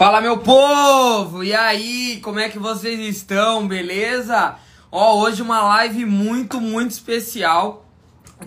Fala 0.00 0.22
meu 0.22 0.38
povo! 0.38 1.44
E 1.44 1.52
aí, 1.52 2.20
como 2.22 2.38
é 2.38 2.48
que 2.48 2.58
vocês 2.58 2.98
estão? 3.00 3.68
Beleza? 3.68 4.56
Ó, 4.90 5.20
hoje 5.20 5.42
uma 5.42 5.60
live 5.60 6.06
muito, 6.06 6.58
muito 6.58 6.92
especial 6.92 7.84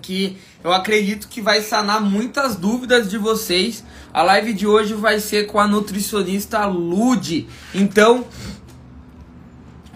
que 0.01 0.35
eu 0.63 0.73
acredito 0.73 1.27
que 1.27 1.43
vai 1.43 1.61
sanar 1.61 2.01
muitas 2.01 2.55
dúvidas 2.55 3.07
de 3.07 3.19
vocês. 3.19 3.85
A 4.11 4.23
live 4.23 4.51
de 4.51 4.65
hoje 4.65 4.95
vai 4.95 5.19
ser 5.19 5.45
com 5.45 5.59
a 5.59 5.67
nutricionista 5.67 6.65
Lude. 6.65 7.47
Então, 7.71 8.25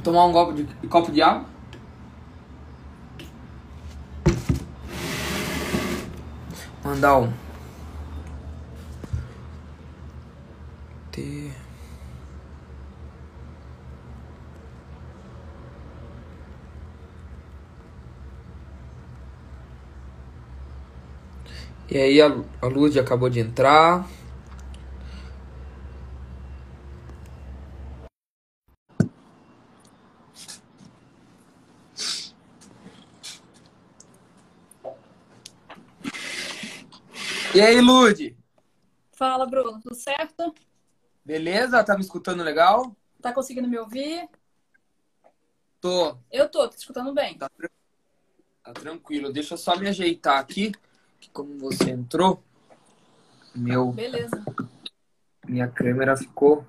tomar 0.03 0.27
um 0.27 0.33
copo 0.33 0.53
de, 0.53 0.63
copo 0.87 1.11
de 1.11 1.23
água? 1.23 1.43
Mandar 6.83 7.17
um 7.17 7.46
ter. 11.18 11.52
E 21.90 21.98
aí 21.98 22.21
a, 22.21 22.27
a 22.62 22.67
luz 22.67 22.95
acabou 22.98 23.30
de 23.30 23.40
entrar. 23.40 24.07
E 37.55 37.62
aí, 37.62 37.81
Lude? 37.81 38.38
Fala, 39.13 39.48
Bruno, 39.48 39.79
tudo 39.81 39.95
certo? 39.95 40.54
Beleza? 41.27 41.84
Tá 41.84 41.94
me 41.94 41.99
escutando 41.99 42.41
legal? 42.41 42.95
Tá 43.22 43.34
conseguindo 43.34 43.68
me 43.68 43.77
ouvir? 43.77 44.30
Tô. 45.82 46.18
Eu 46.32 46.48
tô, 46.48 46.70
tô 46.70 46.70
te 46.70 46.77
escutando 46.77 47.13
bem. 47.13 47.38
Tá, 47.38 47.51
tá 48.63 48.71
tranquilo. 48.71 49.34
Deixa 49.34 49.55
eu 49.55 49.57
só 49.57 49.76
me 49.76 49.90
ajeitar 49.90 50.40
aqui, 50.40 50.71
que 51.20 51.29
como 51.32 51.60
você 51.60 51.90
entrou, 51.90 52.41
meu. 53.54 53.91
Beleza. 53.91 54.41
Minha 55.46 55.68
câmera 55.68 56.16
ficou. 56.16 56.66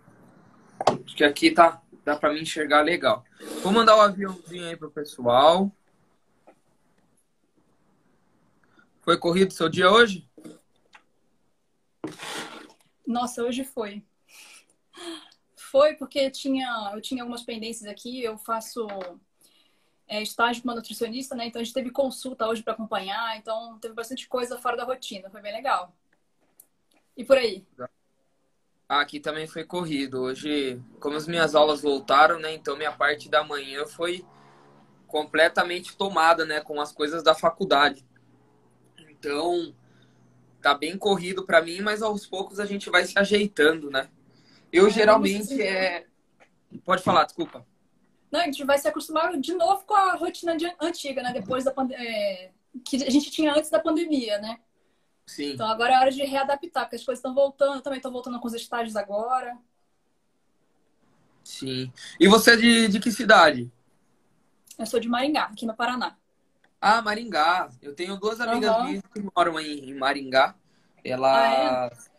Acho 1.06 1.14
que 1.14 1.22
aqui 1.22 1.52
tá. 1.52 1.80
Dá 2.04 2.16
pra 2.16 2.32
me 2.32 2.42
enxergar 2.42 2.80
legal. 2.80 3.24
Vou 3.62 3.70
mandar 3.70 3.94
o 3.94 3.98
um 3.98 4.02
aviãozinho 4.02 4.66
aí 4.66 4.76
pro 4.76 4.90
pessoal. 4.90 5.70
Foi 9.02 9.16
corrido 9.16 9.52
seu 9.52 9.68
dia 9.68 9.88
hoje? 9.88 10.28
Nossa, 13.06 13.44
hoje 13.44 13.62
foi. 13.62 14.02
Foi 15.70 15.94
porque 15.94 16.30
tinha, 16.30 16.92
eu 16.94 17.00
tinha 17.00 17.22
algumas 17.22 17.42
pendências 17.42 17.88
aqui, 17.90 18.22
eu 18.22 18.38
faço 18.38 18.86
é, 20.06 20.22
estágio 20.22 20.62
com 20.62 20.68
uma 20.68 20.74
nutricionista, 20.74 21.34
né? 21.34 21.46
Então 21.46 21.60
a 21.60 21.64
gente 21.64 21.74
teve 21.74 21.90
consulta 21.90 22.48
hoje 22.48 22.62
para 22.62 22.72
acompanhar, 22.72 23.36
então 23.36 23.78
teve 23.78 23.92
bastante 23.92 24.26
coisa 24.26 24.58
fora 24.58 24.78
da 24.78 24.84
rotina, 24.84 25.28
foi 25.28 25.42
bem 25.42 25.52
legal. 25.52 25.94
E 27.14 27.22
por 27.22 27.36
aí? 27.36 27.66
Aqui 28.88 29.20
também 29.20 29.46
foi 29.46 29.62
corrido. 29.62 30.22
Hoje, 30.22 30.82
como 31.00 31.16
as 31.16 31.28
minhas 31.28 31.54
aulas 31.54 31.82
voltaram, 31.82 32.38
né? 32.38 32.54
Então 32.54 32.76
minha 32.76 32.92
parte 32.92 33.28
da 33.28 33.44
manhã 33.44 33.84
foi 33.84 34.24
completamente 35.06 35.94
tomada, 35.96 36.46
né? 36.46 36.62
Com 36.62 36.80
as 36.80 36.92
coisas 36.92 37.22
da 37.22 37.34
faculdade. 37.34 38.06
Então, 39.10 39.74
tá 40.62 40.74
bem 40.74 40.96
corrido 40.96 41.44
para 41.44 41.60
mim, 41.60 41.82
mas 41.82 42.00
aos 42.00 42.24
poucos 42.26 42.58
a 42.58 42.64
gente 42.64 42.88
vai 42.88 43.04
se 43.04 43.18
ajeitando, 43.18 43.90
né? 43.90 44.08
Eu 44.72 44.86
é, 44.86 44.90
geralmente 44.90 45.60
é. 45.62 46.06
Pode 46.84 47.02
falar, 47.02 47.24
desculpa. 47.24 47.66
Não, 48.30 48.40
a 48.40 48.44
gente 48.44 48.62
vai 48.64 48.78
se 48.78 48.86
acostumar 48.86 49.36
de 49.38 49.54
novo 49.54 49.84
com 49.84 49.94
a 49.94 50.14
rotina 50.14 50.56
antiga, 50.80 51.22
né? 51.22 51.32
Depois 51.32 51.64
da 51.64 51.70
pandemia. 51.70 52.06
É... 52.06 52.50
Que 52.84 52.96
a 53.02 53.10
gente 53.10 53.30
tinha 53.30 53.54
antes 53.54 53.70
da 53.70 53.80
pandemia, 53.80 54.38
né? 54.38 54.58
Sim. 55.26 55.52
Então 55.52 55.66
agora 55.66 55.94
é 55.94 55.98
hora 55.98 56.10
de 56.10 56.22
readaptar, 56.22 56.84
porque 56.84 56.96
as 56.96 57.04
coisas 57.04 57.18
estão 57.18 57.34
voltando, 57.34 57.76
eu 57.76 57.82
também 57.82 57.98
estou 57.98 58.12
voltando 58.12 58.38
com 58.38 58.46
os 58.46 58.54
estágios 58.54 58.96
agora. 58.96 59.56
Sim. 61.42 61.92
E 62.20 62.28
você 62.28 62.52
é 62.52 62.56
de, 62.56 62.88
de 62.88 63.00
que 63.00 63.10
cidade? 63.10 63.70
Eu 64.78 64.86
sou 64.86 65.00
de 65.00 65.08
Maringá, 65.08 65.44
aqui 65.44 65.66
no 65.66 65.74
Paraná. 65.74 66.16
Ah, 66.80 67.02
Maringá. 67.02 67.70
Eu 67.82 67.94
tenho 67.94 68.16
duas 68.16 68.40
amigas 68.40 68.76
uhum. 68.76 68.84
minhas 68.84 69.02
que 69.12 69.20
moram 69.34 69.58
em, 69.58 69.90
em 69.90 69.94
Maringá. 69.94 70.54
Elas. 71.04 71.32
Ah, 71.32 71.90
é? 71.92 72.17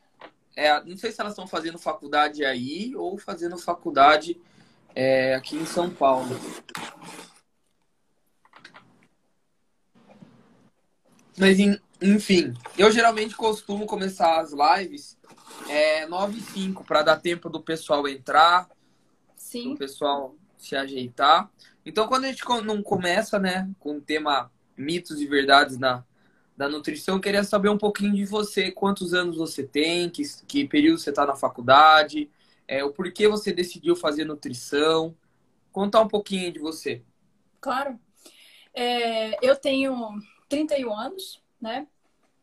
É, 0.59 0.83
não 0.83 0.97
sei 0.97 1.09
se 1.09 1.21
elas 1.21 1.31
estão 1.31 1.47
fazendo 1.47 1.77
faculdade 1.77 2.43
aí 2.43 2.93
ou 2.93 3.17
fazendo 3.17 3.57
faculdade 3.57 4.37
é, 4.93 5.33
aqui 5.35 5.55
em 5.55 5.65
São 5.65 5.89
Paulo. 5.89 6.37
Mas, 11.37 11.57
enfim, 12.01 12.53
eu 12.77 12.91
geralmente 12.91 13.37
costumo 13.37 13.85
começar 13.85 14.41
as 14.41 14.51
lives 14.51 15.17
é, 15.69 16.05
9 16.05 16.37
e 16.37 16.41
5 16.41 16.83
para 16.83 17.03
dar 17.03 17.21
tempo 17.21 17.49
do 17.49 17.61
pessoal 17.61 18.05
entrar, 18.05 18.69
Sim. 19.37 19.71
do 19.71 19.77
pessoal 19.77 20.35
se 20.57 20.75
ajeitar. 20.75 21.49
Então, 21.85 22.05
quando 22.05 22.25
a 22.25 22.27
gente 22.27 22.43
não 22.65 22.83
começa, 22.83 23.39
né, 23.39 23.69
com 23.79 23.95
o 23.95 24.01
tema 24.01 24.51
mitos 24.75 25.21
e 25.21 25.25
verdades 25.25 25.77
na, 25.77 26.03
da 26.59 26.67
nutrição, 26.67 27.15
eu 27.15 27.21
queria 27.21 27.41
saber 27.41 27.69
um 27.69 27.77
pouquinho 27.77 28.13
de 28.13 28.25
você, 28.25 28.69
quantos 28.69 29.13
anos 29.13 29.37
você 29.37 29.63
tem, 29.63 30.09
que, 30.09 30.23
que 30.45 30.67
período 30.67 30.99
você 30.99 31.09
está 31.09 31.25
na 31.25 31.33
faculdade, 31.33 32.29
é, 32.67 32.83
o 32.83 32.91
porquê 32.91 33.29
você 33.29 33.53
decidiu 33.53 33.95
fazer 33.95 34.25
nutrição. 34.25 35.15
Contar 35.71 36.01
um 36.01 36.07
pouquinho 36.09 36.51
de 36.51 36.59
você. 36.59 37.01
Claro. 37.61 37.97
É, 38.73 39.37
eu 39.41 39.55
tenho 39.55 40.19
31 40.49 40.93
anos, 40.93 41.41
né? 41.61 41.87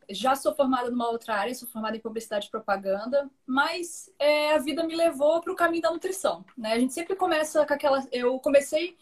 Já 0.08 0.34
sou 0.34 0.54
formada 0.54 0.90
numa 0.90 1.10
outra 1.10 1.34
área, 1.34 1.54
sou 1.54 1.68
formada 1.68 1.94
em 1.94 2.00
publicidade 2.00 2.46
e 2.46 2.50
propaganda, 2.50 3.28
mas 3.44 4.10
é, 4.18 4.54
a 4.54 4.58
vida 4.58 4.82
me 4.82 4.96
levou 4.96 5.42
para 5.42 5.52
o 5.52 5.56
caminho 5.56 5.82
da 5.82 5.90
nutrição, 5.90 6.42
né? 6.56 6.72
A 6.72 6.78
gente 6.78 6.94
sempre 6.94 7.16
começa 7.16 7.66
com 7.66 7.74
aquela. 7.74 8.02
Eu 8.10 8.38
comecei 8.38 8.96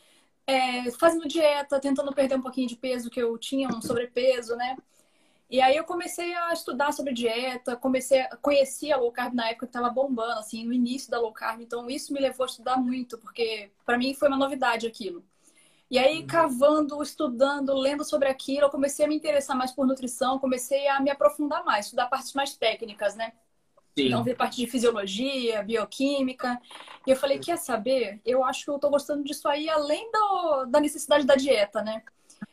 é, 0.45 0.91
fazendo 0.91 1.29
dieta, 1.29 1.79
tentando 1.79 2.13
perder 2.13 2.35
um 2.35 2.43
pouquinho 2.43 2.67
de 2.67 2.75
peso, 2.75 3.09
que 3.09 3.23
eu 3.23 3.39
tinha 3.39 3.69
um 3.69 3.81
sobrepeso, 3.81 4.57
né? 4.57 4.77
E 5.55 5.61
aí 5.61 5.77
eu 5.77 5.85
comecei 5.85 6.35
a 6.35 6.53
estudar 6.53 6.91
sobre 6.91 7.15
dieta, 7.15 7.77
comecei 7.77 8.23
a 8.23 8.37
conhecer 8.39 8.91
a 8.91 8.97
low 8.97 9.13
carb 9.13 9.35
na 9.35 9.51
época 9.51 9.67
que 9.67 9.71
estava 9.71 9.89
bombando, 9.89 10.41
assim, 10.41 10.65
no 10.65 10.73
início 10.73 11.09
da 11.09 11.21
low 11.21 11.31
carb. 11.31 11.61
Então 11.61 11.89
isso 11.89 12.13
me 12.13 12.19
levou 12.19 12.43
a 12.43 12.49
estudar 12.49 12.77
muito, 12.77 13.17
porque 13.19 13.71
para 13.87 13.97
mim 13.97 14.15
foi 14.15 14.27
uma 14.27 14.37
novidade 14.37 14.85
aquilo. 14.85 15.25
E 15.89 15.97
aí, 15.97 16.23
uhum. 16.23 16.27
cavando, 16.27 17.01
estudando, 17.01 17.73
lendo 17.73 18.05
sobre 18.05 18.29
aquilo, 18.29 18.63
eu 18.63 18.69
comecei 18.69 19.05
a 19.05 19.09
me 19.09 19.15
interessar 19.15 19.57
mais 19.57 19.71
por 19.71 19.87
nutrição, 19.87 20.41
comecei 20.41 20.89
a 20.89 20.99
me 20.99 21.09
aprofundar 21.09 21.65
mais, 21.65 21.85
estudar 21.85 22.09
partes 22.09 22.33
mais 22.33 22.57
técnicas, 22.57 23.15
né? 23.15 23.33
Sim. 23.97 24.07
Então, 24.07 24.25
ver 24.25 24.35
parte 24.35 24.57
de 24.57 24.67
fisiologia, 24.67 25.63
bioquímica. 25.63 26.61
E 27.07 27.13
eu 27.13 27.17
falei, 27.17 27.39
quer 27.39 27.59
saber? 27.59 28.21
Eu 28.25 28.43
acho 28.43 28.65
que 28.65 28.71
eu 28.73 28.79
tô 28.81 28.91
gostando 28.91 29.23
disso 29.23 29.47
aí, 29.47 29.71
além 29.71 30.11
do, 30.11 30.65
da 30.65 30.81
necessidade 30.81 31.25
da 31.25 31.37
dieta, 31.37 31.81
né? 31.81 32.03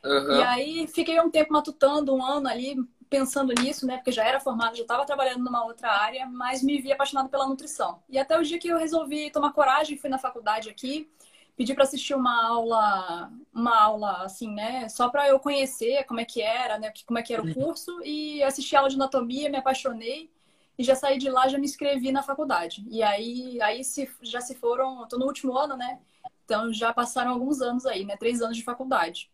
Uhum. 0.03 0.37
E 0.37 0.43
aí, 0.43 0.87
fiquei 0.87 1.19
um 1.19 1.29
tempo 1.29 1.53
matutando, 1.53 2.13
um 2.13 2.23
ano 2.23 2.47
ali, 2.47 2.75
pensando 3.09 3.53
nisso, 3.53 3.85
né? 3.85 3.97
Porque 3.97 4.11
já 4.11 4.23
era 4.23 4.39
formada, 4.39 4.75
já 4.75 4.83
estava 4.83 5.05
trabalhando 5.05 5.43
numa 5.43 5.65
outra 5.65 5.91
área, 5.91 6.25
mas 6.25 6.63
me 6.63 6.81
vi 6.81 6.91
apaixonada 6.91 7.29
pela 7.29 7.47
nutrição. 7.47 8.01
E 8.09 8.17
até 8.17 8.37
o 8.39 8.43
dia 8.43 8.57
que 8.57 8.69
eu 8.69 8.77
resolvi 8.77 9.29
tomar 9.29 9.51
coragem, 9.51 9.97
fui 9.97 10.09
na 10.09 10.17
faculdade 10.17 10.69
aqui, 10.69 11.11
pedi 11.57 11.73
para 11.73 11.83
assistir 11.83 12.15
uma 12.15 12.47
aula, 12.47 13.31
uma 13.53 13.77
aula 13.77 14.23
assim, 14.23 14.49
né? 14.53 14.87
Só 14.89 15.09
para 15.09 15.27
eu 15.27 15.39
conhecer 15.39 16.05
como 16.05 16.21
é 16.21 16.25
que 16.25 16.41
era, 16.41 16.79
né? 16.79 16.91
Como 17.05 17.19
é 17.19 17.21
que 17.21 17.33
era 17.33 17.43
o 17.43 17.53
curso 17.53 18.01
e 18.03 18.41
assisti 18.43 18.75
a 18.75 18.79
aula 18.79 18.89
de 18.89 18.95
anatomia, 18.95 19.49
me 19.49 19.57
apaixonei 19.57 20.31
e 20.77 20.83
já 20.83 20.95
saí 20.95 21.17
de 21.17 21.29
lá, 21.29 21.47
já 21.47 21.57
me 21.57 21.65
inscrevi 21.65 22.11
na 22.11 22.23
faculdade. 22.23 22.83
E 22.89 23.03
aí, 23.03 23.61
aí 23.61 23.83
se, 23.83 24.09
já 24.21 24.41
se 24.41 24.55
foram, 24.55 25.07
tô 25.07 25.17
no 25.17 25.25
último 25.25 25.55
ano, 25.57 25.75
né? 25.75 25.99
Então 26.45 26.71
já 26.73 26.93
passaram 26.93 27.31
alguns 27.31 27.61
anos 27.61 27.85
aí, 27.85 28.05
né? 28.05 28.15
Três 28.17 28.41
anos 28.41 28.57
de 28.57 28.63
faculdade. 28.63 29.29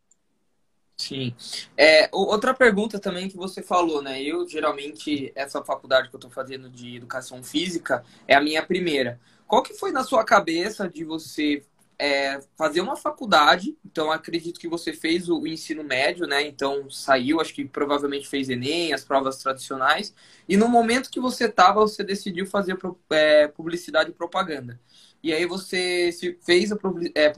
Sim. 0.99 1.35
É, 1.77 2.09
outra 2.11 2.55
pergunta 2.55 2.99
também 2.99 3.29
que 3.29 3.37
você 3.37 3.61
falou, 3.61 4.01
né? 4.01 4.21
Eu, 4.21 4.47
geralmente, 4.47 5.31
essa 5.35 5.63
faculdade 5.63 6.09
que 6.09 6.15
eu 6.15 6.19
tô 6.19 6.29
fazendo 6.29 6.69
de 6.69 6.95
educação 6.95 7.43
física 7.43 8.03
é 8.27 8.35
a 8.35 8.41
minha 8.41 8.65
primeira. 8.65 9.19
Qual 9.47 9.61
que 9.61 9.75
foi 9.75 9.91
na 9.91 10.03
sua 10.03 10.25
cabeça 10.25 10.89
de 10.89 11.03
você 11.03 11.63
é, 11.99 12.39
fazer 12.55 12.81
uma 12.81 12.95
faculdade, 12.95 13.75
então 13.83 14.11
acredito 14.11 14.59
que 14.59 14.67
você 14.67 14.93
fez 14.93 15.29
o, 15.29 15.39
o, 15.39 15.47
ensino 15.47 15.83
médio, 15.83 16.27
né? 16.27 16.45
Então 16.45 16.89
saiu, 16.89 17.41
acho 17.41 17.53
que 17.53 17.65
provavelmente 17.65 18.27
fez 18.27 18.49
Enem, 18.49 18.93
as 18.93 19.03
provas 19.03 19.37
tradicionais, 19.37 20.13
e 20.47 20.55
no 20.55 20.67
momento 20.67 21.09
que 21.09 21.19
você 21.19 21.45
estava, 21.45 21.81
você 21.81 22.03
decidiu 22.03 22.45
fazer 22.45 22.77
é, 23.09 23.47
publicidade 23.47 24.11
e 24.11 24.13
propaganda. 24.13 24.79
E 25.27 25.33
aí 25.33 25.45
você 25.45 26.09
se 26.13 26.37
fez 26.41 26.71
a 26.71 26.77
é, 27.13 27.33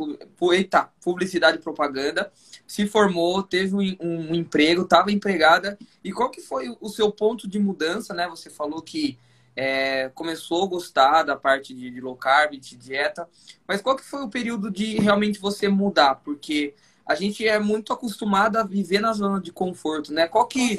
publicidade 1.02 1.58
e 1.58 1.62
propaganda, 1.62 2.32
se 2.68 2.86
formou, 2.86 3.42
teve 3.42 3.76
um, 3.76 3.98
um 4.00 4.36
emprego, 4.36 4.84
estava 4.84 5.12
empregada. 5.12 5.76
E 6.04 6.12
qual 6.12 6.30
que 6.30 6.40
foi 6.40 6.70
o 6.80 6.88
seu 6.88 7.12
ponto 7.12 7.48
de 7.48 7.58
mudança, 7.58 8.14
né? 8.14 8.28
Você 8.28 8.48
falou 8.48 8.80
que 8.84 9.18
é, 9.56 10.10
começou 10.10 10.66
a 10.66 10.68
gostar 10.68 11.24
da 11.24 11.36
parte 11.36 11.74
de, 11.74 11.90
de 11.90 12.00
low 12.00 12.16
carb, 12.16 12.52
de 12.60 12.78
dieta, 12.78 13.28
mas 13.68 13.82
qual 13.82 13.96
que 13.96 14.06
foi 14.06 14.22
o 14.22 14.30
período 14.30 14.70
de 14.70 15.00
realmente 15.00 15.40
você 15.40 15.68
mudar? 15.68 16.22
Porque 16.24 16.76
a 17.08 17.16
gente 17.16 17.48
é 17.48 17.58
muito 17.58 17.92
acostumado 17.92 18.58
a 18.58 18.64
viver 18.64 19.00
na 19.00 19.14
zona 19.14 19.42
de 19.42 19.52
conforto, 19.52 20.14
né? 20.14 20.28
Qual 20.28 20.46
que, 20.46 20.78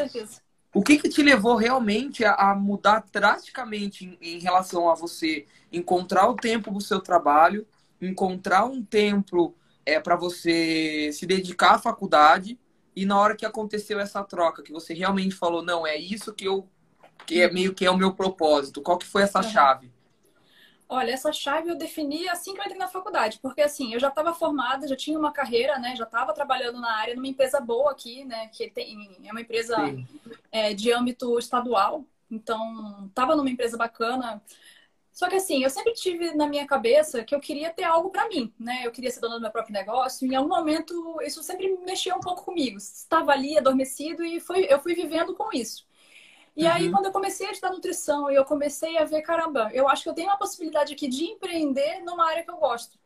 o 0.72 0.82
que, 0.82 0.98
que 0.98 1.08
te 1.08 1.22
levou 1.22 1.56
realmente 1.56 2.24
a, 2.24 2.34
a 2.34 2.54
mudar 2.54 3.04
drasticamente 3.12 4.04
em, 4.04 4.36
em, 4.36 4.38
relação 4.38 4.88
a 4.88 4.94
você 4.94 5.46
encontrar 5.72 6.28
o 6.28 6.36
tempo 6.36 6.70
do 6.70 6.80
seu 6.80 7.00
trabalho, 7.00 7.66
encontrar 8.00 8.64
um 8.64 8.82
tempo 8.82 9.54
é, 9.84 9.98
para 9.98 10.16
você 10.16 11.10
se 11.12 11.26
dedicar 11.26 11.74
à 11.74 11.78
faculdade 11.78 12.58
e 12.94 13.04
na 13.04 13.18
hora 13.18 13.36
que 13.36 13.46
aconteceu 13.46 13.98
essa 13.98 14.22
troca, 14.22 14.62
que 14.62 14.72
você 14.72 14.94
realmente 14.94 15.34
falou, 15.34 15.62
não, 15.62 15.86
é 15.86 15.96
isso 15.96 16.32
que 16.32 16.44
eu 16.46 16.68
que 17.26 17.40
é 17.40 17.52
meio 17.52 17.74
que 17.74 17.84
é 17.84 17.90
o 17.90 17.96
meu 17.96 18.12
propósito. 18.12 18.80
Qual 18.80 18.98
que 18.98 19.06
foi 19.06 19.22
essa 19.22 19.42
chave? 19.42 19.90
Olha, 20.92 21.12
essa 21.12 21.32
chave 21.32 21.70
eu 21.70 21.76
defini 21.76 22.28
assim 22.28 22.52
que 22.52 22.58
eu 22.58 22.64
entrei 22.64 22.76
na 22.76 22.88
faculdade, 22.88 23.38
porque 23.40 23.62
assim, 23.62 23.94
eu 23.94 24.00
já 24.00 24.08
estava 24.08 24.34
formada, 24.34 24.88
já 24.88 24.96
tinha 24.96 25.16
uma 25.16 25.30
carreira, 25.32 25.78
né? 25.78 25.94
Já 25.94 26.02
estava 26.02 26.32
trabalhando 26.34 26.80
na 26.80 26.92
área 26.92 27.14
numa 27.14 27.28
empresa 27.28 27.60
boa 27.60 27.92
aqui, 27.92 28.24
né? 28.24 28.48
Que 28.48 28.68
tem, 28.68 29.16
é 29.24 29.30
uma 29.30 29.40
empresa 29.40 29.76
é, 30.50 30.74
de 30.74 30.92
âmbito 30.92 31.38
estadual. 31.38 32.04
Então, 32.28 33.06
estava 33.06 33.36
numa 33.36 33.48
empresa 33.48 33.76
bacana. 33.76 34.42
Só 35.12 35.28
que 35.28 35.36
assim, 35.36 35.62
eu 35.62 35.70
sempre 35.70 35.92
tive 35.92 36.34
na 36.34 36.48
minha 36.48 36.66
cabeça 36.66 37.22
que 37.22 37.34
eu 37.36 37.40
queria 37.40 37.70
ter 37.70 37.84
algo 37.84 38.10
para 38.10 38.28
mim, 38.28 38.52
né? 38.58 38.82
Eu 38.84 38.90
queria 38.90 39.12
ser 39.12 39.20
dona 39.20 39.36
do 39.36 39.42
meu 39.42 39.50
próprio 39.52 39.72
negócio. 39.72 40.26
E 40.26 40.32
em 40.32 40.34
algum 40.34 40.48
momento 40.48 41.20
isso 41.22 41.40
sempre 41.44 41.68
mexia 41.86 42.16
um 42.16 42.20
pouco 42.20 42.44
comigo. 42.44 42.78
Estava 42.78 43.30
ali 43.30 43.56
adormecido 43.56 44.24
e 44.24 44.40
foi, 44.40 44.66
eu 44.68 44.80
fui 44.80 44.96
vivendo 44.96 45.36
com 45.36 45.56
isso. 45.56 45.86
E 46.60 46.64
uhum. 46.64 46.72
aí, 46.72 46.90
quando 46.90 47.06
eu 47.06 47.12
comecei 47.12 47.46
a 47.46 47.52
estudar 47.52 47.72
nutrição 47.72 48.30
e 48.30 48.34
eu 48.34 48.44
comecei 48.44 48.98
a 48.98 49.04
ver, 49.06 49.22
caramba, 49.22 49.70
eu 49.72 49.88
acho 49.88 50.02
que 50.02 50.10
eu 50.10 50.12
tenho 50.12 50.28
uma 50.28 50.36
possibilidade 50.36 50.92
aqui 50.92 51.08
de 51.08 51.24
empreender 51.24 52.02
numa 52.04 52.28
área 52.28 52.44
que 52.44 52.50
eu 52.50 52.58
gosto. 52.58 52.98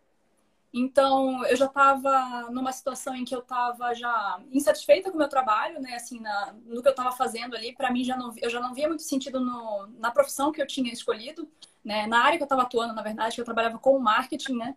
Então, 0.72 1.46
eu 1.46 1.56
já 1.56 1.66
estava 1.66 2.50
numa 2.50 2.72
situação 2.72 3.14
em 3.14 3.24
que 3.24 3.32
eu 3.32 3.38
estava 3.38 3.94
já 3.94 4.42
insatisfeita 4.50 5.08
com 5.08 5.14
o 5.14 5.20
meu 5.20 5.28
trabalho, 5.28 5.80
né? 5.80 5.94
Assim, 5.94 6.18
na, 6.18 6.52
no 6.66 6.82
que 6.82 6.88
eu 6.88 6.90
estava 6.90 7.12
fazendo 7.12 7.54
ali, 7.54 7.72
para 7.72 7.92
mim 7.92 8.02
já 8.02 8.16
não, 8.16 8.34
eu 8.42 8.50
já 8.50 8.58
não 8.58 8.74
via 8.74 8.88
muito 8.88 9.04
sentido 9.04 9.38
no, 9.38 9.86
na 10.00 10.10
profissão 10.10 10.50
que 10.50 10.60
eu 10.60 10.66
tinha 10.66 10.92
escolhido, 10.92 11.48
né? 11.84 12.08
Na 12.08 12.24
área 12.24 12.36
que 12.36 12.42
eu 12.42 12.46
estava 12.46 12.62
atuando, 12.62 12.92
na 12.92 13.02
verdade, 13.02 13.36
que 13.36 13.40
eu 13.40 13.44
trabalhava 13.44 13.78
com 13.78 13.96
marketing, 14.00 14.56
né? 14.56 14.76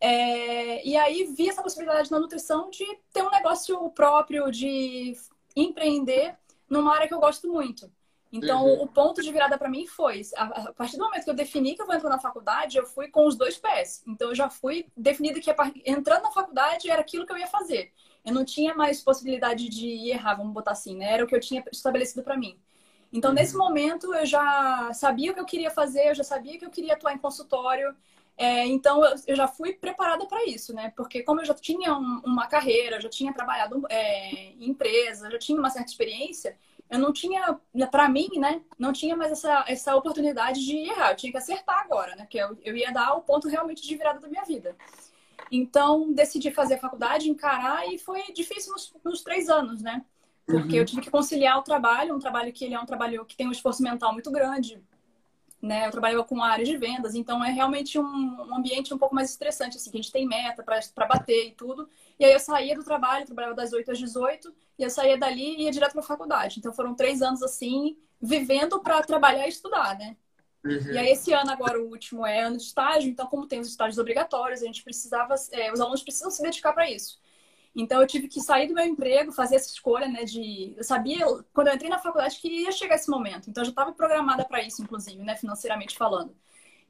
É, 0.00 0.84
e 0.84 0.96
aí 0.96 1.32
vi 1.32 1.48
essa 1.48 1.62
possibilidade 1.62 2.10
na 2.10 2.18
nutrição 2.18 2.70
de 2.70 2.84
ter 3.12 3.22
um 3.22 3.30
negócio 3.30 3.88
próprio, 3.90 4.50
de 4.50 5.16
empreender 5.54 6.36
numa 6.68 6.92
área 6.92 7.06
que 7.06 7.14
eu 7.14 7.20
gosto 7.20 7.46
muito. 7.46 7.88
Então, 8.32 8.64
uhum. 8.64 8.82
o 8.82 8.86
ponto 8.86 9.20
de 9.20 9.32
virada 9.32 9.58
para 9.58 9.68
mim 9.68 9.86
foi, 9.86 10.22
a, 10.36 10.72
partir 10.72 10.96
do 10.96 11.04
momento 11.04 11.24
que 11.24 11.30
eu 11.30 11.34
defini 11.34 11.74
que 11.74 11.82
eu 11.82 11.86
vou 11.86 11.94
entrar 11.94 12.08
na 12.08 12.18
faculdade, 12.18 12.78
eu 12.78 12.86
fui 12.86 13.08
com 13.08 13.26
os 13.26 13.36
dois 13.36 13.58
pés. 13.58 14.04
Então, 14.06 14.28
eu 14.28 14.34
já 14.34 14.48
fui 14.48 14.86
definida 14.96 15.40
que 15.40 15.52
entrando 15.84 16.22
na 16.22 16.30
faculdade 16.30 16.88
era 16.88 17.00
aquilo 17.00 17.26
que 17.26 17.32
eu 17.32 17.38
ia 17.38 17.48
fazer. 17.48 17.92
Eu 18.24 18.32
não 18.32 18.44
tinha 18.44 18.74
mais 18.74 19.02
possibilidade 19.02 19.68
de 19.68 20.10
errar, 20.10 20.34
vamos 20.34 20.52
botar 20.52 20.72
assim, 20.72 20.96
né? 20.96 21.12
Era 21.12 21.24
o 21.24 21.26
que 21.26 21.34
eu 21.34 21.40
tinha 21.40 21.64
estabelecido 21.72 22.22
para 22.22 22.36
mim. 22.36 22.56
Então, 23.12 23.30
uhum. 23.30 23.34
nesse 23.34 23.56
momento, 23.56 24.14
eu 24.14 24.24
já 24.24 24.92
sabia 24.94 25.32
o 25.32 25.34
que 25.34 25.40
eu 25.40 25.46
queria 25.46 25.70
fazer, 25.70 26.10
eu 26.10 26.14
já 26.14 26.24
sabia 26.24 26.56
que 26.56 26.64
eu 26.64 26.70
queria 26.70 26.94
atuar 26.94 27.12
em 27.12 27.18
consultório. 27.18 27.96
É, 28.36 28.64
então, 28.66 29.02
eu, 29.26 29.36
já 29.36 29.48
fui 29.48 29.72
preparada 29.72 30.24
para 30.26 30.46
isso, 30.46 30.72
né? 30.72 30.92
Porque 30.96 31.22
como 31.24 31.40
eu 31.40 31.44
já 31.44 31.54
tinha 31.54 31.94
um, 31.94 32.22
uma 32.24 32.46
carreira, 32.46 33.00
já 33.00 33.08
tinha 33.08 33.34
trabalhado 33.34 33.84
é, 33.90 34.52
em 34.52 34.70
empresa, 34.70 35.30
já 35.30 35.38
tinha 35.38 35.58
uma 35.58 35.68
certa 35.68 35.90
experiência, 35.90 36.56
eu 36.90 36.98
não 36.98 37.12
tinha, 37.12 37.56
para 37.90 38.08
mim, 38.08 38.28
né, 38.36 38.60
não 38.76 38.92
tinha 38.92 39.16
mais 39.16 39.30
essa, 39.30 39.64
essa 39.68 39.94
oportunidade 39.94 40.60
de 40.64 40.76
errar. 40.76 41.12
Eu 41.12 41.16
tinha 41.16 41.30
que 41.30 41.38
acertar 41.38 41.78
agora, 41.78 42.16
né? 42.16 42.26
Que 42.28 42.38
eu, 42.38 42.58
eu 42.64 42.76
ia 42.76 42.90
dar 42.92 43.14
o 43.14 43.22
ponto 43.22 43.48
realmente 43.48 43.86
de 43.86 43.96
virada 43.96 44.18
da 44.18 44.28
minha 44.28 44.44
vida. 44.44 44.76
Então, 45.52 46.12
decidi 46.12 46.50
fazer 46.50 46.74
a 46.74 46.78
faculdade, 46.78 47.30
encarar, 47.30 47.86
e 47.86 47.96
foi 47.96 48.32
difícil 48.32 48.72
nos, 48.72 48.92
nos 49.04 49.22
três 49.22 49.48
anos, 49.48 49.80
né? 49.80 50.04
Porque 50.44 50.74
uhum. 50.74 50.80
eu 50.80 50.84
tive 50.84 51.00
que 51.00 51.10
conciliar 51.10 51.58
o 51.58 51.62
trabalho, 51.62 52.14
um 52.14 52.18
trabalho 52.18 52.52
que 52.52 52.64
ele 52.64 52.74
é 52.74 52.80
um 52.80 52.86
trabalho 52.86 53.24
que 53.24 53.36
tem 53.36 53.46
um 53.46 53.52
esforço 53.52 53.82
mental 53.84 54.12
muito 54.12 54.30
grande, 54.32 54.82
né? 55.60 55.86
Eu 55.86 55.90
trabalhava 55.90 56.24
com 56.24 56.42
a 56.42 56.48
área 56.48 56.64
de 56.64 56.76
vendas, 56.76 57.14
então 57.14 57.44
é 57.44 57.50
realmente 57.50 57.98
um, 57.98 58.02
um 58.02 58.56
ambiente 58.56 58.94
um 58.94 58.98
pouco 58.98 59.14
mais 59.14 59.30
estressante, 59.30 59.76
assim, 59.76 59.90
que 59.90 59.98
a 59.98 60.00
gente 60.00 60.12
tem 60.12 60.26
meta 60.26 60.62
para 60.62 61.06
bater 61.06 61.48
e 61.48 61.52
tudo. 61.52 61.88
E 62.18 62.24
aí 62.24 62.32
eu 62.32 62.40
saía 62.40 62.74
do 62.74 62.84
trabalho, 62.84 63.26
trabalhava 63.26 63.54
das 63.54 63.72
8 63.72 63.90
às 63.90 63.98
18, 63.98 64.52
e 64.78 64.82
eu 64.82 64.90
saía 64.90 65.18
dali 65.18 65.56
e 65.56 65.62
ia 65.64 65.70
direto 65.70 65.92
para 65.92 66.00
a 66.00 66.04
faculdade. 66.04 66.58
Então 66.58 66.72
foram 66.72 66.94
três 66.94 67.20
anos 67.20 67.42
assim, 67.42 67.98
vivendo 68.20 68.80
para 68.80 69.02
trabalhar 69.02 69.46
e 69.46 69.50
estudar, 69.50 69.98
né? 69.98 70.16
Uhum. 70.64 70.92
E 70.92 70.98
aí 70.98 71.10
esse 71.10 71.32
ano 71.32 71.50
agora 71.50 71.80
o 71.80 71.88
último 71.88 72.26
é 72.26 72.40
ano 72.40 72.56
de 72.56 72.64
estágio, 72.64 73.10
então 73.10 73.26
como 73.26 73.46
tem 73.46 73.60
os 73.60 73.68
estágios 73.68 73.98
obrigatórios, 73.98 74.62
a 74.62 74.66
gente 74.66 74.82
precisava, 74.82 75.34
é, 75.52 75.72
os 75.72 75.80
alunos 75.80 76.02
precisam 76.02 76.30
se 76.30 76.42
dedicar 76.42 76.72
para 76.72 76.90
isso. 76.90 77.18
Então 77.74 78.00
eu 78.00 78.06
tive 78.06 78.28
que 78.28 78.40
sair 78.40 78.66
do 78.68 78.74
meu 78.74 78.84
emprego, 78.84 79.32
fazer 79.32 79.56
essa 79.56 79.68
escolha, 79.68 80.08
né? 80.08 80.24
De 80.24 80.74
eu 80.76 80.84
sabia 80.84 81.24
quando 81.52 81.68
eu 81.68 81.74
entrei 81.74 81.90
na 81.90 81.98
faculdade 81.98 82.38
que 82.38 82.48
ia 82.48 82.72
chegar 82.72 82.96
esse 82.96 83.10
momento. 83.10 83.48
Então 83.48 83.62
eu 83.62 83.66
já 83.66 83.70
estava 83.70 83.92
programada 83.92 84.44
para 84.44 84.62
isso, 84.62 84.82
inclusive, 84.82 85.22
né? 85.22 85.36
Financeiramente 85.36 85.96
falando. 85.96 86.34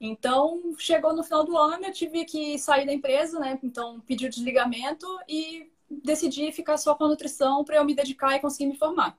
Então 0.01 0.75
chegou 0.79 1.13
no 1.15 1.23
final 1.25 1.45
do 1.45 1.57
ano, 1.57 1.85
eu 1.87 1.93
tive 1.93 2.25
que 2.25 2.59
sair 2.59 2.87
da 2.87 2.93
empresa, 2.93 3.39
né? 3.39 3.59
Então 3.63 4.01
pedi 4.01 4.27
o 4.27 4.31
desligamento 4.31 5.07
e 5.29 5.71
decidi 5.91 6.51
ficar 6.53 6.77
só 6.79 6.95
com 6.95 7.05
a 7.05 7.09
nutrição 7.09 7.65
para 7.65 7.77
eu 7.77 7.85
me 7.85 7.95
dedicar 7.95 8.35
e 8.37 8.41
conseguir 8.41 8.67
me 8.67 8.79
formar. 8.79 9.19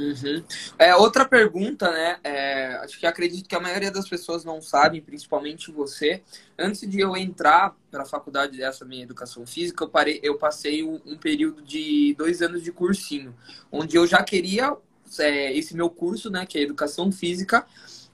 Uhum. 0.00 0.42
É, 0.78 0.96
outra 0.96 1.26
pergunta, 1.26 1.90
né? 1.90 2.18
É, 2.24 2.74
acho 2.76 2.98
que 2.98 3.06
acredito 3.06 3.46
que 3.46 3.54
a 3.54 3.60
maioria 3.60 3.90
das 3.90 4.08
pessoas 4.08 4.44
não 4.44 4.62
sabem, 4.62 5.02
principalmente 5.02 5.70
você. 5.70 6.22
Antes 6.58 6.88
de 6.88 7.00
eu 7.00 7.14
entrar 7.16 7.76
para 7.90 8.02
a 8.02 8.06
faculdade 8.06 8.56
dessa 8.56 8.84
minha 8.84 9.02
educação 9.02 9.46
física, 9.46 9.84
eu, 9.84 9.88
parei, 9.88 10.18
eu 10.22 10.38
passei 10.38 10.82
um, 10.82 10.98
um, 11.04 11.16
período 11.18 11.60
de 11.60 12.14
dois 12.16 12.40
anos 12.40 12.62
de 12.62 12.72
cursinho, 12.72 13.36
onde 13.70 13.96
eu 13.96 14.06
já 14.06 14.22
queria 14.22 14.74
é, 15.18 15.52
esse 15.52 15.76
meu 15.76 15.90
curso, 15.90 16.30
né? 16.30 16.46
Que 16.46 16.58
é 16.58 16.62
educação 16.62 17.12
física, 17.12 17.66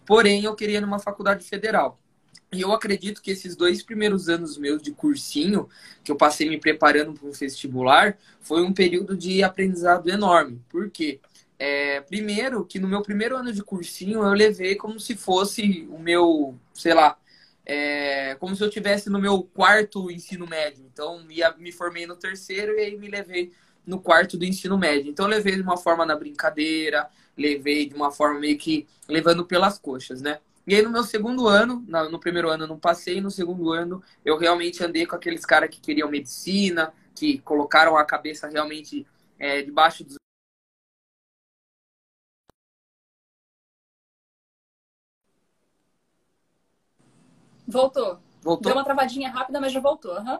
porém 0.04 0.42
eu 0.42 0.56
queria 0.56 0.80
numa 0.80 0.98
faculdade 0.98 1.44
federal. 1.44 2.00
E 2.52 2.60
eu 2.60 2.72
acredito 2.72 3.20
que 3.20 3.30
esses 3.30 3.54
dois 3.54 3.82
primeiros 3.82 4.28
anos 4.28 4.56
meus 4.56 4.80
de 4.80 4.92
cursinho, 4.92 5.68
que 6.02 6.10
eu 6.10 6.16
passei 6.16 6.48
me 6.48 6.58
preparando 6.58 7.12
para 7.12 7.28
um 7.28 7.32
vestibular, 7.32 8.16
foi 8.40 8.62
um 8.62 8.72
período 8.72 9.16
de 9.16 9.42
aprendizado 9.42 10.08
enorme. 10.08 10.60
Por 10.68 10.88
quê? 10.90 11.20
É, 11.58 12.00
primeiro, 12.02 12.64
que 12.64 12.78
no 12.78 12.88
meu 12.88 13.02
primeiro 13.02 13.36
ano 13.36 13.52
de 13.52 13.62
cursinho 13.62 14.22
eu 14.22 14.32
levei 14.32 14.76
como 14.76 15.00
se 15.00 15.16
fosse 15.16 15.88
o 15.90 15.98
meu, 15.98 16.54
sei 16.74 16.92
lá, 16.92 17.18
é, 17.64 18.34
como 18.36 18.54
se 18.54 18.62
eu 18.62 18.70
tivesse 18.70 19.08
no 19.08 19.18
meu 19.18 19.42
quarto 19.42 20.10
ensino 20.10 20.46
médio. 20.46 20.84
Então, 20.92 21.24
ia, 21.30 21.52
me 21.56 21.72
formei 21.72 22.06
no 22.06 22.16
terceiro 22.16 22.72
e 22.72 22.80
aí 22.80 22.96
me 22.96 23.08
levei 23.08 23.52
no 23.86 24.00
quarto 24.00 24.36
do 24.36 24.44
ensino 24.44 24.76
médio. 24.76 25.10
Então, 25.10 25.26
levei 25.26 25.56
de 25.56 25.62
uma 25.62 25.76
forma 25.76 26.04
na 26.04 26.14
brincadeira, 26.14 27.08
levei 27.36 27.86
de 27.86 27.94
uma 27.94 28.10
forma 28.10 28.38
meio 28.40 28.58
que 28.58 28.86
levando 29.08 29.44
pelas 29.44 29.78
coxas, 29.78 30.20
né? 30.20 30.38
E 30.66 30.74
aí, 30.74 30.82
no 30.82 30.90
meu 30.90 31.04
segundo 31.04 31.46
ano, 31.46 31.84
no 32.10 32.18
primeiro 32.18 32.50
ano 32.50 32.64
eu 32.64 32.68
não 32.68 32.78
passei, 32.78 33.20
no 33.20 33.30
segundo 33.30 33.72
ano 33.72 34.02
eu 34.24 34.36
realmente 34.36 34.82
andei 34.82 35.06
com 35.06 35.14
aqueles 35.14 35.44
caras 35.44 35.70
que 35.70 35.80
queriam 35.80 36.10
medicina, 36.10 36.92
que 37.14 37.38
colocaram 37.38 37.96
a 37.96 38.04
cabeça 38.04 38.48
realmente 38.48 39.06
é, 39.38 39.62
debaixo 39.62 40.02
dos 40.02 40.16
Voltou. 47.66 48.18
Voltou. 48.42 48.70
Deu 48.70 48.74
uma 48.74 48.84
travadinha 48.84 49.30
rápida, 49.30 49.60
mas 49.60 49.72
já 49.72 49.80
voltou. 49.80 50.16
Uhum. 50.16 50.38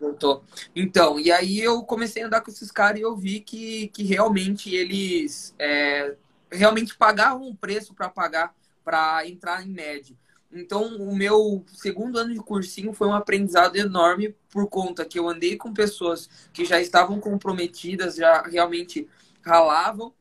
Voltou. 0.00 0.44
Então, 0.74 1.20
e 1.20 1.30
aí 1.30 1.60
eu 1.60 1.82
comecei 1.82 2.22
a 2.22 2.26
andar 2.26 2.40
com 2.40 2.50
esses 2.50 2.70
caras 2.70 2.98
e 2.98 3.02
eu 3.02 3.14
vi 3.14 3.40
que, 3.40 3.88
que 3.88 4.02
realmente 4.02 4.74
eles 4.74 5.54
é, 5.58 6.16
realmente 6.50 6.96
pagavam 6.96 7.46
um 7.46 7.54
preço 7.54 7.94
para 7.94 8.08
pagar 8.08 8.54
para 8.84 9.28
entrar 9.28 9.64
em 9.64 9.70
médio. 9.70 10.16
Então, 10.50 10.96
o 10.96 11.14
meu 11.14 11.64
segundo 11.72 12.18
ano 12.18 12.34
de 12.34 12.40
cursinho 12.40 12.92
foi 12.92 13.06
um 13.06 13.14
aprendizado 13.14 13.76
enorme 13.76 14.34
por 14.50 14.68
conta 14.68 15.04
que 15.04 15.18
eu 15.18 15.28
andei 15.28 15.56
com 15.56 15.72
pessoas 15.72 16.28
que 16.52 16.64
já 16.64 16.80
estavam 16.80 17.20
comprometidas, 17.20 18.16
já 18.16 18.42
realmente 18.42 19.08
ralavam 19.40 20.12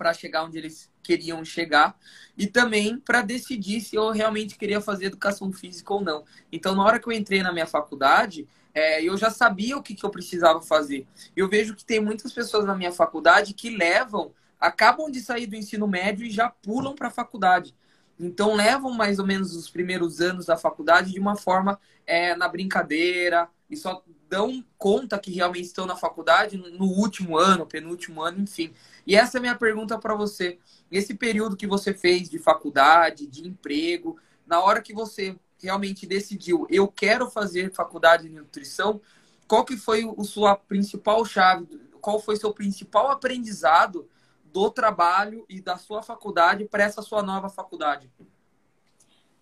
para 0.00 0.14
chegar 0.14 0.44
onde 0.44 0.56
eles 0.56 0.90
queriam 1.02 1.44
chegar 1.44 1.94
e 2.34 2.46
também 2.46 2.98
para 2.98 3.20
decidir 3.20 3.82
se 3.82 3.96
eu 3.96 4.10
realmente 4.12 4.56
queria 4.56 4.80
fazer 4.80 5.04
educação 5.04 5.52
física 5.52 5.92
ou 5.92 6.00
não. 6.00 6.24
Então, 6.50 6.74
na 6.74 6.82
hora 6.82 6.98
que 6.98 7.06
eu 7.06 7.12
entrei 7.12 7.42
na 7.42 7.52
minha 7.52 7.66
faculdade, 7.66 8.48
é, 8.72 9.04
eu 9.04 9.14
já 9.18 9.28
sabia 9.28 9.76
o 9.76 9.82
que, 9.82 9.94
que 9.94 10.02
eu 10.02 10.08
precisava 10.08 10.62
fazer. 10.62 11.06
Eu 11.36 11.50
vejo 11.50 11.76
que 11.76 11.84
tem 11.84 12.00
muitas 12.00 12.32
pessoas 12.32 12.64
na 12.64 12.74
minha 12.74 12.90
faculdade 12.90 13.52
que 13.52 13.68
levam, 13.68 14.32
acabam 14.58 15.10
de 15.10 15.20
sair 15.20 15.46
do 15.46 15.54
ensino 15.54 15.86
médio 15.86 16.24
e 16.24 16.30
já 16.30 16.48
pulam 16.48 16.94
para 16.94 17.08
a 17.08 17.10
faculdade. 17.10 17.74
Então, 18.18 18.54
levam 18.54 18.94
mais 18.94 19.18
ou 19.18 19.26
menos 19.26 19.54
os 19.54 19.68
primeiros 19.68 20.18
anos 20.22 20.46
da 20.46 20.56
faculdade 20.56 21.12
de 21.12 21.20
uma 21.20 21.36
forma 21.36 21.78
é, 22.06 22.34
na 22.34 22.48
brincadeira, 22.48 23.50
e 23.68 23.76
só 23.76 24.02
dão 24.30 24.64
conta 24.78 25.18
que 25.18 25.32
realmente 25.32 25.66
estão 25.66 25.84
na 25.84 25.96
faculdade 25.96 26.56
no 26.56 26.84
último 26.84 27.36
ano, 27.36 27.66
penúltimo 27.66 28.22
ano, 28.22 28.40
enfim. 28.40 28.72
E 29.04 29.16
essa 29.16 29.36
é 29.36 29.38
a 29.38 29.42
minha 29.42 29.56
pergunta 29.56 29.98
para 29.98 30.14
você. 30.14 30.56
Esse 30.88 31.14
período 31.14 31.56
que 31.56 31.66
você 31.66 31.92
fez 31.92 32.30
de 32.30 32.38
faculdade, 32.38 33.26
de 33.26 33.46
emprego, 33.46 34.16
na 34.46 34.60
hora 34.60 34.80
que 34.80 34.94
você 34.94 35.36
realmente 35.60 36.06
decidiu, 36.06 36.64
eu 36.70 36.86
quero 36.86 37.28
fazer 37.28 37.74
faculdade 37.74 38.28
de 38.28 38.34
nutrição, 38.34 39.00
qual 39.48 39.64
que 39.64 39.76
foi 39.76 40.04
o 40.04 40.22
sua 40.22 40.54
principal 40.54 41.24
chave, 41.24 41.66
qual 42.00 42.20
foi 42.20 42.36
seu 42.36 42.54
principal 42.54 43.10
aprendizado 43.10 44.08
do 44.44 44.70
trabalho 44.70 45.44
e 45.48 45.60
da 45.60 45.76
sua 45.76 46.02
faculdade 46.02 46.66
para 46.66 46.84
essa 46.84 47.02
sua 47.02 47.20
nova 47.20 47.48
faculdade? 47.48 48.08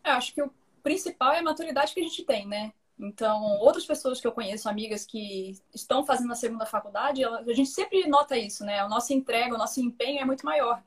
Eu 0.02 0.12
acho 0.12 0.34
que 0.34 0.42
o 0.42 0.50
principal 0.82 1.34
é 1.34 1.40
a 1.40 1.42
maturidade 1.42 1.92
que 1.92 2.00
a 2.00 2.02
gente 2.02 2.24
tem, 2.24 2.48
né? 2.48 2.72
Então, 2.98 3.58
outras 3.60 3.86
pessoas 3.86 4.20
que 4.20 4.26
eu 4.26 4.32
conheço, 4.32 4.68
amigas 4.68 5.06
que 5.06 5.56
estão 5.72 6.04
fazendo 6.04 6.32
a 6.32 6.36
segunda 6.36 6.66
faculdade, 6.66 7.24
a 7.24 7.52
gente 7.52 7.70
sempre 7.70 8.06
nota 8.08 8.36
isso, 8.36 8.64
né? 8.64 8.80
A 8.80 8.88
nossa 8.88 9.14
entrega, 9.14 9.54
o 9.54 9.58
nosso 9.58 9.80
empenho 9.80 10.20
é 10.20 10.24
muito 10.24 10.44
maior. 10.44 10.82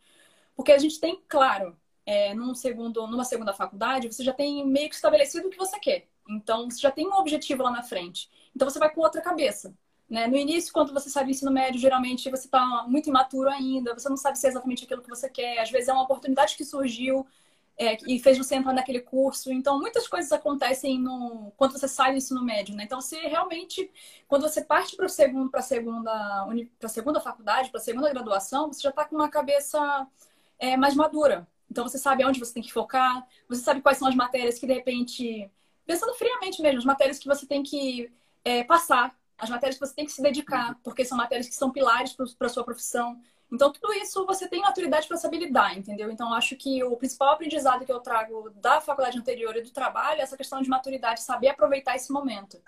Porque 0.55 0.73
a 0.73 0.77
gente 0.77 0.99
tem, 0.99 1.21
claro, 1.27 1.77
é, 2.05 2.33
num 2.33 2.53
segundo, 2.53 3.07
numa 3.07 3.23
segunda 3.23 3.53
faculdade, 3.53 4.11
você 4.11 4.23
já 4.23 4.33
tem 4.33 4.65
meio 4.67 4.89
que 4.89 4.95
estabelecido 4.95 5.47
o 5.47 5.51
que 5.51 5.57
você 5.57 5.79
quer. 5.79 6.07
Então, 6.29 6.69
você 6.69 6.79
já 6.79 6.91
tem 6.91 7.07
um 7.07 7.13
objetivo 7.13 7.63
lá 7.63 7.71
na 7.71 7.83
frente. 7.83 8.29
Então, 8.53 8.69
você 8.69 8.79
vai 8.79 8.93
com 8.93 9.01
outra 9.01 9.21
cabeça. 9.21 9.73
Né? 10.09 10.27
No 10.27 10.35
início, 10.35 10.73
quando 10.73 10.93
você 10.93 11.09
sabe 11.09 11.31
ensino 11.31 11.49
médio, 11.49 11.79
geralmente 11.79 12.29
você 12.29 12.45
está 12.45 12.85
muito 12.85 13.07
imaturo 13.07 13.49
ainda, 13.49 13.93
você 13.93 14.09
não 14.09 14.17
sabe 14.17 14.37
se 14.37 14.45
é 14.45 14.49
exatamente 14.49 14.83
aquilo 14.83 15.01
que 15.01 15.09
você 15.09 15.29
quer. 15.29 15.59
Às 15.59 15.71
vezes 15.71 15.87
é 15.87 15.93
uma 15.93 16.03
oportunidade 16.03 16.57
que 16.57 16.65
surgiu 16.65 17.25
é, 17.81 17.97
e 18.07 18.19
fez 18.19 18.37
você 18.37 18.53
entrar 18.53 18.73
naquele 18.73 18.99
curso. 18.99 19.51
Então, 19.51 19.79
muitas 19.79 20.07
coisas 20.07 20.31
acontecem 20.31 20.99
no, 20.99 21.51
quando 21.57 21.71
você 21.71 21.87
sai 21.87 22.11
do 22.11 22.17
ensino 22.19 22.43
médio. 22.43 22.75
Né? 22.75 22.83
Então, 22.83 23.01
você 23.01 23.17
realmente, 23.21 23.91
quando 24.27 24.43
você 24.43 24.63
parte 24.63 24.95
para 24.95 25.09
segundo, 25.09 25.49
a 25.51 25.61
segunda, 25.63 26.47
para 26.77 26.89
segunda 26.89 27.19
faculdade, 27.19 27.71
para 27.71 27.79
a 27.79 27.83
segunda 27.83 28.11
graduação, 28.11 28.71
você 28.71 28.81
já 28.81 28.91
está 28.91 29.03
com 29.03 29.15
uma 29.15 29.29
cabeça 29.29 30.07
é, 30.59 30.77
mais 30.77 30.93
madura. 30.93 31.47
Então, 31.71 31.87
você 31.87 31.97
sabe 31.97 32.23
onde 32.23 32.39
você 32.39 32.53
tem 32.53 32.61
que 32.61 32.71
focar, 32.71 33.25
você 33.49 33.63
sabe 33.63 33.81
quais 33.81 33.97
são 33.97 34.07
as 34.07 34.13
matérias 34.13 34.59
que, 34.59 34.67
de 34.67 34.73
repente, 34.73 35.49
pensando 35.83 36.13
friamente 36.13 36.61
mesmo, 36.61 36.77
as 36.77 36.85
matérias 36.85 37.17
que 37.17 37.27
você 37.27 37.47
tem 37.47 37.63
que 37.63 38.11
é, 38.45 38.63
passar, 38.63 39.17
as 39.39 39.49
matérias 39.49 39.79
que 39.79 39.87
você 39.87 39.95
tem 39.95 40.05
que 40.05 40.11
se 40.11 40.21
dedicar, 40.21 40.77
porque 40.83 41.03
são 41.03 41.17
matérias 41.17 41.47
que 41.47 41.55
são 41.55 41.71
pilares 41.71 42.13
para 42.13 42.45
a 42.45 42.49
sua 42.49 42.63
profissão. 42.63 43.19
Então, 43.51 43.71
tudo 43.71 43.93
isso 43.93 44.25
você 44.25 44.47
tem 44.47 44.61
maturidade 44.61 45.07
para 45.07 45.17
saber 45.17 45.37
lidar, 45.37 45.77
entendeu? 45.77 46.09
Então, 46.09 46.33
acho 46.33 46.55
que 46.55 46.81
o 46.83 46.95
principal 46.95 47.33
aprendizado 47.33 47.85
que 47.85 47.91
eu 47.91 47.99
trago 47.99 48.49
da 48.55 48.79
faculdade 48.79 49.17
anterior 49.17 49.55
e 49.57 49.61
do 49.61 49.71
trabalho 49.71 50.21
é 50.21 50.23
essa 50.23 50.37
questão 50.37 50.61
de 50.61 50.69
maturidade, 50.69 51.21
saber 51.21 51.49
aproveitar 51.49 51.95
esse 51.95 52.13
momento. 52.13 52.61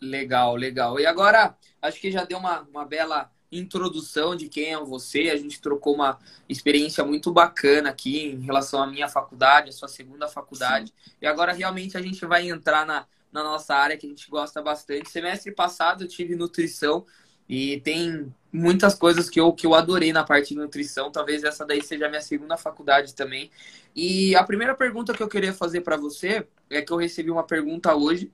Legal, 0.00 0.56
legal. 0.56 0.98
E 0.98 1.04
agora, 1.04 1.56
acho 1.82 2.00
que 2.00 2.10
já 2.10 2.24
deu 2.24 2.38
uma, 2.38 2.60
uma 2.62 2.86
bela 2.86 3.30
introdução 3.52 4.34
de 4.34 4.48
quem 4.48 4.72
é 4.72 4.78
você. 4.78 5.30
A 5.30 5.36
gente 5.36 5.60
trocou 5.60 5.94
uma 5.94 6.18
experiência 6.48 7.04
muito 7.04 7.30
bacana 7.30 7.90
aqui 7.90 8.28
em 8.28 8.40
relação 8.40 8.82
à 8.82 8.86
minha 8.86 9.08
faculdade, 9.08 9.70
a 9.70 9.72
sua 9.72 9.88
segunda 9.88 10.26
faculdade. 10.26 10.92
Sim. 11.04 11.12
E 11.20 11.26
agora 11.26 11.52
realmente 11.52 11.96
a 11.96 12.02
gente 12.02 12.24
vai 12.24 12.48
entrar 12.48 12.86
na, 12.86 13.06
na 13.32 13.42
nossa 13.42 13.74
área 13.74 13.96
que 13.96 14.06
a 14.06 14.08
gente 14.08 14.28
gosta 14.30 14.62
bastante. 14.62 15.10
Semestre 15.10 15.52
passado 15.52 16.04
eu 16.04 16.08
tive 16.08 16.36
nutrição 16.36 17.04
e 17.48 17.80
tem 17.80 18.32
muitas 18.52 18.94
coisas 18.94 19.30
que 19.30 19.40
eu, 19.40 19.52
que 19.52 19.66
eu 19.66 19.74
adorei 19.74 20.12
na 20.12 20.24
parte 20.24 20.50
de 20.50 20.56
nutrição. 20.60 21.10
Talvez 21.10 21.44
essa 21.44 21.64
daí 21.64 21.82
seja 21.82 22.06
a 22.06 22.08
minha 22.08 22.20
segunda 22.20 22.56
faculdade 22.56 23.14
também. 23.14 23.50
E 23.94 24.34
a 24.36 24.44
primeira 24.44 24.74
pergunta 24.74 25.14
que 25.14 25.22
eu 25.22 25.28
queria 25.28 25.52
fazer 25.52 25.80
para 25.80 25.96
você 25.96 26.46
é 26.70 26.82
que 26.82 26.92
eu 26.92 26.96
recebi 26.96 27.30
uma 27.30 27.44
pergunta 27.44 27.94
hoje 27.94 28.30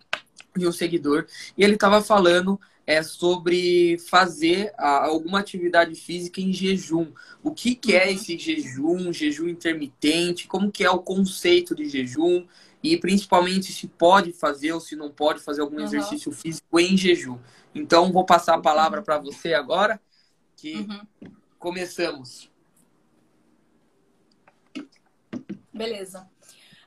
de 0.57 0.67
um 0.67 0.73
seguidor 0.73 1.27
e 1.59 1.65
ele 1.65 1.75
estava 1.75 2.01
falando 2.01 2.61
é 2.87 3.03
sobre 3.03 3.99
fazer 3.99 4.73
alguma 4.77 5.41
atividade 5.41 5.95
física 5.95 6.41
em 6.41 6.53
jejum. 6.53 7.13
O 7.43 7.51
que, 7.51 7.75
que 7.75 7.95
é 7.95 8.05
uhum. 8.05 8.13
esse 8.13 8.39
jejum, 8.39 9.13
jejum 9.13 9.49
intermitente, 9.49 10.47
como 10.47 10.71
que 10.71 10.85
é 10.85 10.91
o 10.91 10.99
conceito 10.99 11.75
de 11.75 11.89
jejum 11.89 12.45
e 12.83 12.99
principalmente 12.99 13.73
se 13.73 13.87
pode 13.87 14.33
fazer 14.33 14.73
ou 14.73 14.81
se 14.81 14.95
não 14.95 15.11
pode 15.11 15.41
fazer 15.41 15.63
algum 15.63 15.79
uhum. 15.79 15.85
exercício 15.85 16.31
físico 16.31 16.79
em 16.79 16.97
jejum. 16.97 17.39
Então 17.75 18.13
vou 18.13 18.25
passar 18.25 18.55
a 18.55 18.61
palavra 18.61 19.01
uhum. 19.01 19.05
para 19.05 19.19
você 19.19 19.55
agora, 19.55 20.01
que 20.57 20.77
uhum. 20.77 21.31
começamos. 21.59 22.51
Beleza. 25.73 26.29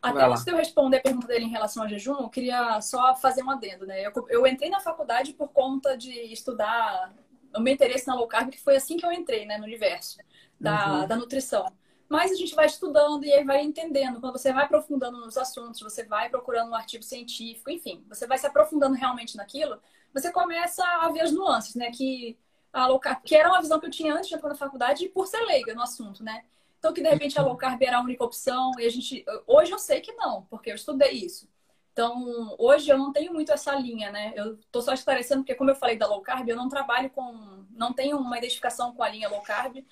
Até 0.02 0.26
antes 0.26 0.46
de 0.46 0.52
eu 0.52 0.58
responder 0.58 0.98
a 0.98 1.02
pergunta 1.02 1.28
dele 1.28 1.46
em 1.46 1.50
relação 1.50 1.84
ao 1.84 1.90
jejum, 1.90 2.16
eu 2.16 2.30
queria 2.30 2.80
só 2.82 3.16
fazer 3.16 3.44
um 3.44 3.50
adendo, 3.50 3.86
né? 3.86 4.06
Eu, 4.06 4.12
eu 4.30 4.48
entrei 4.48 4.70
na 4.70 4.80
faculdade 4.80 5.34
por 5.34 5.50
conta 5.50 5.98
de 5.98 6.12
estudar 6.32 7.14
o 7.56 7.60
meu 7.60 7.74
interesse 7.74 8.08
na 8.08 8.16
low 8.16 8.28
carb, 8.28 8.50
que 8.50 8.62
foi 8.62 8.76
assim 8.76 8.98
que 8.98 9.06
eu 9.06 9.12
entrei, 9.12 9.46
né, 9.46 9.58
no 9.58 9.64
universo 9.64 10.20
da, 10.60 11.02
uhum. 11.02 11.08
da 11.08 11.16
nutrição. 11.16 11.66
Mas 12.10 12.32
a 12.32 12.36
gente 12.36 12.56
vai 12.56 12.66
estudando 12.66 13.24
e 13.26 13.34
aí 13.34 13.44
vai 13.44 13.62
entendendo. 13.62 14.20
Quando 14.20 14.38
você 14.38 14.54
vai 14.54 14.64
aprofundando 14.64 15.18
nos 15.20 15.38
assuntos, 15.38 15.82
você 15.82 16.04
vai 16.04 16.30
procurando 16.30 16.72
um 16.72 16.76
artigo 16.76 17.04
científico, 17.04 17.70
enfim, 17.70 18.06
você 18.08 18.26
vai 18.26 18.38
se 18.38 18.48
aprofundando 18.48 18.96
realmente 18.96 19.36
naquilo, 19.36 19.82
você 20.14 20.32
começa 20.32 20.84
a 21.02 21.10
ver 21.10 21.22
as 21.22 21.32
nuances, 21.32 21.76
né? 21.76 21.92
Que 21.92 22.38
a 22.72 22.88
low 22.88 23.00
carb, 23.00 23.22
que 23.24 23.36
era 23.36 23.50
uma 23.50 23.62
visão 23.62 23.80
que 23.80 23.86
eu 23.86 23.92
tinha 23.92 24.14
antes 24.14 24.30
de 24.30 24.36
entrar 24.36 24.50
na 24.50 24.56
faculdade 24.56 25.10
por 25.10 25.28
ser 25.28 25.42
leiga 25.46 25.74
no 25.74 25.82
assunto, 25.82 26.24
né? 26.24 26.44
Então, 26.80 26.94
que 26.94 27.02
de 27.02 27.10
repente 27.10 27.38
a 27.40 27.44
low 27.44 27.56
carb 27.58 27.82
era 27.82 27.98
a 27.98 28.02
única 28.02 28.24
opção 28.24 28.72
e 28.80 28.86
a 28.86 28.90
gente. 28.90 29.26
Hoje 29.46 29.72
eu 29.72 29.80
sei 29.80 30.00
que 30.00 30.14
não, 30.14 30.44
porque 30.44 30.72
eu 30.72 30.76
estudei 30.76 31.12
isso. 31.12 31.50
Então, 31.92 32.56
hoje 32.60 32.90
eu 32.90 32.98
não 32.98 33.12
tenho 33.12 33.34
muito 33.34 33.52
essa 33.52 33.74
linha, 33.74 34.12
né? 34.12 34.32
Eu 34.36 34.60
tô 34.72 34.82
só 34.84 34.94
esclarecendo, 34.94 35.42
porque 35.42 35.56
como 35.56 35.72
eu 35.72 35.76
falei 35.76 35.98
da 35.98 36.06
low 36.06 36.22
carb, 36.22 36.48
eu 36.48 36.56
não 36.56 36.70
trabalho 36.70 37.10
com. 37.10 37.66
Não 37.72 37.92
tenho 37.92 38.18
uma 38.18 38.38
identificação 38.38 38.94
com 38.94 39.02
a 39.02 39.10
linha 39.10 39.28
low 39.28 39.42
carb. 39.42 39.84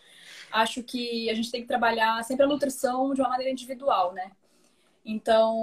Acho 0.52 0.84
que 0.84 1.30
a 1.30 1.34
gente 1.34 1.52
tem 1.52 1.62
que 1.62 1.68
trabalhar 1.68 2.24
sempre 2.24 2.46
a 2.46 2.48
nutrição 2.48 3.14
de 3.14 3.22
uma 3.22 3.30
maneira 3.30 3.52
individual, 3.52 4.14
né? 4.14 4.32
Então, 5.08 5.56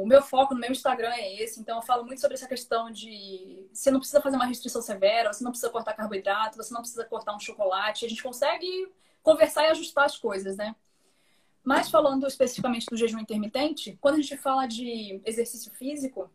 o 0.00 0.06
meu 0.06 0.22
foco 0.22 0.54
no 0.54 0.60
meu 0.60 0.70
Instagram 0.70 1.10
é 1.10 1.42
esse. 1.42 1.60
Então, 1.60 1.78
eu 1.78 1.82
falo 1.82 2.04
muito 2.04 2.20
sobre 2.20 2.36
essa 2.36 2.46
questão 2.46 2.88
de 2.90 3.66
você 3.72 3.90
não 3.90 3.98
precisa 3.98 4.20
fazer 4.20 4.36
uma 4.36 4.46
restrição 4.46 4.80
severa, 4.80 5.32
você 5.32 5.42
não 5.42 5.50
precisa 5.50 5.72
cortar 5.72 5.94
carboidrato, 5.94 6.56
você 6.56 6.72
não 6.72 6.82
precisa 6.82 7.04
cortar 7.04 7.34
um 7.34 7.40
chocolate. 7.40 8.06
A 8.06 8.08
gente 8.08 8.22
consegue 8.22 8.88
conversar 9.24 9.64
e 9.64 9.70
ajustar 9.70 10.04
as 10.04 10.16
coisas, 10.16 10.56
né? 10.56 10.76
Mas 11.64 11.90
falando 11.90 12.28
especificamente 12.28 12.86
do 12.88 12.96
jejum 12.96 13.18
intermitente, 13.18 13.98
quando 14.00 14.14
a 14.14 14.20
gente 14.20 14.36
fala 14.36 14.66
de 14.66 15.20
exercício 15.24 15.72
físico, 15.72 16.30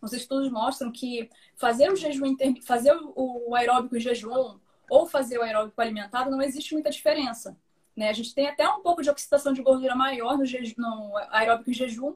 os 0.00 0.12
estudos 0.12 0.52
mostram 0.52 0.92
que 0.92 1.28
fazer 1.56 1.90
o 1.90 1.96
jejum 1.96 2.36
fazer 2.64 2.96
o 3.16 3.56
aeróbico 3.56 3.96
em 3.96 4.00
jejum 4.00 4.60
ou 4.92 5.06
fazer 5.06 5.38
o 5.38 5.42
aeróbico 5.42 5.80
alimentado 5.80 6.30
não 6.30 6.42
existe 6.42 6.74
muita 6.74 6.90
diferença. 6.90 7.56
Né? 7.96 8.10
A 8.10 8.12
gente 8.12 8.34
tem 8.34 8.46
até 8.46 8.68
um 8.68 8.82
pouco 8.82 9.02
de 9.02 9.08
oxidação 9.08 9.54
de 9.54 9.62
gordura 9.62 9.94
maior 9.94 10.36
no, 10.36 10.44
jejum, 10.44 10.74
no 10.76 11.16
aeróbico 11.30 11.70
em 11.70 11.72
jejum, 11.72 12.14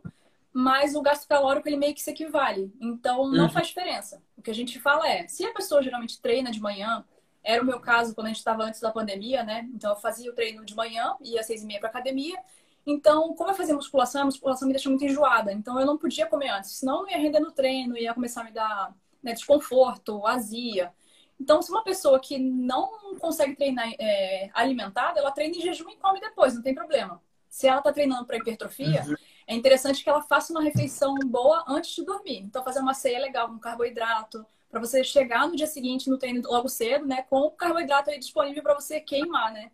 mas 0.52 0.94
o 0.94 1.00
gasto 1.00 1.26
calórico 1.26 1.66
ele 1.66 1.78
meio 1.78 1.94
que 1.94 2.02
se 2.02 2.10
equivale. 2.10 2.70
Então 2.78 3.30
não 3.30 3.44
uhum. 3.44 3.50
faz 3.50 3.68
diferença. 3.68 4.22
O 4.36 4.42
que 4.42 4.50
a 4.50 4.54
gente 4.54 4.78
fala 4.78 5.08
é, 5.08 5.26
se 5.26 5.42
a 5.42 5.54
pessoa 5.54 5.82
geralmente 5.82 6.20
treina 6.20 6.50
de 6.50 6.60
manhã 6.60 7.02
era 7.42 7.62
o 7.62 7.64
meu 7.64 7.80
caso 7.80 8.14
quando 8.14 8.26
a 8.26 8.28
gente 8.28 8.38
estava 8.38 8.64
antes 8.64 8.80
da 8.80 8.90
pandemia, 8.90 9.42
né? 9.42 9.66
Então 9.74 9.92
eu 9.92 9.96
fazia 9.96 10.30
o 10.30 10.34
treino 10.34 10.62
de 10.62 10.76
manhã, 10.76 11.16
ia 11.22 11.40
às 11.40 11.46
seis 11.46 11.62
e 11.62 11.66
meia 11.66 11.80
para 11.80 11.88
academia. 11.88 12.38
Então, 12.86 13.34
como 13.34 13.50
eu 13.50 13.54
fazia 13.54 13.74
musculação, 13.74 14.20
a 14.20 14.24
musculação 14.26 14.68
me 14.68 14.74
deixa 14.74 14.90
muito 14.90 15.04
enjoada. 15.04 15.50
Então 15.50 15.80
eu 15.80 15.86
não 15.86 15.96
podia 15.96 16.26
comer 16.26 16.50
antes, 16.50 16.72
senão 16.72 17.02
eu 17.02 17.08
ia 17.08 17.16
render 17.16 17.40
no 17.40 17.52
treino, 17.52 17.96
ia 17.96 18.12
começar 18.12 18.42
a 18.42 18.44
me 18.44 18.52
dar 18.52 18.94
né, 19.22 19.32
desconforto, 19.32 20.26
azia. 20.26 20.92
Então, 21.40 21.60
se 21.60 21.70
uma 21.70 21.84
pessoa 21.84 22.18
que 22.18 22.38
não 22.38 23.16
consegue 23.18 23.54
treinar 23.54 23.92
é, 23.98 24.50
alimentada, 24.54 25.20
ela 25.20 25.30
treina 25.30 25.56
em 25.56 25.60
jejum 25.60 25.90
e 25.90 25.96
come 25.96 26.20
depois, 26.20 26.54
não 26.54 26.62
tem 26.62 26.74
problema. 26.74 27.22
Se 27.48 27.68
ela 27.68 27.78
está 27.78 27.92
treinando 27.92 28.26
para 28.26 28.36
hipertrofia, 28.36 29.04
uhum. 29.06 29.14
é 29.46 29.54
interessante 29.54 30.02
que 30.02 30.08
ela 30.08 30.22
faça 30.22 30.52
uma 30.52 30.62
refeição 30.62 31.14
boa 31.26 31.64
antes 31.68 31.94
de 31.94 32.04
dormir. 32.04 32.38
Então, 32.38 32.64
fazer 32.64 32.80
uma 32.80 32.94
ceia 32.94 33.20
legal 33.20 33.48
com 33.48 33.58
carboidrato, 33.58 34.44
para 34.70 34.80
você 34.80 35.04
chegar 35.04 35.46
no 35.46 35.56
dia 35.56 35.66
seguinte 35.66 36.10
no 36.10 36.18
treino 36.18 36.42
logo 36.44 36.68
cedo, 36.68 37.06
né, 37.06 37.22
com 37.22 37.40
o 37.40 37.50
carboidrato 37.50 38.10
aí 38.10 38.18
disponível 38.18 38.62
para 38.62 38.74
você 38.74 39.00
queimar, 39.00 39.52
né, 39.52 39.70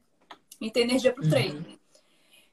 e 0.61 0.71
ter 0.71 0.83
energia 0.83 1.12
para 1.12 1.25
o 1.25 1.31
treino. 1.31 1.59
Uhum. 1.59 1.78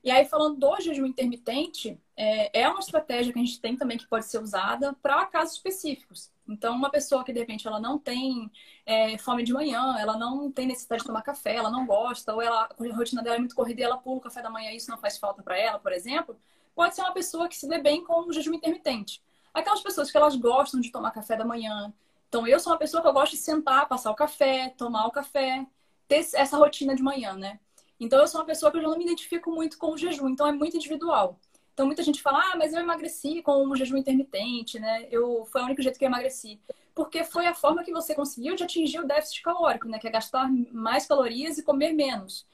E 0.04 0.10
aí, 0.10 0.26
falando 0.26 0.58
do 0.58 0.80
jejum 0.80 1.06
intermitente, 1.06 2.00
é, 2.16 2.62
é 2.62 2.70
uma 2.70 2.80
estratégia 2.80 3.34
que 3.34 3.40
a 3.40 3.44
gente 3.44 3.60
tem 3.60 3.76
também 3.76 3.98
que 3.98 4.08
pode 4.08 4.26
ser 4.26 4.42
usada 4.42 4.96
para 5.02 5.26
casos 5.26 5.56
específicos. 5.56 6.32
Então, 6.50 6.76
uma 6.76 6.90
pessoa 6.90 7.24
que 7.24 7.32
de 7.32 7.40
repente 7.40 7.68
ela 7.68 7.80
não 7.80 8.00
tem 8.00 8.52
é, 8.86 9.18
fome 9.18 9.44
de 9.44 9.54
manhã, 9.54 9.96
ela 10.00 10.18
não 10.18 10.52
tem 10.52 10.68
necessidade 10.68 11.02
de 11.04 11.08
tomar 11.08 11.22
café, 11.22 11.56
ela 11.56 11.70
não 11.70 11.86
gosta, 11.86 12.34
ou 12.34 12.42
ela, 12.42 12.68
a 12.68 12.96
rotina 12.96 13.22
dela 13.22 13.36
é 13.36 13.40
muito 13.40 13.56
corrida 13.56 13.82
e 13.82 13.84
ela 13.84 13.98
pula 13.98 14.18
o 14.18 14.22
café 14.22 14.42
da 14.42 14.50
manhã 14.50 14.72
e 14.72 14.78
isso 14.78 14.90
não 14.90 14.98
faz 14.98 15.18
falta 15.18 15.44
para 15.44 15.58
ela, 15.58 15.80
por 15.80 15.92
exemplo, 15.92 16.38
pode 16.76 16.96
ser 16.96 17.02
uma 17.02 17.14
pessoa 17.14 17.48
que 17.48 17.56
se 17.56 17.68
dê 17.68 17.80
bem 17.80 18.04
com 18.04 18.28
o 18.28 18.34
jejum 18.34 18.54
intermitente. 18.54 19.22
Aquelas 19.54 19.82
pessoas 19.82 20.12
que 20.12 20.18
elas 20.18 20.36
gostam 20.36 20.80
de 20.80 20.92
tomar 20.92 21.12
café 21.12 21.36
da 21.38 21.46
manhã, 21.46 21.94
então, 22.30 22.48
eu 22.48 22.60
sou 22.60 22.72
uma 22.72 22.80
pessoa 22.80 23.02
que 23.02 23.08
eu 23.08 23.14
gosto 23.14 23.32
de 23.32 23.40
sentar, 23.40 23.88
passar 23.88 24.12
o 24.12 24.16
café, 24.16 24.70
tomar 24.78 25.08
o 25.08 25.12
café, 25.12 25.66
ter 26.08 26.18
essa 26.36 26.58
rotina 26.58 26.96
de 26.96 27.02
manhã, 27.02 27.34
né? 27.34 27.60
Então, 28.00 28.20
eu 28.20 28.28
sou 28.28 28.40
uma 28.40 28.46
pessoa 28.46 28.72
que 28.72 28.78
eu 28.78 28.82
já 28.84 28.88
não 28.88 28.98
me 28.98 29.04
identifico 29.04 29.52
muito 29.52 29.78
com 29.80 29.92
o 29.94 29.98
jejum, 29.98 30.30
então 30.30 30.48
é 30.48 30.52
muito 30.52 30.78
individual. 30.78 31.40
Então 31.80 31.88
muita 31.88 32.04
gente 32.04 32.22
fala, 32.22 32.40
ah, 32.40 32.58
mas 32.58 32.74
eu 32.74 32.82
emagreci 32.82 33.42
com 33.42 33.66
um 33.66 33.74
jejum 33.74 33.96
intermitente, 33.96 34.78
né? 34.78 35.08
Eu, 35.10 35.46
foi 35.46 35.62
o 35.62 35.64
único 35.64 35.82
jeito 35.82 35.98
que 35.98 36.04
eu 36.04 36.10
emagreci. 36.10 36.60
Porque 36.94 37.24
foi 37.24 37.48
a 37.48 37.54
forma 37.54 37.86
que 37.86 37.94
você 37.94 38.14
conseguiu 38.14 38.54
de 38.54 38.66
atingir 38.66 39.00
o 39.00 39.08
déficit 39.08 39.42
calórico, 39.42 39.88
né? 39.88 39.98
Que 39.98 40.06
é 40.06 40.12
gastar 40.12 40.52
mais 40.74 41.06
calorias 41.06 41.58
e 41.58 41.64
comer 41.64 41.94
menos. 41.94 42.46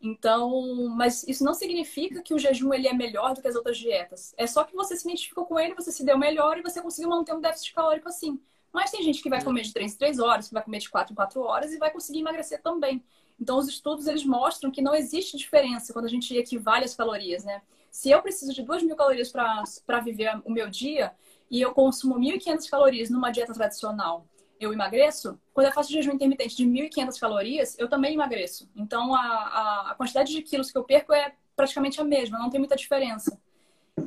Então, 0.00 0.88
mas 0.96 1.22
isso 1.28 1.44
não 1.44 1.54
significa 1.54 2.22
que 2.22 2.34
o 2.34 2.38
jejum 2.40 2.74
ele 2.74 2.88
é 2.88 2.92
melhor 2.92 3.34
do 3.34 3.40
que 3.40 3.46
as 3.46 3.54
outras 3.54 3.78
dietas. 3.78 4.34
É 4.36 4.48
só 4.48 4.64
que 4.64 4.74
você 4.74 4.96
se 4.96 5.06
identificou 5.06 5.46
com 5.46 5.60
ele, 5.60 5.76
você 5.76 5.92
se 5.92 6.04
deu 6.04 6.18
melhor 6.18 6.58
e 6.58 6.62
você 6.62 6.82
conseguiu 6.82 7.08
manter 7.08 7.32
um 7.34 7.40
déficit 7.40 7.74
calórico 7.74 8.08
assim. 8.08 8.40
Mas 8.72 8.90
tem 8.90 9.00
gente 9.04 9.22
que 9.22 9.30
vai 9.30 9.44
comer 9.44 9.62
de 9.62 9.72
3 9.72 9.94
em 9.94 9.96
3 9.96 10.18
horas, 10.18 10.48
que 10.48 10.54
vai 10.54 10.64
comer 10.64 10.78
de 10.80 10.90
4 10.90 11.12
em 11.12 11.14
4 11.14 11.40
horas 11.40 11.72
e 11.72 11.78
vai 11.78 11.92
conseguir 11.92 12.18
emagrecer 12.18 12.60
também. 12.60 13.00
Então, 13.40 13.58
os 13.58 13.68
estudos 13.68 14.08
eles 14.08 14.24
mostram 14.24 14.72
que 14.72 14.82
não 14.82 14.92
existe 14.92 15.36
diferença 15.36 15.92
quando 15.92 16.06
a 16.06 16.08
gente 16.08 16.36
equivale 16.36 16.84
as 16.84 16.96
calorias, 16.96 17.44
né? 17.44 17.62
Se 17.92 18.10
eu 18.10 18.22
preciso 18.22 18.54
de 18.54 18.62
2 18.62 18.82
mil 18.84 18.96
calorias 18.96 19.30
para 19.30 20.00
viver 20.00 20.40
o 20.46 20.50
meu 20.50 20.70
dia 20.70 21.12
e 21.50 21.60
eu 21.60 21.74
consumo 21.74 22.18
1.500 22.18 22.70
calorias 22.70 23.10
numa 23.10 23.30
dieta 23.30 23.52
tradicional 23.52 24.26
eu 24.58 24.72
emagreço, 24.72 25.38
quando 25.52 25.66
eu 25.66 25.72
faço 25.72 25.92
jejum 25.92 26.12
intermitente 26.12 26.56
de 26.56 26.64
1.500 26.64 27.18
calorias, 27.18 27.76
eu 27.78 27.88
também 27.88 28.14
emagreço. 28.14 28.70
Então, 28.76 29.12
a, 29.14 29.90
a, 29.90 29.94
quantidade 29.96 30.32
de 30.32 30.40
quilos 30.40 30.70
que 30.70 30.78
eu 30.78 30.84
perco 30.84 31.12
é 31.12 31.34
praticamente 31.56 32.00
a 32.00 32.04
mesma, 32.04 32.38
não 32.38 32.48
tem 32.48 32.60
muita 32.60 32.76
diferença. 32.76 33.36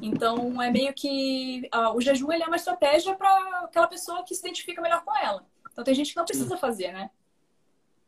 Então, 0.02 0.62
é 0.62 0.72
meio 0.72 0.94
que 0.94 1.70
uh, 1.76 1.96
o 1.96 2.02
jejum 2.02 2.32
ele 2.32 2.44
é 2.44 2.48
uma 2.48 2.56
estratégia 2.56 3.14
para 3.16 3.66
aquela 3.66 3.88
pessoa 3.88 4.24
que 4.24 4.34
se 4.34 4.42
identifica 4.42 4.82
melhor 4.82 5.04
com 5.04 5.16
ela. 5.18 5.46
Então, 5.72 5.84
tem 5.84 5.94
gente 5.94 6.12
que 6.12 6.18
não 6.18 6.26
precisa 6.26 6.58
fazer, 6.58 6.94
né? 6.94 7.10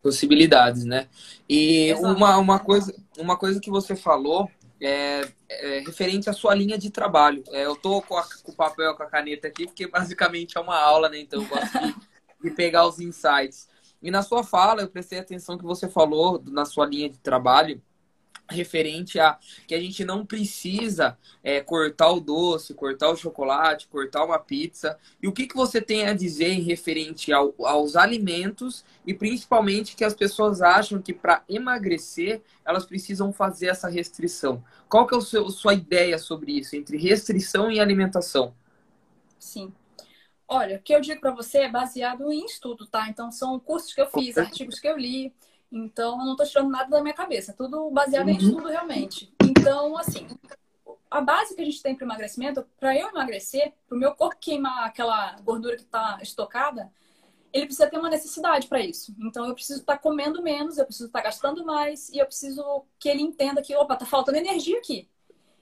Possibilidades, 0.01 0.86
né? 0.86 1.10
E 1.50 1.93
uma, 1.96 2.38
uma, 2.38 2.60
coisa, 2.60 2.96
uma 3.17 3.36
coisa 3.36 3.60
que 3.60 3.69
você 3.69 3.93
falou 3.93 4.50
é, 4.81 5.27
é, 5.50 5.79
referente 5.79 6.29
à 6.29 6.34
sua 6.34 6.53
linha 6.53 6.77
de 6.77 6.89
trabalho. 6.89 7.43
É, 7.50 7.65
eu 7.65 7.75
tô 7.75 8.01
com, 8.01 8.17
a, 8.17 8.24
com, 8.43 8.51
o 8.51 8.55
papel, 8.55 8.96
com 8.96 9.03
a 9.03 9.07
caneta 9.07 9.48
aqui, 9.48 9.65
porque 9.65 9.88
basicamente 9.88 10.57
é 10.57 10.62
uma 10.62 10.79
aula, 10.79 11.10
né? 11.10 11.19
Então 11.19 11.41
eu 11.41 11.48
gosto 11.48 11.79
de 11.79 11.96
e 12.43 12.51
pegar 12.51 12.86
os 12.86 13.00
insights. 13.00 13.67
E 14.01 14.12
na 14.12 14.22
sua 14.22 14.43
fala, 14.43 14.81
eu 14.81 14.88
prestei 14.88 15.19
atenção 15.19 15.57
que 15.57 15.63
você 15.63 15.89
falou 15.89 16.41
na 16.46 16.65
sua 16.65 16.86
linha 16.86 17.10
de 17.10 17.17
trabalho 17.17 17.81
referente 18.50 19.20
a 19.20 19.38
que 19.68 19.75
a 19.75 19.80
gente 19.80 20.04
não 20.06 20.25
precisa 20.25 21.18
é, 21.44 21.62
cortar 21.62 22.12
o 22.12 22.20
doce, 22.20 22.74
cortar 22.74 23.10
o 23.10 23.16
chocolate, 23.16 23.88
cortar 23.88 24.24
uma 24.25 24.39
pizza. 24.39 24.98
E 25.22 25.27
o 25.27 25.32
que, 25.32 25.48
que 25.48 25.56
você 25.56 25.82
tem 25.82 26.08
a 26.08 26.13
dizer 26.13 26.50
em 26.50 26.62
referente 26.62 27.32
ao, 27.32 27.54
aos 27.60 27.96
alimentos 27.96 28.86
e 29.06 29.13
principalmente 29.13 29.96
que 29.96 30.04
as 30.04 30.13
pessoas 30.13 30.62
acham 30.62 31.01
que 31.01 31.13
para 31.13 31.44
emagrecer 31.48 32.42
elas 32.66 32.86
precisam 32.86 33.32
fazer 33.34 33.68
essa 33.68 33.89
restrição? 33.89 34.63
Qual 34.89 35.06
que 35.06 35.16
é 35.16 35.18
a 35.18 35.22
sua 35.22 35.74
ideia 35.74 36.18
sobre 36.18 36.54
isso, 36.54 36.75
entre 36.75 36.98
restrição 36.98 37.72
e 37.72 37.80
alimentação? 37.80 38.54
Sim. 39.39 39.74
Olha, 40.48 40.77
o 40.77 40.82
que 40.82 40.94
eu 40.94 41.01
digo 41.01 41.20
para 41.20 41.32
você 41.32 41.60
é 41.60 41.70
baseado 41.70 42.32
em 42.32 42.46
estudo, 42.46 42.88
tá? 42.88 43.10
Então, 43.10 43.32
são 43.32 43.60
cursos 43.60 43.94
que 43.94 44.00
eu 44.00 44.10
fiz, 44.10 44.38
artigos 44.38 44.80
que 44.80 44.88
eu 44.88 44.98
li. 44.98 45.34
Então, 45.72 46.20
eu 46.20 46.26
não 46.26 46.32
estou 46.32 46.46
tirando 46.46 46.70
nada 46.70 46.90
da 46.90 47.02
minha 47.02 47.14
cabeça. 47.14 47.54
Tudo 47.54 47.90
baseado 47.92 48.28
uhum. 48.28 48.34
em 48.34 48.38
estudo, 48.38 48.68
realmente. 48.68 49.34
Então, 49.42 49.98
assim, 49.98 50.28
a 51.10 51.22
base 51.22 51.56
que 51.56 51.62
a 51.62 51.66
gente 51.66 51.82
tem 51.82 51.96
para 51.96 52.06
emagrecimento, 52.06 52.66
para 52.80 52.96
eu 52.96 53.10
emagrecer, 53.10 53.74
para 53.88 53.96
o 53.96 54.00
meu 54.00 54.14
corpo 54.16 54.38
queimar 54.40 54.86
aquela 54.86 55.36
gordura 55.42 55.76
que 55.76 55.84
está 55.84 56.20
estocada, 56.22 56.92
ele 57.52 57.66
precisa 57.66 57.90
ter 57.90 57.98
uma 57.98 58.10
necessidade 58.10 58.68
para 58.68 58.80
isso. 58.80 59.16
Então, 59.20 59.46
eu 59.46 59.54
preciso 59.54 59.80
estar 59.80 59.94
tá 59.94 60.00
comendo 60.00 60.42
menos, 60.42 60.78
eu 60.78 60.86
preciso 60.86 61.08
estar 61.08 61.20
tá 61.20 61.26
gastando 61.26 61.66
mais 61.66 62.10
e 62.10 62.18
eu 62.18 62.26
preciso 62.26 62.86
que 63.00 63.10
ele 63.10 63.22
entenda 63.22 63.62
que, 63.62 63.76
opa, 63.76 63.96
tá 63.96 64.06
faltando 64.06 64.38
energia 64.38 64.78
aqui. 64.78 65.10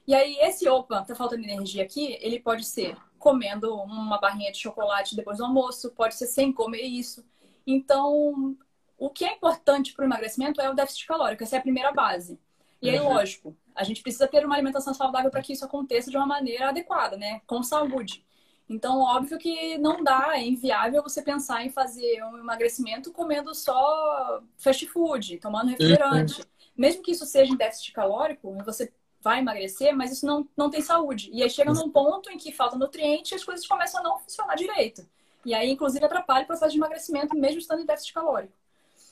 E 0.06 0.14
aí, 0.14 0.36
esse 0.40 0.68
opa, 0.68 1.02
tá 1.02 1.14
faltando 1.14 1.42
energia 1.42 1.82
aqui, 1.82 2.16
ele 2.20 2.38
pode 2.38 2.64
ser 2.64 2.96
comendo 3.18 3.74
uma 3.74 4.18
barrinha 4.18 4.52
de 4.52 4.58
chocolate 4.58 5.16
depois 5.16 5.38
do 5.38 5.44
almoço, 5.44 5.90
pode 5.92 6.14
ser 6.14 6.26
sem 6.26 6.52
comer 6.52 6.82
isso. 6.82 7.24
Então, 7.66 8.56
o 8.98 9.10
que 9.10 9.24
é 9.24 9.32
importante 9.34 9.92
para 9.92 10.02
o 10.02 10.06
emagrecimento 10.06 10.60
é 10.60 10.70
o 10.70 10.74
déficit 10.74 11.06
calórico, 11.06 11.42
essa 11.42 11.56
é 11.56 11.58
a 11.58 11.62
primeira 11.62 11.92
base. 11.92 12.38
E 12.80 12.90
aí, 12.90 12.98
uhum. 12.98 13.14
lógico, 13.14 13.56
a 13.74 13.84
gente 13.84 14.02
precisa 14.02 14.28
ter 14.28 14.44
uma 14.44 14.54
alimentação 14.54 14.94
saudável 14.94 15.30
para 15.30 15.42
que 15.42 15.52
isso 15.52 15.64
aconteça 15.64 16.10
de 16.10 16.16
uma 16.16 16.26
maneira 16.26 16.68
adequada, 16.68 17.16
né? 17.16 17.40
Com 17.46 17.62
saúde. 17.62 18.24
Então, 18.68 19.00
óbvio 19.00 19.38
que 19.38 19.78
não 19.78 20.02
dá, 20.02 20.32
é 20.34 20.46
inviável 20.46 21.02
você 21.02 21.22
pensar 21.22 21.64
em 21.64 21.70
fazer 21.70 22.22
um 22.24 22.38
emagrecimento 22.38 23.12
comendo 23.12 23.54
só 23.54 24.42
fast 24.58 24.86
food, 24.86 25.38
tomando 25.38 25.68
refrigerante. 25.68 26.40
Uhum. 26.40 26.46
Mesmo 26.76 27.02
que 27.02 27.12
isso 27.12 27.24
seja 27.24 27.52
em 27.52 27.56
déficit 27.56 27.92
calórico, 27.92 28.52
você 28.64 28.92
vai 29.20 29.38
emagrecer, 29.38 29.94
mas 29.96 30.12
isso 30.12 30.26
não, 30.26 30.48
não 30.56 30.68
tem 30.68 30.80
saúde. 30.80 31.30
E 31.32 31.42
aí 31.42 31.50
chega 31.50 31.72
num 31.72 31.90
ponto 31.90 32.30
em 32.30 32.36
que 32.36 32.52
falta 32.52 32.76
nutriente 32.76 33.32
e 33.32 33.36
as 33.36 33.44
coisas 33.44 33.66
começam 33.66 34.00
a 34.00 34.02
não 34.02 34.18
funcionar 34.18 34.56
direito. 34.56 35.06
E 35.44 35.54
aí, 35.54 35.70
inclusive, 35.70 36.04
atrapalha 36.04 36.42
o 36.42 36.46
processo 36.46 36.72
de 36.72 36.78
emagrecimento, 36.78 37.36
mesmo 37.36 37.58
estando 37.58 37.82
em 37.82 37.86
déficit 37.86 38.12
calórico. 38.12 38.52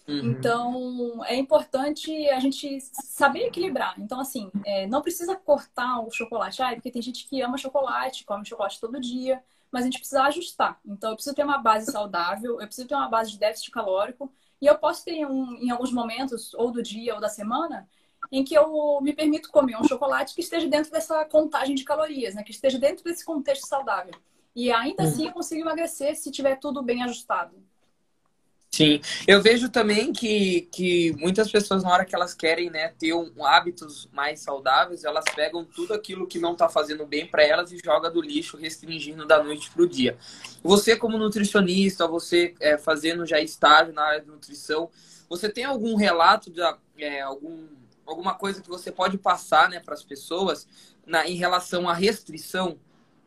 Uhum. 0.06 0.32
Então, 0.32 1.24
é 1.24 1.34
importante 1.34 2.12
a 2.28 2.38
gente 2.38 2.78
saber 2.92 3.46
equilibrar. 3.46 3.94
Então, 3.98 4.20
assim, 4.20 4.50
é, 4.64 4.86
não 4.86 5.00
precisa 5.00 5.34
cortar 5.34 6.00
o 6.00 6.10
chocolate. 6.10 6.62
Ah, 6.62 6.74
porque 6.74 6.90
tem 6.90 7.02
gente 7.02 7.26
que 7.26 7.40
ama 7.40 7.56
chocolate, 7.56 8.24
come 8.24 8.44
chocolate 8.44 8.80
todo 8.80 9.00
dia, 9.00 9.42
mas 9.72 9.82
a 9.82 9.86
gente 9.86 9.98
precisa 9.98 10.22
ajustar. 10.24 10.78
Então, 10.84 11.10
eu 11.10 11.16
preciso 11.16 11.34
ter 11.34 11.44
uma 11.44 11.58
base 11.58 11.90
saudável, 11.90 12.60
eu 12.60 12.66
preciso 12.66 12.86
ter 12.86 12.94
uma 12.94 13.08
base 13.08 13.32
de 13.32 13.38
déficit 13.38 13.70
calórico, 13.70 14.32
e 14.60 14.66
eu 14.66 14.78
posso 14.78 15.04
ter, 15.04 15.26
um, 15.26 15.56
em 15.56 15.70
alguns 15.70 15.92
momentos, 15.92 16.54
ou 16.54 16.70
do 16.70 16.82
dia 16.82 17.14
ou 17.14 17.20
da 17.20 17.28
semana, 17.28 17.88
em 18.30 18.44
que 18.44 18.54
eu 18.54 19.00
me 19.00 19.12
permito 19.12 19.50
comer 19.50 19.76
um 19.76 19.84
chocolate 19.84 20.34
que 20.34 20.40
esteja 20.40 20.68
dentro 20.68 20.90
dessa 20.90 21.24
contagem 21.24 21.74
de 21.74 21.84
calorias, 21.84 22.34
né? 22.34 22.42
Que 22.42 22.50
esteja 22.50 22.78
dentro 22.78 23.04
desse 23.04 23.24
contexto 23.24 23.66
saudável. 23.66 24.14
E 24.54 24.70
ainda 24.70 25.02
uhum. 25.02 25.08
assim 25.08 25.26
eu 25.26 25.32
consigo 25.32 25.60
emagrecer 25.62 26.14
se 26.16 26.30
tiver 26.30 26.56
tudo 26.56 26.82
bem 26.82 27.02
ajustado. 27.02 27.56
Sim, 28.74 29.00
eu 29.24 29.40
vejo 29.40 29.68
também 29.68 30.12
que, 30.12 30.62
que 30.72 31.14
muitas 31.16 31.48
pessoas, 31.48 31.84
na 31.84 31.92
hora 31.92 32.04
que 32.04 32.12
elas 32.12 32.34
querem 32.34 32.70
né, 32.70 32.88
ter 32.98 33.14
um, 33.14 33.46
hábitos 33.46 34.08
mais 34.12 34.40
saudáveis, 34.40 35.04
elas 35.04 35.24
pegam 35.32 35.64
tudo 35.64 35.94
aquilo 35.94 36.26
que 36.26 36.40
não 36.40 36.54
está 36.54 36.68
fazendo 36.68 37.06
bem 37.06 37.24
para 37.24 37.44
elas 37.44 37.70
e 37.70 37.78
joga 37.78 38.10
do 38.10 38.20
lixo, 38.20 38.56
restringindo 38.56 39.28
da 39.28 39.40
noite 39.40 39.70
para 39.70 39.80
o 39.80 39.88
dia. 39.88 40.18
Você, 40.60 40.96
como 40.96 41.16
nutricionista, 41.16 42.08
você 42.08 42.52
é, 42.58 42.76
fazendo 42.76 43.24
já 43.24 43.38
estágio 43.38 43.94
na 43.94 44.02
área 44.02 44.22
de 44.22 44.26
nutrição, 44.26 44.90
você 45.28 45.48
tem 45.48 45.62
algum 45.62 45.94
relato 45.94 46.50
de 46.50 46.60
é, 46.98 47.20
algum 47.20 47.68
alguma 48.04 48.34
coisa 48.34 48.60
que 48.60 48.68
você 48.68 48.90
pode 48.90 49.16
passar 49.16 49.68
né, 49.70 49.78
para 49.78 49.94
as 49.94 50.02
pessoas 50.02 50.66
na, 51.06 51.28
em 51.28 51.36
relação 51.36 51.88
à 51.88 51.94
restrição? 51.94 52.76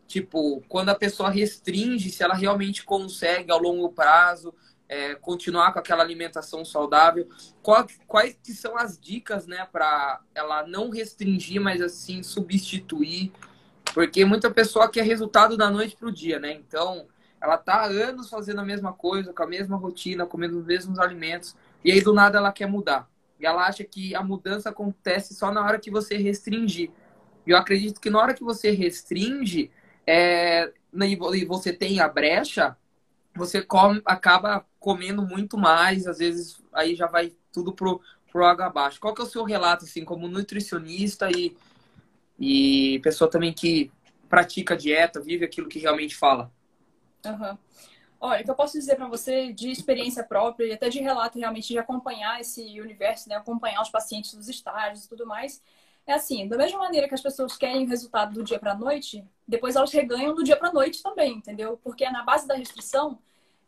Tipo, 0.07 0.61
quando 0.67 0.89
a 0.89 0.95
pessoa 0.95 1.29
restringe, 1.29 2.09
se 2.09 2.21
ela 2.21 2.33
realmente 2.33 2.83
consegue 2.83 3.49
ao 3.49 3.61
longo 3.61 3.89
prazo 3.93 4.53
é, 4.89 5.15
continuar 5.15 5.73
com 5.73 5.79
aquela 5.79 6.03
alimentação 6.03 6.63
saudável, 6.63 7.27
qual, 7.61 7.85
quais 8.05 8.37
que 8.41 8.53
são 8.53 8.77
as 8.77 8.99
dicas 8.99 9.45
né, 9.45 9.67
para 9.71 10.21
ela 10.33 10.65
não 10.65 10.89
restringir, 10.89 11.61
mas 11.61 11.81
assim 11.81 12.23
substituir? 12.23 13.31
Porque 13.93 14.23
muita 14.23 14.51
pessoa 14.51 14.89
quer 14.89 15.03
resultado 15.03 15.57
da 15.57 15.69
noite 15.69 15.95
para 15.95 16.07
o 16.07 16.11
dia, 16.11 16.39
né? 16.39 16.53
Então, 16.53 17.07
ela 17.41 17.57
tá 17.57 17.75
há 17.75 17.85
anos 17.85 18.29
fazendo 18.29 18.61
a 18.61 18.65
mesma 18.65 18.93
coisa, 18.93 19.33
com 19.33 19.43
a 19.43 19.47
mesma 19.47 19.77
rotina, 19.77 20.25
comendo 20.25 20.59
os 20.59 20.65
mesmos 20.65 20.99
alimentos, 20.99 21.55
e 21.83 21.91
aí 21.91 22.01
do 22.01 22.13
nada 22.13 22.37
ela 22.37 22.51
quer 22.51 22.67
mudar. 22.67 23.09
E 23.39 23.45
ela 23.45 23.67
acha 23.67 23.83
que 23.83 24.15
a 24.15 24.23
mudança 24.23 24.69
acontece 24.69 25.35
só 25.35 25.51
na 25.51 25.63
hora 25.63 25.79
que 25.79 25.91
você 25.91 26.17
restringir. 26.17 26.91
E 27.45 27.51
eu 27.51 27.57
acredito 27.57 28.01
que 28.01 28.09
na 28.09 28.19
hora 28.19 28.33
que 28.33 28.43
você 28.43 28.71
restringe 28.71 29.71
é, 30.05 30.71
e 30.93 31.45
você 31.45 31.71
tem 31.71 31.99
a 31.99 32.07
brecha, 32.07 32.75
você 33.35 33.61
come, 33.61 34.01
acaba 34.03 34.65
comendo 34.87 35.21
muito 35.21 35.57
mais, 35.57 36.07
às 36.07 36.19
vezes 36.19 36.63
aí 36.71 36.95
já 36.95 37.07
vai 37.07 37.33
tudo 37.51 37.73
pro, 37.73 37.99
pro 38.31 38.45
água 38.45 38.67
abaixo. 38.67 39.01
Qual 39.01 39.13
que 39.13 39.19
é 39.19 39.25
o 39.25 39.27
seu 39.27 39.43
relato, 39.43 39.83
assim, 39.83 40.05
como 40.05 40.29
nutricionista 40.29 41.29
e, 41.29 41.57
e 42.39 42.97
pessoa 43.03 43.29
também 43.29 43.51
que 43.51 43.91
pratica 44.29 44.77
dieta, 44.77 45.19
vive 45.19 45.43
aquilo 45.43 45.67
que 45.67 45.77
realmente 45.77 46.15
fala? 46.15 46.49
Uhum. 47.25 47.57
Olha, 48.17 48.39
o 48.39 48.45
que 48.45 48.49
eu 48.49 48.55
posso 48.55 48.79
dizer 48.79 48.95
para 48.95 49.09
você 49.09 49.51
de 49.51 49.69
experiência 49.69 50.23
própria 50.23 50.67
e 50.67 50.71
até 50.71 50.87
de 50.87 51.01
relato 51.01 51.37
realmente 51.37 51.67
de 51.67 51.77
acompanhar 51.77 52.39
esse 52.39 52.79
universo, 52.79 53.27
né? 53.27 53.35
acompanhar 53.35 53.81
os 53.81 53.89
pacientes 53.89 54.33
dos 54.35 54.47
estágios 54.47 55.03
e 55.03 55.09
tudo 55.09 55.27
mais, 55.27 55.61
é 56.05 56.13
assim, 56.13 56.47
da 56.47 56.55
mesma 56.55 56.79
maneira 56.79 57.09
que 57.09 57.13
as 57.13 57.21
pessoas 57.21 57.57
querem 57.57 57.83
o 57.83 57.89
resultado 57.89 58.33
do 58.33 58.41
dia 58.41 58.57
para 58.57 58.73
noite, 58.73 59.27
depois 59.45 59.75
elas 59.75 59.91
reganham 59.91 60.33
do 60.33 60.45
dia 60.45 60.55
para 60.55 60.71
noite 60.71 61.03
também, 61.03 61.33
entendeu? 61.33 61.77
Porque 61.83 62.09
na 62.09 62.23
base 62.23 62.47
da 62.47 62.55
restrição, 62.55 63.19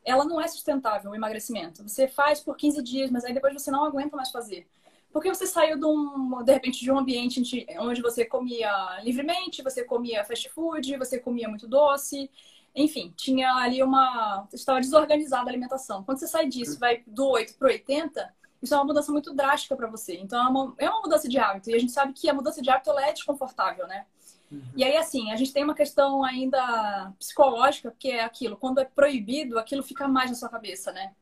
ela 0.04 0.26
não 0.26 0.40
é 0.40 0.48
sustentável 0.48 1.12
o 1.12 1.16
emagrecimento. 1.16 1.88
Você 1.88 2.08
faz 2.08 2.40
por 2.40 2.56
15 2.56 2.82
dias, 2.84 3.12
mas 3.12 3.24
aí 3.26 3.34
depois 3.34 3.54
você 3.54 3.70
não 3.72 3.84
aguenta 3.86 4.16
mais 4.16 4.32
fazer. 4.32 4.68
Porque 5.12 5.30
você 5.30 5.48
saiu 5.48 5.78
de, 5.78 5.86
um, 5.86 6.44
de 6.44 6.54
repente 6.54 6.82
de 6.82 6.92
um 6.92 7.00
ambiente 7.00 7.42
onde 7.80 8.02
você 8.02 8.26
comia 8.26 8.72
livremente, 9.02 9.64
você 9.64 9.84
comia 9.84 10.24
fast 10.24 10.50
food, 10.50 10.98
você 10.98 11.20
comia 11.20 11.50
muito 11.50 11.68
doce, 11.68 12.30
enfim, 12.76 13.14
tinha 13.18 13.52
ali 13.56 13.82
uma. 13.82 14.48
Estava 14.54 14.80
desorganizada 14.80 15.50
a 15.50 15.52
alimentação. 15.52 16.04
Quando 16.04 16.20
você 16.20 16.28
sai 16.28 16.48
disso, 16.48 16.80
vai 16.80 17.04
do 17.08 17.28
8 17.28 17.56
para 17.58 17.70
80, 17.70 18.34
isso 18.62 18.74
é 18.74 18.78
uma 18.78 18.86
mudança 18.86 19.12
muito 19.12 19.34
drástica 19.34 19.76
para 19.76 19.88
você. 19.88 20.18
Então, 20.18 20.40
é 20.40 20.50
uma, 20.50 20.76
é 20.78 20.90
uma 20.90 21.02
mudança 21.02 21.28
de 21.28 21.38
hábito. 21.38 21.70
E 21.70 21.76
a 21.76 21.80
gente 21.80 21.92
sabe 21.92 22.14
que 22.14 22.30
a 22.30 22.34
mudança 22.34 22.62
de 22.62 22.70
hábito 22.70 22.92
é 23.00 23.12
desconfortável, 23.12 23.88
né? 23.88 24.06
Uhum. 24.52 24.62
E 24.76 24.84
aí, 24.84 24.98
assim, 24.98 25.32
a 25.32 25.36
gente 25.36 25.54
tem 25.54 25.64
uma 25.64 25.76
questão 25.76 26.24
ainda 26.24 27.14
psicológica, 27.20 27.94
que 27.98 28.10
é 28.10 28.24
aquilo, 28.24 28.58
quando 28.58 28.80
é 28.80 28.86
proibido, 28.86 29.60
aquilo 29.60 29.84
fica 29.84 30.08
mais 30.08 30.30
na 30.30 30.36
sua 30.36 30.50
cabeça, 30.50 30.92
né? 30.92 31.14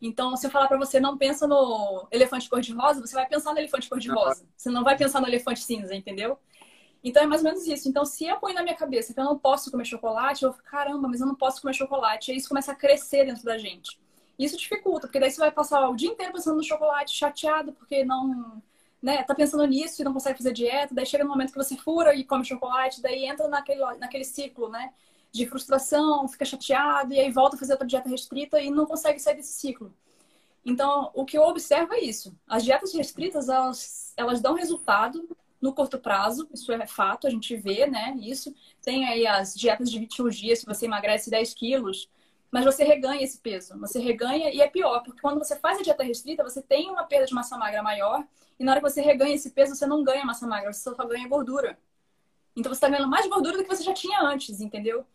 Então, 0.00 0.36
se 0.36 0.46
eu 0.46 0.50
falar 0.50 0.68
para 0.68 0.78
você, 0.78 1.00
não 1.00 1.18
pensa 1.18 1.46
no 1.46 2.06
elefante 2.12 2.48
cor-de-rosa, 2.48 3.00
você 3.00 3.14
vai 3.14 3.26
pensar 3.26 3.52
no 3.52 3.58
elefante 3.58 3.88
cor-de-rosa. 3.88 4.46
Você 4.56 4.70
não 4.70 4.84
vai 4.84 4.96
pensar 4.96 5.20
no 5.20 5.26
elefante 5.26 5.60
cinza, 5.60 5.94
entendeu? 5.94 6.38
Então, 7.02 7.22
é 7.22 7.26
mais 7.26 7.42
ou 7.42 7.50
menos 7.50 7.66
isso. 7.66 7.88
Então, 7.88 8.04
se 8.04 8.24
eu 8.24 8.36
ponho 8.38 8.54
na 8.54 8.62
minha 8.62 8.76
cabeça 8.76 9.12
que 9.12 9.18
eu 9.18 9.24
não 9.24 9.38
posso 9.38 9.70
comer 9.70 9.84
chocolate, 9.84 10.44
eu 10.44 10.52
fico, 10.52 10.64
caramba, 10.64 11.08
mas 11.08 11.20
eu 11.20 11.26
não 11.26 11.34
posso 11.34 11.60
comer 11.60 11.74
chocolate. 11.74 12.30
E 12.30 12.32
aí 12.32 12.38
isso 12.38 12.48
começa 12.48 12.72
a 12.72 12.76
crescer 12.76 13.24
dentro 13.24 13.42
da 13.44 13.58
gente. 13.58 13.98
E 14.38 14.44
isso 14.44 14.56
dificulta, 14.56 15.08
porque 15.08 15.18
daí 15.18 15.30
você 15.30 15.40
vai 15.40 15.50
passar 15.50 15.88
o 15.88 15.96
dia 15.96 16.10
inteiro 16.10 16.32
pensando 16.32 16.56
no 16.56 16.62
chocolate, 16.62 17.16
chateado, 17.16 17.72
porque 17.72 18.04
não, 18.04 18.62
né, 19.02 19.22
tá 19.22 19.34
pensando 19.34 19.64
nisso 19.64 20.02
e 20.02 20.04
não 20.04 20.12
consegue 20.12 20.38
fazer 20.38 20.52
dieta. 20.52 20.94
Daí 20.94 21.06
chega 21.06 21.24
no 21.24 21.30
momento 21.30 21.52
que 21.52 21.58
você 21.58 21.76
fura 21.76 22.14
e 22.14 22.24
come 22.24 22.44
chocolate, 22.44 23.00
daí 23.00 23.24
entra 23.24 23.48
naquele, 23.48 23.80
naquele 23.96 24.24
ciclo, 24.24 24.68
né? 24.68 24.92
De 25.30 25.46
frustração, 25.46 26.26
fica 26.26 26.44
chateado, 26.44 27.12
e 27.12 27.20
aí 27.20 27.30
volta 27.30 27.56
a 27.56 27.58
fazer 27.58 27.72
outra 27.72 27.86
dieta 27.86 28.08
restrita 28.08 28.60
e 28.60 28.70
não 28.70 28.86
consegue 28.86 29.18
sair 29.20 29.36
desse 29.36 29.52
ciclo. 29.52 29.94
Então, 30.64 31.10
o 31.14 31.24
que 31.24 31.38
eu 31.38 31.42
observo 31.42 31.94
é 31.94 32.00
isso. 32.00 32.36
As 32.46 32.64
dietas 32.64 32.92
restritas, 32.92 33.48
elas, 33.48 34.12
elas 34.16 34.40
dão 34.40 34.54
resultado 34.54 35.28
no 35.60 35.72
curto 35.72 35.98
prazo, 35.98 36.48
isso 36.52 36.70
é 36.72 36.86
fato, 36.86 37.26
a 37.26 37.30
gente 37.30 37.56
vê, 37.56 37.86
né, 37.86 38.16
isso. 38.20 38.54
Tem 38.82 39.06
aí 39.06 39.26
as 39.26 39.54
dietas 39.54 39.90
de 39.90 39.98
21 39.98 40.28
dias, 40.28 40.60
que 40.60 40.66
você 40.66 40.86
emagrece 40.86 41.30
10 41.30 41.54
quilos, 41.54 42.08
mas 42.50 42.64
você 42.64 42.84
reganha 42.84 43.22
esse 43.22 43.38
peso. 43.38 43.78
Você 43.78 43.98
reganha 43.98 44.50
e 44.50 44.60
é 44.60 44.68
pior, 44.68 45.02
porque 45.02 45.20
quando 45.20 45.38
você 45.38 45.56
faz 45.56 45.78
a 45.78 45.82
dieta 45.82 46.02
restrita, 46.02 46.42
você 46.42 46.62
tem 46.62 46.90
uma 46.90 47.04
perda 47.04 47.26
de 47.26 47.34
massa 47.34 47.56
magra 47.56 47.82
maior, 47.82 48.24
e 48.58 48.64
na 48.64 48.72
hora 48.72 48.80
que 48.80 48.90
você 48.90 49.00
reganha 49.00 49.34
esse 49.34 49.50
peso, 49.50 49.74
você 49.74 49.86
não 49.86 50.02
ganha 50.02 50.24
massa 50.24 50.46
magra, 50.46 50.72
você 50.72 50.80
só 50.80 51.06
ganha 51.06 51.28
gordura. 51.28 51.78
Então 52.56 52.72
você 52.72 52.78
está 52.78 52.88
ganhando 52.88 53.08
mais 53.08 53.26
gordura 53.26 53.56
do 53.56 53.62
que 53.62 53.68
você 53.68 53.84
já 53.84 53.94
tinha 53.94 54.20
antes, 54.20 54.60
entendeu? 54.60 55.06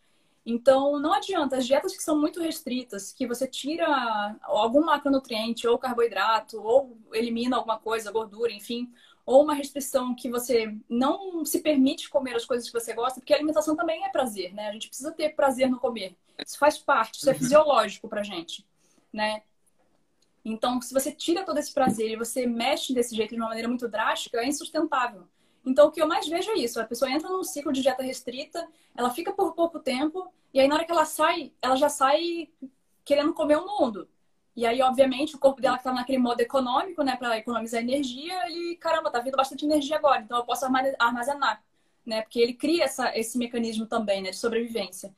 Então 0.46 1.00
não 1.00 1.13
adianta, 1.13 1.58
as 1.58 1.65
dietas 1.65 1.96
que 1.96 2.04
são 2.04 2.19
muito 2.19 2.41
restritas, 2.41 3.13
que 3.13 3.26
você 3.26 3.48
tira 3.48 4.36
algum 4.43 4.84
macronutriente, 4.86 5.67
ou 5.67 5.78
carboidrato, 5.78 6.62
ou 6.62 6.98
elimina 7.13 7.58
alguma 7.58 7.80
coisa, 7.80 8.12
gordura, 8.12 8.52
enfim, 8.52 8.91
ou 9.25 9.43
uma 9.43 9.53
restrição 9.53 10.13
que 10.13 10.29
você 10.29 10.75
não 10.89 11.45
se 11.45 11.62
permite 11.62 12.09
comer 12.09 12.36
as 12.36 12.45
coisas 12.45 12.69
que 12.69 12.79
você 12.79 12.93
gosta, 12.93 13.19
porque 13.19 13.33
a 13.33 13.38
alimentação 13.38 13.75
também 13.75 14.03
é 14.03 14.09
prazer, 14.09 14.53
né? 14.53 14.67
A 14.67 14.73
gente 14.73 14.88
precisa 14.88 15.12
ter 15.12 15.36
prazer 15.36 15.69
no 15.69 15.79
comer. 15.79 16.15
Isso 16.45 16.57
faz 16.57 16.77
parte, 16.77 17.19
isso 17.19 17.29
é 17.29 17.33
uhum. 17.33 17.39
fisiológico 17.39 18.09
pra 18.09 18.23
gente, 18.23 18.65
né? 19.12 19.41
Então, 20.43 20.81
se 20.81 20.93
você 20.93 21.12
tira 21.12 21.45
todo 21.45 21.57
esse 21.57 21.73
prazer 21.73 22.12
e 22.12 22.15
você 22.17 22.45
mexe 22.45 22.93
desse 22.93 23.15
jeito 23.15 23.33
de 23.33 23.39
uma 23.39 23.47
maneira 23.47 23.69
muito 23.69 23.88
drástica, 23.88 24.39
é 24.39 24.47
insustentável. 24.47 25.25
Então, 25.65 25.88
o 25.88 25.91
que 25.91 26.01
eu 26.01 26.07
mais 26.07 26.27
vejo 26.27 26.51
é 26.51 26.57
isso: 26.57 26.79
a 26.81 26.86
pessoa 26.86 27.09
entra 27.09 27.29
num 27.29 27.43
ciclo 27.43 27.71
de 27.71 27.81
dieta 27.81 28.03
restrita, 28.03 28.67
ela 28.95 29.09
fica 29.09 29.31
por 29.31 29.53
pouco 29.53 29.79
tempo, 29.79 30.31
e 30.53 30.59
aí 30.59 30.67
na 30.67 30.75
hora 30.75 30.86
que 30.86 30.91
ela 30.91 31.05
sai, 31.05 31.53
ela 31.62 31.77
já 31.77 31.88
sai 31.88 32.49
querendo 33.05 33.33
comer 33.33 33.57
o 33.57 33.65
mundo. 33.65 34.09
E 34.55 34.65
aí, 34.65 34.81
obviamente, 34.81 35.35
o 35.35 35.39
corpo 35.39 35.61
dela 35.61 35.77
que 35.77 35.83
tá 35.83 35.91
naquele 35.91 36.19
modo 36.19 36.39
econômico, 36.41 37.03
né, 37.03 37.15
para 37.15 37.37
economizar 37.37 37.81
energia, 37.81 38.47
ele, 38.47 38.75
caramba, 38.75 39.09
tá 39.09 39.19
vindo 39.19 39.35
bastante 39.35 39.65
energia 39.65 39.97
agora, 39.97 40.21
então 40.21 40.37
eu 40.37 40.45
posso 40.45 40.65
armazenar, 40.99 41.63
né? 42.05 42.21
Porque 42.21 42.39
ele 42.39 42.53
cria 42.53 42.83
essa, 42.83 43.17
esse 43.17 43.37
mecanismo 43.37 43.87
também, 43.87 44.21
né, 44.21 44.29
de 44.29 44.37
sobrevivência. 44.37 45.13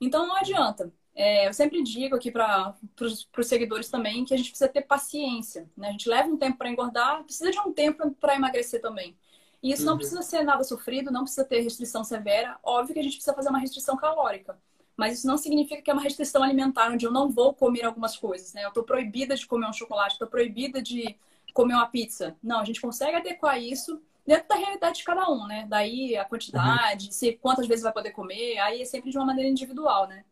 Então 0.00 0.26
não 0.26 0.36
adianta. 0.36 0.92
É, 1.14 1.48
eu 1.48 1.52
sempre 1.52 1.82
digo 1.82 2.16
aqui 2.16 2.30
para 2.30 2.74
os 2.96 3.28
seguidores 3.42 3.88
também 3.90 4.24
que 4.24 4.32
a 4.32 4.36
gente 4.36 4.50
precisa 4.50 4.70
ter 4.70 4.82
paciência. 4.82 5.68
Né? 5.76 5.88
A 5.88 5.92
gente 5.92 6.08
leva 6.08 6.28
um 6.28 6.36
tempo 6.36 6.58
para 6.58 6.70
engordar, 6.70 7.22
precisa 7.24 7.50
de 7.50 7.58
um 7.58 7.72
tempo 7.72 8.10
para 8.12 8.34
emagrecer 8.34 8.80
também. 8.80 9.16
E 9.62 9.72
isso 9.72 9.82
uhum. 9.82 9.90
não 9.90 9.96
precisa 9.98 10.22
ser 10.22 10.42
nada 10.42 10.64
sofrido, 10.64 11.10
não 11.10 11.22
precisa 11.22 11.44
ter 11.44 11.60
restrição 11.60 12.02
severa. 12.02 12.58
Óbvio 12.62 12.94
que 12.94 13.00
a 13.00 13.02
gente 13.02 13.14
precisa 13.16 13.34
fazer 13.34 13.50
uma 13.50 13.58
restrição 13.58 13.96
calórica. 13.96 14.58
Mas 15.00 15.16
isso 15.16 15.26
não 15.26 15.38
significa 15.38 15.80
que 15.80 15.90
é 15.90 15.94
uma 15.94 16.02
restrição 16.02 16.42
alimentar, 16.42 16.92
onde 16.92 17.06
eu 17.06 17.10
não 17.10 17.30
vou 17.30 17.54
comer 17.54 17.86
algumas 17.86 18.18
coisas. 18.18 18.52
Né? 18.52 18.62
Eu 18.62 18.68
estou 18.68 18.82
proibida 18.82 19.34
de 19.34 19.46
comer 19.46 19.66
um 19.66 19.72
chocolate, 19.72 20.12
estou 20.12 20.28
proibida 20.28 20.82
de 20.82 21.16
comer 21.54 21.72
uma 21.72 21.86
pizza. 21.86 22.36
Não, 22.42 22.60
a 22.60 22.64
gente 22.66 22.82
consegue 22.82 23.16
adequar 23.16 23.58
isso 23.58 23.98
dentro 24.26 24.46
da 24.46 24.56
realidade 24.56 24.98
de 24.98 25.04
cada 25.04 25.26
um, 25.30 25.46
né? 25.46 25.64
Daí 25.70 26.18
a 26.18 26.24
quantidade, 26.26 27.06
uhum. 27.06 27.12
se 27.12 27.32
quantas 27.32 27.66
vezes 27.66 27.82
vai 27.82 27.94
poder 27.94 28.10
comer, 28.10 28.58
aí 28.58 28.82
é 28.82 28.84
sempre 28.84 29.10
de 29.10 29.16
uma 29.16 29.24
maneira 29.24 29.48
individual, 29.48 30.06
né? 30.06 30.22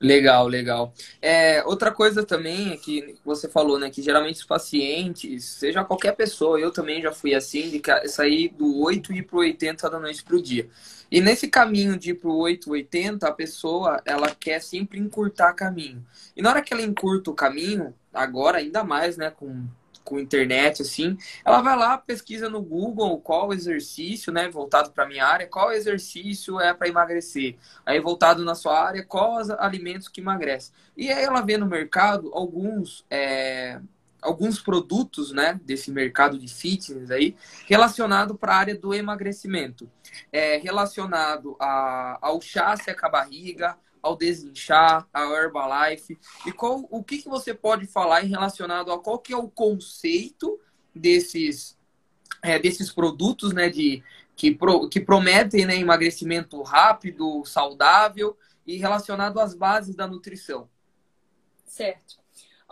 Legal, 0.00 0.48
legal. 0.48 0.92
É, 1.22 1.62
outra 1.64 1.92
coisa 1.92 2.26
também 2.26 2.72
é 2.72 2.76
que 2.76 3.14
você 3.24 3.48
falou, 3.48 3.78
né? 3.78 3.88
Que 3.88 4.02
geralmente 4.02 4.40
os 4.40 4.44
pacientes, 4.44 5.44
seja 5.44 5.84
qualquer 5.84 6.16
pessoa, 6.16 6.58
eu 6.58 6.72
também 6.72 7.00
já 7.00 7.12
fui 7.12 7.36
assim, 7.36 7.70
de 7.70 7.80
sair 8.08 8.48
do 8.48 8.80
8 8.80 9.12
e 9.12 9.18
ir 9.18 9.22
pro 9.22 9.38
80 9.38 9.88
da 9.88 10.00
noite 10.00 10.24
pro 10.24 10.42
dia. 10.42 10.68
E 11.12 11.20
nesse 11.20 11.46
caminho 11.46 11.98
de 11.98 12.12
ir 12.12 12.14
pro 12.14 12.34
8, 12.34 12.70
80, 12.70 13.28
a 13.28 13.32
pessoa, 13.32 14.00
ela 14.06 14.34
quer 14.34 14.62
sempre 14.62 14.98
encurtar 14.98 15.52
caminho. 15.52 16.02
E 16.34 16.40
na 16.40 16.48
hora 16.48 16.62
que 16.62 16.72
ela 16.72 16.82
encurta 16.82 17.30
o 17.30 17.34
caminho, 17.34 17.94
agora 18.14 18.56
ainda 18.56 18.82
mais, 18.82 19.18
né, 19.18 19.30
com 19.30 19.66
com 20.04 20.18
internet, 20.18 20.82
assim, 20.82 21.16
ela 21.44 21.60
vai 21.60 21.76
lá, 21.76 21.96
pesquisa 21.96 22.48
no 22.48 22.60
Google 22.60 23.20
qual 23.20 23.52
exercício, 23.52 24.32
né, 24.32 24.48
voltado 24.48 24.90
para 24.90 25.06
minha 25.06 25.24
área, 25.24 25.46
qual 25.46 25.70
exercício 25.70 26.60
é 26.60 26.74
para 26.74 26.88
emagrecer. 26.88 27.56
Aí, 27.86 28.00
voltado 28.00 28.44
na 28.44 28.56
sua 28.56 28.84
área, 28.84 29.04
quais 29.04 29.48
alimentos 29.50 30.08
que 30.08 30.20
emagrecem. 30.20 30.74
E 30.96 31.10
aí 31.12 31.22
ela 31.22 31.40
vê 31.40 31.56
no 31.56 31.66
mercado 31.66 32.32
alguns. 32.34 33.04
É, 33.08 33.80
alguns 34.22 34.60
produtos 34.60 35.32
né, 35.32 35.60
desse 35.64 35.90
mercado 35.90 36.38
de 36.38 36.46
fitness 36.46 37.10
aí, 37.10 37.36
relacionado 37.66 38.36
para 38.36 38.54
a 38.54 38.58
área 38.58 38.78
do 38.78 38.94
emagrecimento. 38.94 39.90
É, 40.30 40.56
relacionado 40.58 41.56
a, 41.58 42.18
ao 42.22 42.40
chá 42.40 42.76
seca 42.76 43.08
barriga, 43.08 43.76
ao 44.00 44.16
Desinchar, 44.16 45.08
ao 45.12 45.34
Herbalife. 45.34 46.18
E 46.46 46.52
qual, 46.52 46.86
o 46.90 47.02
que, 47.02 47.18
que 47.18 47.28
você 47.28 47.52
pode 47.52 47.86
falar 47.86 48.24
em 48.24 48.28
relacionado 48.28 48.92
a 48.92 48.98
qual 48.98 49.18
que 49.18 49.32
é 49.32 49.36
o 49.36 49.48
conceito 49.48 50.60
desses, 50.94 51.78
é, 52.42 52.58
desses 52.58 52.92
produtos, 52.92 53.52
né, 53.52 53.68
de, 53.68 54.02
que, 54.36 54.54
pro, 54.54 54.88
que 54.88 55.00
prometem 55.00 55.66
né, 55.66 55.76
emagrecimento 55.76 56.60
rápido, 56.62 57.44
saudável 57.44 58.36
e 58.66 58.76
relacionado 58.76 59.40
às 59.40 59.54
bases 59.54 59.94
da 59.94 60.06
nutrição? 60.06 60.68
Certo. 61.64 62.21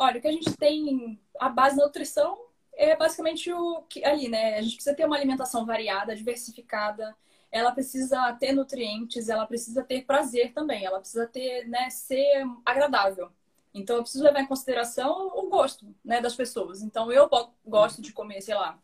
Olha, 0.00 0.16
o 0.16 0.20
que 0.22 0.28
a 0.28 0.32
gente 0.32 0.56
tem, 0.56 1.20
a 1.38 1.50
base 1.50 1.76
da 1.76 1.84
nutrição 1.84 2.46
é 2.74 2.96
basicamente 2.96 3.52
o 3.52 3.82
que 3.82 4.02
ali, 4.02 4.28
né? 4.28 4.56
A 4.56 4.62
gente 4.62 4.76
precisa 4.76 4.96
ter 4.96 5.04
uma 5.04 5.14
alimentação 5.14 5.66
variada, 5.66 6.16
diversificada, 6.16 7.14
ela 7.52 7.70
precisa 7.70 8.32
ter 8.40 8.52
nutrientes, 8.52 9.28
ela 9.28 9.44
precisa 9.44 9.84
ter 9.84 10.06
prazer 10.06 10.54
também, 10.54 10.86
ela 10.86 11.00
precisa 11.00 11.26
ter, 11.26 11.68
né, 11.68 11.90
ser 11.90 12.46
agradável. 12.64 13.30
Então 13.74 13.96
eu 13.96 14.02
preciso 14.02 14.24
levar 14.24 14.40
em 14.40 14.46
consideração 14.46 15.32
o 15.34 15.50
gosto, 15.50 15.94
né, 16.02 16.18
das 16.18 16.34
pessoas. 16.34 16.80
Então 16.80 17.12
eu 17.12 17.28
gosto 17.66 18.00
de 18.00 18.10
comer, 18.14 18.40
sei 18.40 18.54
lá, 18.54 18.78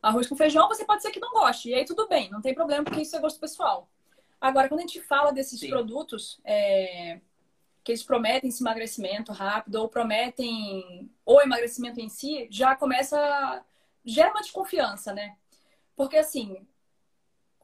arroz 0.00 0.28
com 0.28 0.36
feijão, 0.36 0.68
você 0.68 0.84
pode 0.84 1.02
ser 1.02 1.10
que 1.10 1.18
não 1.18 1.32
goste. 1.32 1.70
E 1.70 1.74
aí 1.74 1.84
tudo 1.84 2.06
bem, 2.06 2.30
não 2.30 2.40
tem 2.40 2.54
problema, 2.54 2.84
porque 2.84 3.02
isso 3.02 3.16
é 3.16 3.18
gosto 3.18 3.40
pessoal. 3.40 3.88
Agora, 4.40 4.68
quando 4.68 4.80
a 4.80 4.86
gente 4.86 5.00
fala 5.00 5.32
desses 5.32 5.58
Sim. 5.58 5.70
produtos 5.70 6.40
é, 6.44 7.18
que 7.84 7.92
eles 7.92 8.02
prometem 8.02 8.48
esse 8.48 8.62
emagrecimento 8.62 9.30
rápido 9.30 9.76
ou 9.76 9.88
prometem 9.88 11.10
o 11.24 11.40
emagrecimento 11.40 12.00
em 12.00 12.08
si, 12.08 12.48
já 12.50 12.74
começa 12.74 13.62
gera 14.04 14.30
uma 14.30 14.40
desconfiança, 14.40 15.12
né? 15.12 15.36
Porque 15.96 16.16
assim, 16.16 16.66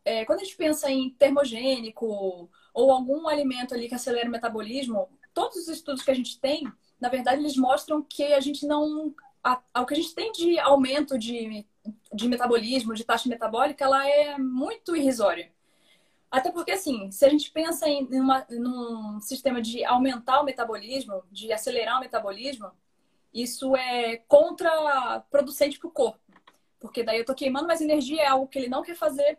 é, 0.04 0.24
quando 0.24 0.40
a 0.40 0.44
gente 0.44 0.56
pensa 0.56 0.90
em 0.90 1.10
termogênico 1.10 2.50
ou 2.72 2.90
algum 2.92 3.28
alimento 3.28 3.74
ali 3.74 3.88
que 3.88 3.94
acelera 3.94 4.28
o 4.28 4.32
metabolismo, 4.32 5.08
todos 5.34 5.56
os 5.56 5.68
estudos 5.68 6.02
que 6.02 6.10
a 6.10 6.14
gente 6.14 6.38
tem, 6.40 6.70
na 7.00 7.08
verdade, 7.08 7.40
eles 7.40 7.56
mostram 7.56 8.02
que 8.02 8.24
a 8.24 8.40
gente 8.40 8.66
não. 8.66 9.14
A, 9.42 9.60
a, 9.72 9.80
o 9.80 9.86
que 9.86 9.94
a 9.94 9.96
gente 9.96 10.14
tem 10.14 10.30
de 10.32 10.58
aumento 10.58 11.18
de, 11.18 11.66
de 12.12 12.28
metabolismo, 12.28 12.94
de 12.94 13.04
taxa 13.04 13.28
metabólica, 13.28 13.84
ela 13.84 14.06
é 14.06 14.36
muito 14.36 14.94
irrisória. 14.94 15.50
Até 16.30 16.50
porque, 16.52 16.70
assim, 16.70 17.10
se 17.10 17.24
a 17.24 17.28
gente 17.28 17.50
pensa 17.50 17.88
em 17.88 18.06
uma, 18.20 18.46
num 18.50 19.20
sistema 19.20 19.60
de 19.60 19.84
aumentar 19.84 20.40
o 20.40 20.44
metabolismo, 20.44 21.22
de 21.30 21.52
acelerar 21.52 21.98
o 21.98 22.00
metabolismo, 22.00 22.70
isso 23.34 23.74
é 23.76 24.18
contraproducente 24.28 25.78
para 25.78 25.88
o 25.88 25.92
corpo. 25.92 26.20
Porque 26.78 27.02
daí 27.02 27.16
eu 27.16 27.22
estou 27.22 27.34
queimando 27.34 27.66
mais 27.66 27.80
energia, 27.80 28.22
é 28.22 28.26
algo 28.26 28.46
que 28.46 28.58
ele 28.58 28.68
não 28.68 28.82
quer 28.82 28.94
fazer, 28.94 29.38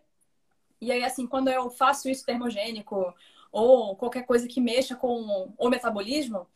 e 0.82 0.92
aí, 0.92 1.04
assim, 1.04 1.28
quando 1.28 1.50
eu 1.50 1.70
faço 1.70 2.10
isso 2.10 2.26
termogênico 2.26 3.14
ou 3.52 3.96
qualquer 3.96 4.26
coisa 4.26 4.48
que 4.48 4.60
mexa 4.60 4.96
com 4.96 5.54
o 5.58 5.70
metabolismo, 5.70 6.48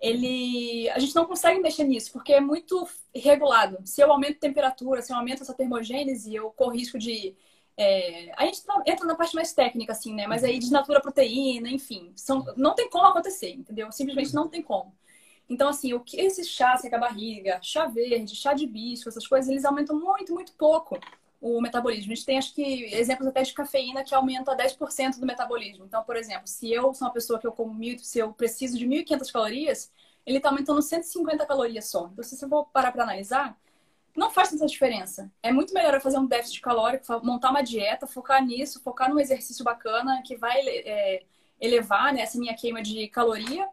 ele 0.00 0.88
a 0.90 0.98
gente 0.98 1.14
não 1.14 1.26
consegue 1.26 1.60
mexer 1.60 1.84
nisso 1.84 2.10
porque 2.12 2.32
é 2.32 2.40
muito 2.40 2.88
regulado. 3.14 3.78
Se 3.84 4.00
eu 4.02 4.10
aumento 4.10 4.38
a 4.38 4.40
temperatura, 4.40 5.02
se 5.02 5.12
eu 5.12 5.16
aumento 5.16 5.42
essa 5.42 5.54
termogênese, 5.54 6.34
eu 6.34 6.50
corro 6.50 6.72
risco 6.72 6.98
de 6.98 7.36
é... 7.76 8.32
a 8.36 8.44
gente 8.46 8.64
tá, 8.64 8.82
entra 8.86 9.06
na 9.06 9.14
parte 9.14 9.34
mais 9.34 9.52
técnica 9.52 9.92
assim, 9.92 10.14
né? 10.14 10.26
Mas 10.26 10.44
aí 10.44 10.58
desnatura 10.58 10.98
a 10.98 11.02
proteína, 11.02 11.68
enfim, 11.68 12.12
são... 12.16 12.44
não 12.56 12.74
tem 12.74 12.88
como 12.90 13.06
acontecer, 13.06 13.50
entendeu? 13.50 13.90
Simplesmente 13.92 14.34
não 14.34 14.48
tem 14.48 14.62
como. 14.62 14.94
Então, 15.48 15.68
assim, 15.68 15.92
o 15.92 16.00
que 16.00 16.20
esses 16.20 16.48
chás, 16.48 16.80
seca 16.80 16.96
barriga, 16.96 17.58
chá 17.60 17.86
verde, 17.86 18.36
chá 18.36 18.54
de 18.54 18.66
bisco, 18.66 19.08
essas 19.08 19.26
coisas, 19.26 19.50
eles 19.50 19.64
aumentam 19.64 19.98
muito, 19.98 20.32
muito 20.32 20.52
pouco 20.52 20.96
o 21.40 21.60
metabolismo. 21.60 22.12
A 22.12 22.14
gente 22.14 22.24
tem, 22.24 22.38
acho 22.38 22.54
que, 22.54 22.84
exemplos 22.94 23.26
até 23.26 23.42
de 23.42 23.52
cafeína 23.52 24.04
que 24.04 24.14
aumenta 24.14 24.56
10% 24.56 25.18
do 25.18 25.26
metabolismo. 25.26 25.84
Então, 25.84 26.04
por 26.04 26.16
exemplo, 26.16 26.46
se 26.46 26.70
eu 26.70 26.94
sou 26.94 27.08
uma 27.08 27.12
pessoa 27.12 27.38
que 27.38 27.46
eu 27.46 27.52
como 27.52 27.74
mil, 27.74 27.98
se 27.98 28.18
eu 28.18 28.32
preciso 28.32 28.78
de 28.78 28.86
1.500 28.86 29.32
calorias, 29.32 29.92
ele 30.24 30.36
está 30.36 30.50
aumentando 30.50 30.82
150 30.82 31.44
calorias 31.46 31.86
só. 31.86 32.08
Então, 32.12 32.22
se 32.22 32.36
você 32.36 32.48
for 32.48 32.66
parar 32.66 32.92
para 32.92 33.02
analisar, 33.02 33.58
não 34.16 34.30
faz 34.30 34.50
tanta 34.50 34.66
diferença. 34.66 35.30
É 35.42 35.52
muito 35.52 35.72
melhor 35.72 35.94
eu 35.94 36.00
fazer 36.00 36.18
um 36.18 36.26
déficit 36.26 36.60
calórico, 36.60 37.04
montar 37.24 37.50
uma 37.50 37.62
dieta, 37.62 38.06
focar 38.06 38.44
nisso, 38.44 38.80
focar 38.82 39.08
num 39.08 39.20
exercício 39.20 39.64
bacana 39.64 40.22
que 40.22 40.36
vai 40.36 40.60
é, 40.60 41.22
elevar 41.60 42.12
né, 42.12 42.22
essa 42.22 42.38
minha 42.38 42.54
queima 42.54 42.82
de 42.82 43.08
caloria, 43.08 43.68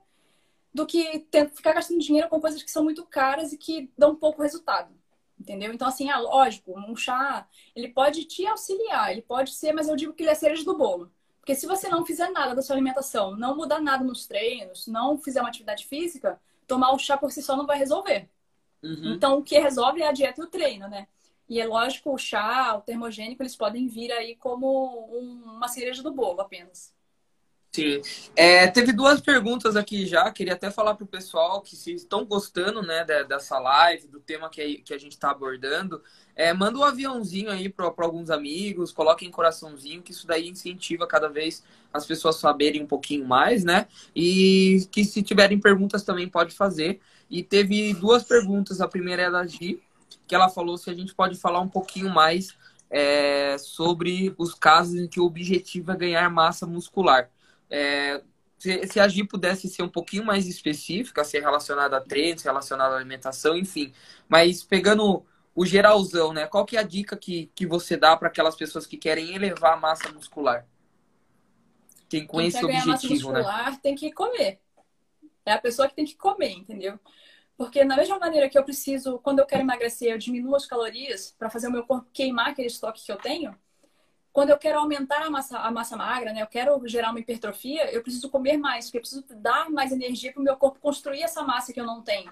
do 0.73 0.85
que 0.85 1.19
ter, 1.31 1.49
ficar 1.49 1.73
gastando 1.73 1.99
dinheiro 1.99 2.29
com 2.29 2.39
coisas 2.39 2.61
que 2.61 2.69
são 2.69 2.83
muito 2.83 3.03
caras 3.05 3.51
e 3.51 3.57
que 3.57 3.91
dão 3.97 4.15
pouco 4.15 4.41
resultado. 4.43 4.93
Entendeu? 5.39 5.73
Então, 5.73 5.87
assim, 5.87 6.09
ah, 6.09 6.19
lógico, 6.19 6.77
um 6.77 6.95
chá, 6.95 7.47
ele 7.75 7.89
pode 7.89 8.25
te 8.25 8.45
auxiliar, 8.45 9.11
ele 9.11 9.21
pode 9.21 9.51
ser, 9.51 9.71
mas 9.71 9.87
eu 9.87 9.95
digo 9.95 10.13
que 10.13 10.23
ele 10.23 10.31
é 10.31 10.35
cereja 10.35 10.63
do 10.63 10.77
bolo. 10.77 11.11
Porque 11.39 11.55
se 11.55 11.65
você 11.65 11.87
não 11.87 12.05
fizer 12.05 12.29
nada 12.31 12.53
da 12.53 12.61
sua 12.61 12.75
alimentação, 12.75 13.35
não 13.35 13.55
mudar 13.55 13.79
nada 13.79 14.03
nos 14.03 14.27
treinos, 14.27 14.85
não 14.87 15.17
fizer 15.17 15.39
uma 15.39 15.49
atividade 15.49 15.85
física, 15.85 16.39
tomar 16.67 16.91
o 16.91 16.99
chá 16.99 17.15
por 17.15 17.31
si 17.31 17.41
só 17.41 17.55
não 17.55 17.65
vai 17.65 17.77
resolver. 17.77 18.29
Uhum. 18.87 19.13
Então, 19.13 19.39
o 19.39 19.43
que 19.43 19.59
resolve 19.59 20.01
é 20.01 20.07
a 20.07 20.13
dieta 20.13 20.41
e 20.41 20.43
o 20.45 20.47
treino, 20.47 20.87
né? 20.87 21.07
E 21.49 21.59
é 21.59 21.65
lógico, 21.65 22.13
o 22.13 22.17
chá, 22.17 22.75
o 22.75 22.81
termogênico, 22.81 23.41
eles 23.41 23.55
podem 23.55 23.87
vir 23.87 24.11
aí 24.11 24.35
como 24.35 25.09
um, 25.13 25.55
uma 25.55 25.67
cereja 25.67 26.03
do 26.03 26.11
bolo 26.11 26.41
apenas. 26.41 26.95
Sim. 27.71 28.01
É, 28.35 28.65
teve 28.67 28.91
duas 28.91 29.21
perguntas 29.21 29.75
aqui 29.75 30.05
já. 30.05 30.31
Queria 30.31 30.53
até 30.53 30.71
falar 30.71 30.95
para 30.95 31.03
o 31.03 31.07
pessoal 31.07 31.61
que 31.61 31.75
se 31.75 31.93
estão 31.93 32.25
gostando 32.25 32.81
né, 32.81 33.03
dessa 33.03 33.59
live, 33.59 34.07
do 34.07 34.19
tema 34.19 34.49
que, 34.49 34.79
que 34.79 34.93
a 34.93 34.97
gente 34.97 35.11
está 35.11 35.29
abordando, 35.29 36.01
é, 36.35 36.51
manda 36.53 36.79
um 36.79 36.83
aviãozinho 36.83 37.51
aí 37.51 37.69
para 37.69 37.93
alguns 37.99 38.29
amigos, 38.29 38.91
coloquem 38.91 39.29
coraçãozinho, 39.29 40.01
que 40.01 40.11
isso 40.11 40.25
daí 40.25 40.47
incentiva 40.47 41.05
cada 41.05 41.29
vez 41.29 41.63
as 41.93 42.05
pessoas 42.05 42.37
saberem 42.37 42.81
um 42.81 42.87
pouquinho 42.87 43.25
mais, 43.25 43.63
né? 43.63 43.87
E 44.15 44.87
que 44.91 45.05
se 45.05 45.21
tiverem 45.21 45.59
perguntas 45.59 46.03
também 46.03 46.27
pode 46.27 46.55
fazer. 46.55 46.99
E 47.29 47.43
teve 47.43 47.93
duas 47.93 48.23
perguntas. 48.23 48.81
A 48.81 48.87
primeira 48.87 49.23
é 49.23 49.31
da 49.31 49.45
Gi, 49.45 49.81
que 50.27 50.35
ela 50.35 50.49
falou 50.49 50.77
se 50.77 50.89
a 50.89 50.93
gente 50.93 51.13
pode 51.13 51.37
falar 51.37 51.59
um 51.59 51.67
pouquinho 51.67 52.09
mais 52.09 52.55
é, 52.89 53.57
sobre 53.57 54.33
os 54.37 54.53
casos 54.53 54.95
em 54.95 55.07
que 55.07 55.19
o 55.19 55.25
objetivo 55.25 55.91
é 55.91 55.95
ganhar 55.95 56.29
massa 56.29 56.65
muscular. 56.65 57.29
É, 57.69 58.21
se, 58.57 58.87
se 58.87 58.99
a 58.99 59.07
Gi 59.07 59.23
pudesse 59.23 59.67
ser 59.67 59.83
um 59.83 59.89
pouquinho 59.89 60.25
mais 60.25 60.47
específica, 60.47 61.23
ser 61.23 61.41
relacionada 61.41 61.97
a 61.97 62.01
treinos, 62.01 62.43
relacionada 62.43 62.95
à 62.95 62.97
alimentação, 62.97 63.57
enfim. 63.57 63.93
Mas 64.27 64.63
pegando 64.63 65.23
o 65.53 65.65
geralzão, 65.65 66.33
né? 66.33 66.47
Qual 66.47 66.65
que 66.65 66.77
é 66.77 66.79
a 66.79 66.83
dica 66.83 67.15
que, 67.17 67.51
que 67.53 67.65
você 67.65 67.97
dá 67.97 68.15
para 68.15 68.27
aquelas 68.27 68.55
pessoas 68.55 68.85
que 68.85 68.97
querem 68.97 69.35
elevar 69.35 69.73
a 69.73 69.77
massa 69.77 70.11
muscular? 70.11 70.65
Quem 72.09 72.25
com 72.25 72.37
Quem 72.37 72.47
esse 72.47 72.63
objetivo, 72.63 72.87
massa 72.91 73.07
né? 73.07 73.13
muscular, 73.13 73.71
né? 73.71 73.79
tem 73.81 73.95
que 73.95 74.11
comer. 74.11 74.59
É 75.49 75.53
a 75.53 75.61
pessoa 75.61 75.87
que 75.87 75.95
tem 75.95 76.05
que 76.05 76.15
comer, 76.15 76.51
entendeu? 76.51 76.99
Porque 77.57 77.83
da 77.83 77.95
mesma 77.95 78.19
maneira 78.19 78.49
que 78.49 78.57
eu 78.57 78.63
preciso, 78.63 79.19
quando 79.19 79.39
eu 79.39 79.45
quero 79.45 79.61
emagrecer, 79.61 80.11
eu 80.11 80.17
diminuo 80.17 80.55
as 80.55 80.65
calorias 80.65 81.35
para 81.37 81.49
fazer 81.49 81.67
o 81.67 81.71
meu 81.71 81.83
corpo 81.83 82.07
queimar 82.13 82.49
aquele 82.49 82.67
estoque 82.67 83.03
que 83.03 83.11
eu 83.11 83.17
tenho, 83.17 83.57
quando 84.31 84.51
eu 84.51 84.57
quero 84.59 84.77
aumentar 84.77 85.23
a 85.23 85.29
massa, 85.31 85.57
a 85.57 85.71
massa 85.71 85.97
magra, 85.97 86.31
né, 86.31 86.43
eu 86.43 86.47
quero 86.47 86.79
gerar 86.87 87.09
uma 87.09 87.19
hipertrofia, 87.19 87.91
eu 87.91 88.03
preciso 88.03 88.29
comer 88.29 88.55
mais, 88.57 88.85
porque 88.85 88.97
eu 88.97 89.01
preciso 89.01 89.25
dar 89.37 89.67
mais 89.71 89.91
energia 89.91 90.31
para 90.31 90.39
o 90.39 90.43
meu 90.43 90.55
corpo 90.55 90.79
construir 90.79 91.23
essa 91.23 91.41
massa 91.41 91.73
que 91.73 91.81
eu 91.81 91.85
não 91.85 92.03
tenho. 92.03 92.31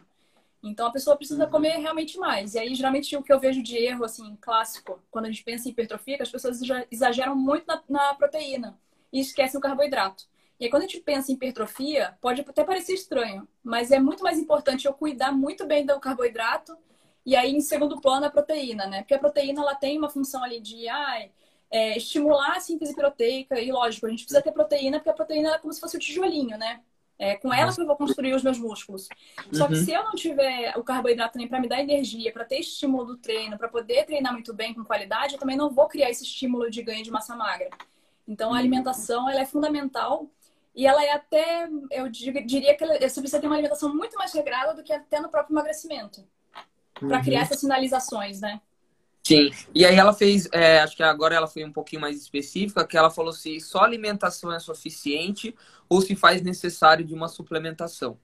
Então 0.62 0.86
a 0.88 0.92
pessoa 0.92 1.16
precisa 1.16 1.46
uhum. 1.46 1.50
comer 1.50 1.78
realmente 1.78 2.18
mais. 2.20 2.54
E 2.54 2.60
aí, 2.60 2.76
geralmente, 2.76 3.16
o 3.16 3.24
que 3.24 3.34
eu 3.34 3.40
vejo 3.40 3.62
de 3.62 3.76
erro, 3.78 4.04
assim, 4.04 4.36
clássico, 4.42 5.02
quando 5.10 5.26
a 5.26 5.28
gente 5.30 5.44
pensa 5.44 5.68
em 5.68 5.72
hipertrofia, 5.72 6.16
é 6.16 6.18
que 6.18 6.24
as 6.24 6.32
pessoas 6.32 6.60
exageram 6.92 7.36
muito 7.36 7.66
na, 7.68 7.82
na 7.90 8.14
proteína 8.14 8.78
e 9.12 9.20
esquecem 9.20 9.58
o 9.58 9.62
carboidrato. 9.62 10.26
E 10.60 10.66
aí, 10.66 10.70
quando 10.70 10.84
a 10.84 10.88
gente 10.88 11.02
pensa 11.02 11.32
em 11.32 11.36
hipertrofia, 11.36 12.18
pode 12.22 12.42
até 12.42 12.64
parecer 12.64 12.94
estranho, 12.94 13.48
mas 13.64 13.92
é 13.92 14.00
muito 14.00 14.24
mais 14.24 14.38
importante 14.38 14.86
eu 14.86 14.94
cuidar 14.94 15.32
muito 15.32 15.66
bem 15.66 15.86
do 15.86 16.00
carboidrato 16.00 16.78
e 17.26 17.36
aí, 17.36 17.56
em 17.56 17.62
segundo 17.62 18.00
plano, 18.00 18.28
a 18.28 18.30
proteína, 18.30 18.86
né? 18.86 19.00
Porque 19.00 19.16
a 19.16 19.20
proteína, 19.20 19.62
ela 19.62 19.74
tem 19.74 19.98
uma 19.98 20.10
função 20.10 20.44
ali 20.44 20.62
de, 20.62 20.88
ai, 20.88 21.32
é, 21.72 21.98
estimular 21.98 22.56
a 22.56 22.60
síntese 22.60 22.94
proteica. 22.94 23.60
E 23.60 23.72
lógico, 23.72 24.06
a 24.06 24.10
gente 24.10 24.24
precisa 24.24 24.44
ter 24.44 24.52
proteína, 24.52 25.00
porque 25.00 25.10
a 25.10 25.14
proteína 25.14 25.56
é 25.56 25.58
como 25.58 25.74
se 25.74 25.80
fosse 25.80 25.98
o 25.98 26.00
tijolinho, 26.00 26.56
né? 26.58 26.82
É 27.18 27.36
com 27.36 27.52
ela 27.52 27.74
que 27.74 27.82
eu 27.82 27.88
vou 27.88 27.96
construir 27.96 28.34
os 28.34 28.44
meus 28.44 28.60
músculos. 28.60 29.08
Só 29.52 29.68
que 29.68 29.74
uhum. 29.74 29.86
se 29.86 29.92
eu 29.94 30.04
não 30.04 30.12
tiver 30.12 30.78
o 30.78 30.84
carboidrato 30.84 31.34
também 31.34 31.48
para 31.48 31.62
me 31.62 31.68
dar 31.68 31.80
energia, 31.80 32.32
para 32.32 32.44
ter 32.44 32.60
estímulo 32.60 33.06
do 33.06 33.18
treino, 33.18 33.58
para 33.58 33.70
poder 33.70 34.06
treinar 34.06 34.34
muito 34.34 34.54
bem 34.54 34.74
com 34.74 34.84
qualidade, 34.84 35.34
eu 35.34 35.40
também 35.40 35.56
não 35.56 35.70
vou 35.70 35.88
criar 35.88 36.10
esse 36.10 36.24
estímulo 36.24 36.70
de 36.70 36.84
ganho 36.84 37.04
de 37.04 37.10
massa 37.10 37.36
magra. 37.36 37.70
Então 38.28 38.54
a 38.54 38.58
alimentação 38.58 39.30
ela 39.30 39.40
é 39.40 39.46
fundamental 39.46 40.30
e 40.76 40.86
ela 40.86 41.04
é 41.04 41.12
até, 41.14 41.70
eu 41.90 42.10
diria 42.10 42.76
que 42.76 42.86
você 42.86 43.22
precisa 43.22 43.40
ter 43.40 43.48
uma 43.48 43.56
alimentação 43.56 43.96
muito 43.96 44.18
mais 44.18 44.34
regrada 44.34 44.74
do 44.74 44.84
que 44.84 44.92
até 44.92 45.20
no 45.22 45.30
próprio 45.30 45.54
emagrecimento. 45.54 46.28
Para 46.94 47.22
criar 47.22 47.40
uhum. 47.40 47.46
essas 47.46 47.60
sinalizações, 47.60 48.42
né? 48.42 48.62
Sim. 49.26 49.50
E 49.74 49.86
aí 49.86 49.96
ela 49.96 50.14
fez, 50.14 50.48
é, 50.52 50.80
acho 50.82 50.96
que 50.96 51.02
agora 51.02 51.34
ela 51.34 51.48
foi 51.48 51.64
um 51.64 51.72
pouquinho 51.72 52.02
mais 52.02 52.22
específica, 52.22 52.86
que 52.86 52.98
ela 52.98 53.10
falou 53.10 53.34
se 53.34 53.60
só 53.60 53.80
alimentação 53.80 54.52
é 54.54 54.60
suficiente 54.60 55.56
ou 55.90 56.02
se 56.02 56.16
faz 56.16 56.42
necessário 56.42 57.04
de 57.04 57.14
uma 57.14 57.28
suplementação. 57.28 58.20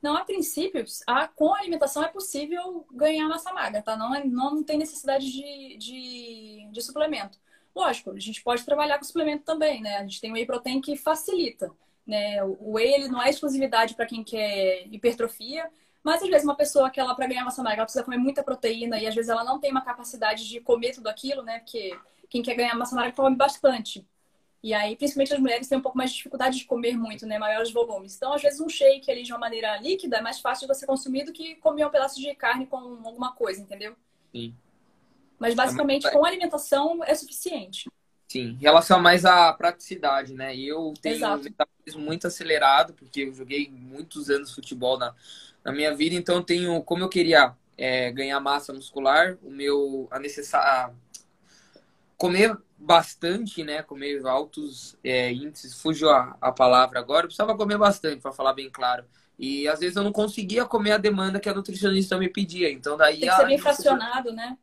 Não, 0.00 0.16
a 0.16 0.24
princípio, 0.24 0.84
a, 1.06 1.26
com 1.28 1.54
a 1.54 1.58
alimentação 1.58 2.04
é 2.04 2.08
possível 2.08 2.86
ganhar 2.92 3.28
massa 3.28 3.52
magra, 3.52 3.82
tá? 3.82 3.96
Não, 3.96 4.14
é, 4.14 4.24
não 4.24 4.62
tem 4.62 4.76
necessidade 4.76 5.30
de, 5.30 5.76
de, 5.78 6.68
de 6.70 6.82
suplemento. 6.82 7.38
Lógico, 7.74 8.10
a 8.10 8.18
gente 8.18 8.42
pode 8.42 8.64
trabalhar 8.64 8.98
com 8.98 9.04
suplemento 9.04 9.44
também, 9.44 9.80
né? 9.80 9.96
A 9.96 10.02
gente 10.02 10.20
tem 10.20 10.30
o 10.30 10.34
whey 10.34 10.44
protein 10.46 10.80
que 10.80 10.96
facilita. 10.96 11.70
Né? 12.06 12.42
O 12.44 12.72
whey 12.72 12.94
ele 12.94 13.08
não 13.08 13.22
é 13.22 13.30
exclusividade 13.30 13.94
para 13.94 14.06
quem 14.06 14.22
quer 14.22 14.86
hipertrofia, 14.90 15.70
mas 16.02 16.22
às 16.22 16.28
vezes 16.28 16.44
uma 16.44 16.56
pessoa 16.56 16.90
que 16.90 16.98
ela 16.98 17.14
para 17.14 17.26
ganhar 17.26 17.44
massa 17.44 17.62
magra 17.62 17.78
ela 17.78 17.84
precisa 17.84 18.04
comer 18.04 18.18
muita 18.18 18.42
proteína 18.42 18.98
e 18.98 19.06
às 19.06 19.14
vezes 19.14 19.30
ela 19.30 19.44
não 19.44 19.58
tem 19.58 19.70
uma 19.70 19.82
capacidade 19.82 20.48
de 20.48 20.60
comer 20.60 20.92
tudo 20.92 21.06
aquilo, 21.06 21.42
né? 21.42 21.60
Porque 21.60 21.96
quem 22.28 22.42
quer 22.42 22.54
ganhar 22.54 22.74
massa 22.74 22.94
magra 22.96 23.12
come 23.12 23.36
bastante. 23.36 24.06
E 24.62 24.72
aí, 24.72 24.94
principalmente 24.94 25.34
as 25.34 25.40
mulheres 25.40 25.68
têm 25.68 25.78
um 25.78 25.82
pouco 25.82 25.98
mais 25.98 26.10
de 26.10 26.16
dificuldade 26.16 26.58
de 26.58 26.64
comer 26.64 26.96
muito, 26.96 27.26
né? 27.26 27.36
Maiores 27.36 27.72
volumes. 27.72 28.14
Então, 28.14 28.32
às 28.32 28.40
vezes, 28.40 28.60
um 28.60 28.68
shake 28.68 29.10
ali 29.10 29.24
de 29.24 29.32
uma 29.32 29.38
maneira 29.38 29.76
líquida 29.78 30.18
é 30.18 30.20
mais 30.20 30.38
fácil 30.38 30.68
de 30.68 30.74
você 30.74 30.86
consumir 30.86 31.24
do 31.24 31.32
que 31.32 31.56
comer 31.56 31.84
um 31.84 31.90
pedaço 31.90 32.20
de 32.20 32.32
carne 32.36 32.66
com 32.66 32.76
alguma 32.76 33.32
coisa, 33.32 33.60
entendeu? 33.60 33.96
Sim. 34.30 34.54
Mas 35.42 35.56
basicamente, 35.56 36.08
com 36.08 36.24
alimentação 36.24 37.02
é 37.02 37.12
suficiente. 37.16 37.90
Sim, 38.28 38.56
em 38.58 38.62
relação 38.62 39.00
mais 39.00 39.24
à 39.24 39.52
praticidade, 39.52 40.34
né? 40.34 40.56
Eu 40.56 40.94
tenho 41.02 41.16
Exato. 41.16 41.40
um 41.40 41.44
metabolismo 41.44 42.00
muito 42.00 42.28
acelerado, 42.28 42.94
porque 42.94 43.22
eu 43.22 43.34
joguei 43.34 43.68
muitos 43.68 44.30
anos 44.30 44.54
futebol 44.54 44.96
na, 44.96 45.12
na 45.64 45.72
minha 45.72 45.92
vida, 45.96 46.14
então 46.14 46.36
eu 46.36 46.42
tenho, 46.44 46.80
como 46.84 47.02
eu 47.02 47.08
queria 47.08 47.54
é, 47.76 48.12
ganhar 48.12 48.38
massa 48.38 48.72
muscular, 48.72 49.36
o 49.42 49.50
meu, 49.50 50.06
a 50.12 50.20
necessária, 50.20 50.94
comer 52.16 52.56
bastante, 52.78 53.64
né, 53.64 53.82
comer 53.82 54.24
altos 54.24 54.96
é, 55.02 55.32
índices, 55.32 55.74
fugiu 55.74 56.08
a, 56.08 56.36
a 56.40 56.52
palavra 56.52 57.00
agora, 57.00 57.24
eu 57.24 57.28
precisava 57.28 57.56
comer 57.56 57.78
bastante, 57.78 58.22
para 58.22 58.32
falar 58.32 58.54
bem 58.54 58.70
claro. 58.70 59.04
E 59.36 59.66
às 59.66 59.80
vezes 59.80 59.96
eu 59.96 60.04
não 60.04 60.12
conseguia 60.12 60.64
comer 60.64 60.92
a 60.92 60.98
demanda 60.98 61.40
que 61.40 61.48
a 61.48 61.54
nutricionista 61.54 62.16
me 62.16 62.28
pedia, 62.28 62.70
então 62.70 62.96
daí... 62.96 63.18
Tem 63.18 63.28
que 63.28 63.34
ser 63.34 63.46
bem 63.46 63.58
fracionado, 63.58 64.32
né? 64.32 64.56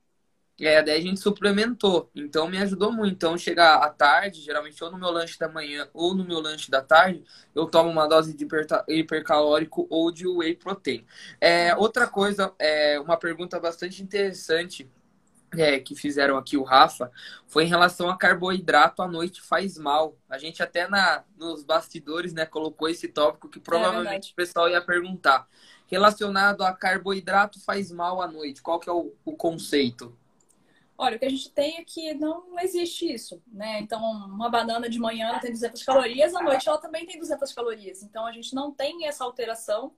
É, 0.65 0.82
daí 0.84 1.00
a 1.00 1.02
gente 1.02 1.19
suplementou. 1.19 2.10
Então 2.15 2.48
me 2.50 2.58
ajudou 2.58 2.91
muito. 2.91 3.13
Então, 3.13 3.38
chegar 3.38 3.78
à 3.78 3.89
tarde, 3.89 4.41
geralmente 4.41 4.84
ou 4.84 4.91
no 4.91 4.98
meu 4.98 5.12
lanche 5.12 5.38
da 5.39 5.48
manhã 5.48 5.88
ou 5.93 6.13
no 6.13 6.26
meu 6.26 6.39
lanche 6.39 6.69
da 6.69 6.82
tarde, 6.82 7.24
eu 7.56 7.65
tomo 7.65 7.89
uma 7.89 8.08
dose 8.08 8.34
de 8.34 8.48
hipercalórico 8.88 9.88
ou 9.89 10.12
de 10.12 10.28
whey 10.28 10.56
protein. 10.56 11.06
É, 11.39 11.76
outra 11.76 12.08
coisa, 12.08 12.54
é, 12.60 13.00
uma 13.00 13.17
pergunta 13.17 13.60
bastante 13.60 14.04
interessante 14.04 14.89
é, 15.58 15.80
que 15.80 15.95
fizeram 15.95 16.38
aqui 16.38 16.58
o 16.58 16.63
Rafa 16.63 17.12
foi 17.48 17.63
em 17.63 17.67
relação 17.67 18.10
a 18.10 18.17
carboidrato 18.17 19.02
à 19.02 19.08
noite 19.08 19.41
faz 19.41 19.78
mal. 19.78 20.15
A 20.30 20.38
gente 20.38 20.62
até 20.62 20.88
na, 20.88 21.24
nos 21.38 21.63
bastidores 21.63 22.34
né, 22.34 22.45
colocou 22.45 22.88
esse 22.88 23.08
tópico 23.08 23.50
que 23.50 23.60
provavelmente 23.60 24.30
é 24.30 24.32
o 24.32 24.36
pessoal 24.36 24.69
ia 24.69 24.82
perguntar. 24.82 25.48
Relacionado 25.88 26.63
a 26.63 26.72
carboidrato 26.74 27.60
faz 27.62 27.91
mal 27.91 28.22
à 28.22 28.28
noite, 28.28 28.62
qual 28.62 28.80
que 28.80 28.89
é 28.89 28.93
o, 28.93 29.13
o 29.26 29.36
conceito? 29.36 30.15
Olha, 31.02 31.16
o 31.16 31.20
que 31.20 31.24
a 31.26 31.30
gente 31.30 31.50
tem 31.52 31.78
é 31.78 31.84
que 31.86 32.14
não 32.14 32.60
existe 32.60 33.10
isso, 33.10 33.42
né? 33.48 33.80
Então, 33.80 34.02
uma 34.02 34.50
banana 34.50 34.90
de 34.90 35.00
manhã 35.00 35.40
tem 35.40 35.50
200 35.50 35.82
calorias, 35.82 36.36
à 36.36 36.44
noite 36.44 36.68
ela 36.68 36.78
também 36.78 37.06
tem 37.06 37.18
200 37.18 37.54
calorias. 37.54 38.04
Então, 38.04 38.26
a 38.26 38.34
gente 38.34 38.54
não 38.54 38.70
tem 38.70 39.08
essa 39.08 39.24
alteração. 39.24 39.94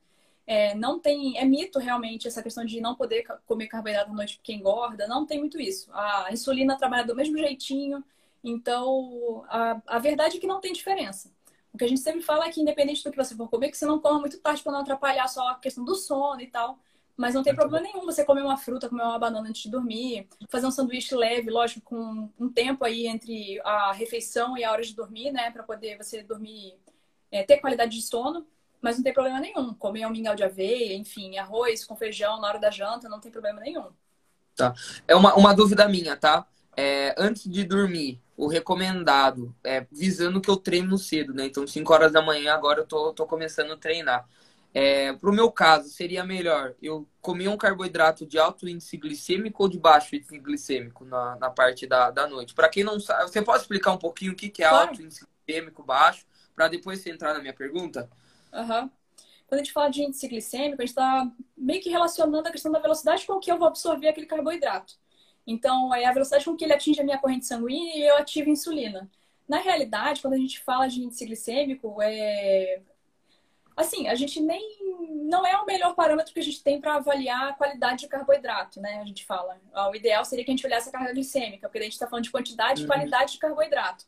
É, 0.46 0.76
não 0.76 1.00
tem, 1.00 1.40
é 1.40 1.44
mito 1.44 1.80
realmente 1.80 2.28
essa 2.28 2.44
questão 2.44 2.64
de 2.64 2.80
não 2.80 2.94
poder 2.94 3.26
comer 3.48 3.66
carboidrato 3.68 4.12
à 4.12 4.14
noite 4.14 4.36
porque 4.38 4.54
engorda, 4.54 5.08
não 5.08 5.26
tem 5.26 5.40
muito 5.40 5.60
isso. 5.60 5.90
A 5.92 6.30
insulina 6.32 6.78
trabalha 6.78 7.04
do 7.04 7.16
mesmo 7.16 7.36
jeitinho, 7.36 8.04
então 8.44 9.44
a, 9.50 9.82
a 9.88 9.98
verdade 9.98 10.38
é 10.38 10.40
que 10.40 10.46
não 10.48 10.60
tem 10.60 10.72
diferença. 10.72 11.32
O 11.74 11.80
que 11.80 11.86
a 11.86 11.88
gente 11.88 12.02
sempre 12.02 12.22
fala 12.22 12.46
é 12.46 12.52
que, 12.52 12.62
independente 12.62 13.04
do 13.04 13.10
que 13.10 13.18
você 13.18 13.36
for 13.36 13.50
comer, 13.50 13.72
que 13.72 13.78
você 13.78 13.88
não 13.88 14.00
coma 14.00 14.20
muito 14.20 14.40
tarde 14.40 14.62
para 14.62 14.72
não 14.72 14.82
atrapalhar 14.82 15.28
só 15.28 15.48
a 15.50 15.56
questão 15.56 15.84
do 15.84 15.96
sono 15.96 16.42
e 16.42 16.48
tal. 16.48 16.78
Mas 17.22 17.36
não 17.36 17.44
tem 17.44 17.54
problema 17.54 17.84
nenhum 17.84 18.04
você 18.04 18.26
comer 18.26 18.42
uma 18.42 18.58
fruta, 18.58 18.90
comer 18.90 19.04
uma 19.04 19.20
banana 19.20 19.48
antes 19.48 19.62
de 19.62 19.70
dormir, 19.70 20.28
fazer 20.50 20.66
um 20.66 20.72
sanduíche 20.72 21.14
leve, 21.14 21.52
lógico, 21.52 21.82
com 21.82 22.28
um 22.40 22.50
tempo 22.50 22.84
aí 22.84 23.06
entre 23.06 23.62
a 23.64 23.92
refeição 23.92 24.58
e 24.58 24.64
a 24.64 24.72
hora 24.72 24.82
de 24.82 24.96
dormir, 24.96 25.32
né? 25.32 25.52
Para 25.52 25.62
poder 25.62 25.98
você 25.98 26.24
dormir, 26.24 26.74
é, 27.32 27.44
ter 27.44 27.58
qualidade 27.58 27.96
de 27.96 28.02
sono. 28.02 28.48
Mas 28.82 28.96
não 28.96 29.04
tem 29.04 29.14
problema 29.14 29.40
nenhum. 29.40 29.72
Comer 29.76 30.08
um 30.08 30.10
mingau 30.10 30.34
de 30.34 30.44
aveia, 30.44 30.96
enfim, 30.96 31.38
arroz 31.38 31.86
com 31.86 31.96
feijão 31.96 32.42
na 32.42 32.48
hora 32.48 32.60
da 32.60 32.72
janta, 32.72 33.08
não 33.08 33.20
tem 33.20 33.32
problema 33.32 33.60
nenhum. 33.60 33.86
Tá. 34.56 34.74
É 35.08 35.16
uma, 35.16 35.36
uma 35.36 35.54
dúvida 35.54 35.88
minha, 35.88 36.18
tá? 36.18 36.48
É, 36.76 37.14
antes 37.20 37.48
de 37.48 37.64
dormir, 37.64 38.20
o 38.36 38.48
recomendado, 38.48 39.54
é, 39.64 39.86
visando 39.92 40.42
que 40.42 40.50
eu 40.50 40.58
treino 40.58 40.98
cedo, 40.98 41.36
né? 41.36 41.46
Então, 41.46 41.68
5 41.68 41.94
horas 41.94 42.12
da 42.12 42.24
manhã, 42.24 42.56
agora 42.56 42.80
eu 42.80 42.88
tô, 42.88 43.14
tô 43.14 43.28
começando 43.28 43.74
a 43.74 43.78
treinar. 43.78 44.28
É, 44.74 45.12
pro 45.14 45.34
meu 45.34 45.52
caso, 45.52 45.90
seria 45.90 46.24
melhor 46.24 46.76
eu 46.82 47.08
comer 47.20 47.50
um 47.50 47.58
carboidrato 47.58 48.26
de 48.26 48.40
alto 48.40 48.70
índice 48.70 48.96
glicêmico 48.96 49.64
ou 49.64 49.70
de 49.70 49.78
baixo 49.78 50.16
índice 50.16 50.38
glicêmico 50.40 51.04
na, 51.04 51.36
na 51.36 51.50
parte 51.50 51.86
da, 51.86 52.10
da 52.10 52.26
noite? 52.26 52.54
Para 52.54 52.70
quem 52.70 52.84
não 52.84 53.00
sabe, 53.00 53.30
você 53.30 53.42
pode 53.42 53.62
explicar 53.62 53.92
um 53.92 53.98
pouquinho 53.98 54.32
o 54.32 54.36
que, 54.36 54.50
que 54.50 54.64
é 54.64 54.70
claro. 54.70 54.90
alto 54.90 55.02
índice 55.02 55.26
glicêmico, 55.46 55.84
baixo, 55.84 56.26
para 56.56 56.70
depois 56.70 57.00
você 57.00 57.12
entrar 57.12 57.34
na 57.34 57.40
minha 57.40 57.54
pergunta? 57.54 58.10
Aham. 58.54 58.84
Uhum. 58.84 58.90
Quando 59.48 59.60
a 59.60 59.64
gente 59.66 59.74
fala 59.74 59.90
de 59.90 60.02
índice 60.02 60.26
glicêmico, 60.30 60.82
a 60.82 60.86
gente 60.86 60.92
está 60.92 61.30
meio 61.58 61.82
que 61.82 61.90
relacionando 61.90 62.48
a 62.48 62.52
questão 62.52 62.72
da 62.72 62.80
velocidade 62.80 63.28
com 63.28 63.38
que 63.38 63.52
eu 63.52 63.58
vou 63.58 63.68
absorver 63.68 64.08
aquele 64.08 64.26
carboidrato. 64.26 64.94
Então, 65.46 65.94
é 65.94 66.06
a 66.06 66.14
velocidade 66.14 66.46
com 66.46 66.56
que 66.56 66.64
ele 66.64 66.72
atinge 66.72 67.02
a 67.02 67.04
minha 67.04 67.18
corrente 67.18 67.46
sanguínea 67.46 67.98
e 67.98 68.08
eu 68.08 68.16
ativo 68.16 68.50
insulina. 68.50 69.12
Na 69.50 69.58
realidade, 69.58 70.22
quando 70.22 70.36
a 70.36 70.38
gente 70.38 70.62
fala 70.62 70.88
de 70.88 71.02
índice 71.02 71.26
glicêmico, 71.26 71.98
é... 72.02 72.82
assim, 73.76 74.08
a 74.08 74.16
gente 74.16 74.40
nem 74.40 74.78
não 75.32 75.46
é 75.46 75.56
o 75.58 75.66
melhor 75.66 75.96
parâmetro 75.96 76.34
que 76.34 76.40
a 76.40 76.44
gente 76.44 76.64
tem 76.64 76.80
para 76.80 76.96
avaliar 76.96 77.50
a 77.50 77.54
qualidade 77.54 78.02
de 78.02 78.08
carboidrato, 78.08 78.82
né? 78.82 79.00
A 79.02 79.06
gente 79.06 79.26
fala. 79.26 79.58
O 79.90 79.96
ideal 79.96 80.26
seria 80.26 80.44
que 80.44 80.52
a 80.52 80.56
gente 80.56 80.66
olhasse 80.66 80.90
a 80.90 80.92
carga 80.92 81.14
glicêmica, 81.14 81.68
porque 81.68 81.80
a 81.80 81.84
gente 81.84 81.94
está 81.94 82.08
falando 82.08 82.26
de 82.26 82.32
quantidade 82.32 82.82
e 82.82 82.84
uhum. 82.84 82.90
qualidade 82.90 83.34
de 83.34 83.40
carboidrato. 83.40 84.06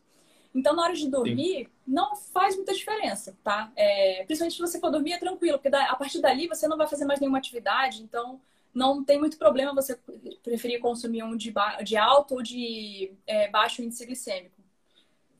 Então, 0.54 0.76
na 0.76 0.84
hora 0.84 0.94
de 0.94 1.10
dormir, 1.10 1.66
Sim. 1.66 1.72
não 1.88 2.16
faz 2.16 2.56
muita 2.56 2.74
diferença, 2.74 3.36
tá? 3.44 3.72
É, 3.76 4.24
principalmente 4.26 4.56
se 4.56 4.62
você 4.62 4.80
for 4.80 4.92
dormir, 4.92 5.14
é 5.14 5.18
tranquilo, 5.18 5.58
porque 5.58 5.76
a 5.76 5.96
partir 5.96 6.22
dali 6.22 6.48
você 6.48 6.68
não 6.68 6.78
vai 6.78 6.88
fazer 6.88 7.06
mais 7.06 7.20
nenhuma 7.20 7.40
atividade, 7.40 8.04
então 8.04 8.40
não 8.74 9.04
tem 9.04 9.20
muito 9.20 9.38
problema 9.38 9.74
você 9.74 9.98
preferir 10.44 10.80
consumir 10.80 11.24
um 11.24 11.36
de, 11.36 11.54
de 11.84 11.98
alto 11.98 12.36
ou 12.36 12.44
de 12.44 13.14
é, 13.26 13.50
baixo 13.50 13.82
índice 13.82 14.06
glicêmico. 14.06 14.63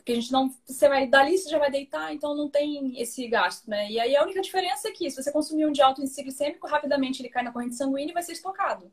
Porque 0.04 0.12
a 0.12 0.16
gente 0.16 0.34
não. 0.34 0.54
Você 0.66 0.90
vai 0.90 1.08
dali, 1.08 1.38
você 1.38 1.50
já 1.50 1.58
vai 1.58 1.72
deitar, 1.72 2.14
então 2.14 2.36
não 2.36 2.50
tem 2.50 3.00
esse 3.00 3.26
gasto, 3.30 3.70
né? 3.70 3.90
E 3.90 3.98
aí 3.98 4.14
a 4.18 4.24
única 4.24 4.42
diferença 4.42 4.90
é 4.90 4.92
que 4.92 5.10
se 5.10 5.24
você 5.24 5.32
consumir 5.32 5.66
um 5.66 5.72
de 5.72 5.82
alto 5.82 6.02
índice 6.02 6.22
glicêmico, 6.22 6.68
rapidamente 6.68 7.22
ele 7.22 7.30
cai 7.30 7.42
na 7.42 7.54
corrente 7.54 7.76
sanguínea 7.76 8.12
e 8.12 8.14
vai 8.14 8.22
ser 8.22 8.34
estocado. 8.34 8.92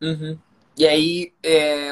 Uhum. 0.00 0.38
E 0.78 0.86
aí, 0.86 1.34
é, 1.42 1.90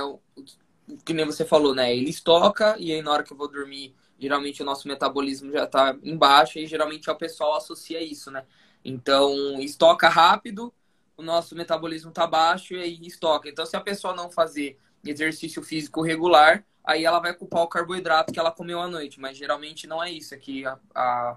que 1.04 1.12
nem 1.12 1.26
você 1.26 1.44
falou, 1.44 1.74
né? 1.74 1.94
Ele 1.94 2.08
estoca 2.08 2.76
e 2.78 2.92
aí 2.92 3.02
na 3.02 3.10
hora 3.10 3.24
que 3.24 3.32
eu 3.32 3.36
vou 3.36 3.50
dormir, 3.50 3.96
geralmente 4.16 4.62
o 4.62 4.64
nosso 4.64 4.86
metabolismo 4.86 5.50
já 5.50 5.66
tá 5.66 5.98
embaixo 6.00 6.60
e 6.60 6.66
geralmente 6.68 7.10
o 7.10 7.16
pessoal 7.16 7.56
associa 7.56 8.00
isso, 8.00 8.30
né? 8.30 8.46
Então, 8.84 9.60
estoca 9.60 10.08
rápido, 10.08 10.72
o 11.16 11.22
nosso 11.22 11.56
metabolismo 11.56 12.12
tá 12.12 12.28
baixo 12.28 12.74
e 12.74 12.80
aí 12.80 12.98
estoca. 13.02 13.48
Então, 13.48 13.66
se 13.66 13.76
a 13.76 13.80
pessoa 13.80 14.14
não 14.14 14.30
fazer 14.30 14.78
exercício 15.04 15.62
físico 15.64 16.00
regular, 16.00 16.64
aí 16.84 17.04
ela 17.04 17.18
vai 17.20 17.34
culpar 17.34 17.62
o 17.62 17.68
carboidrato 17.68 18.32
que 18.32 18.38
ela 18.38 18.50
comeu 18.50 18.80
à 18.80 18.88
noite. 18.88 19.20
Mas 19.20 19.36
geralmente 19.36 19.86
não 19.86 20.02
é 20.02 20.10
isso. 20.10 20.34
Aqui 20.34 20.64
a, 20.66 20.78
a 20.94 21.36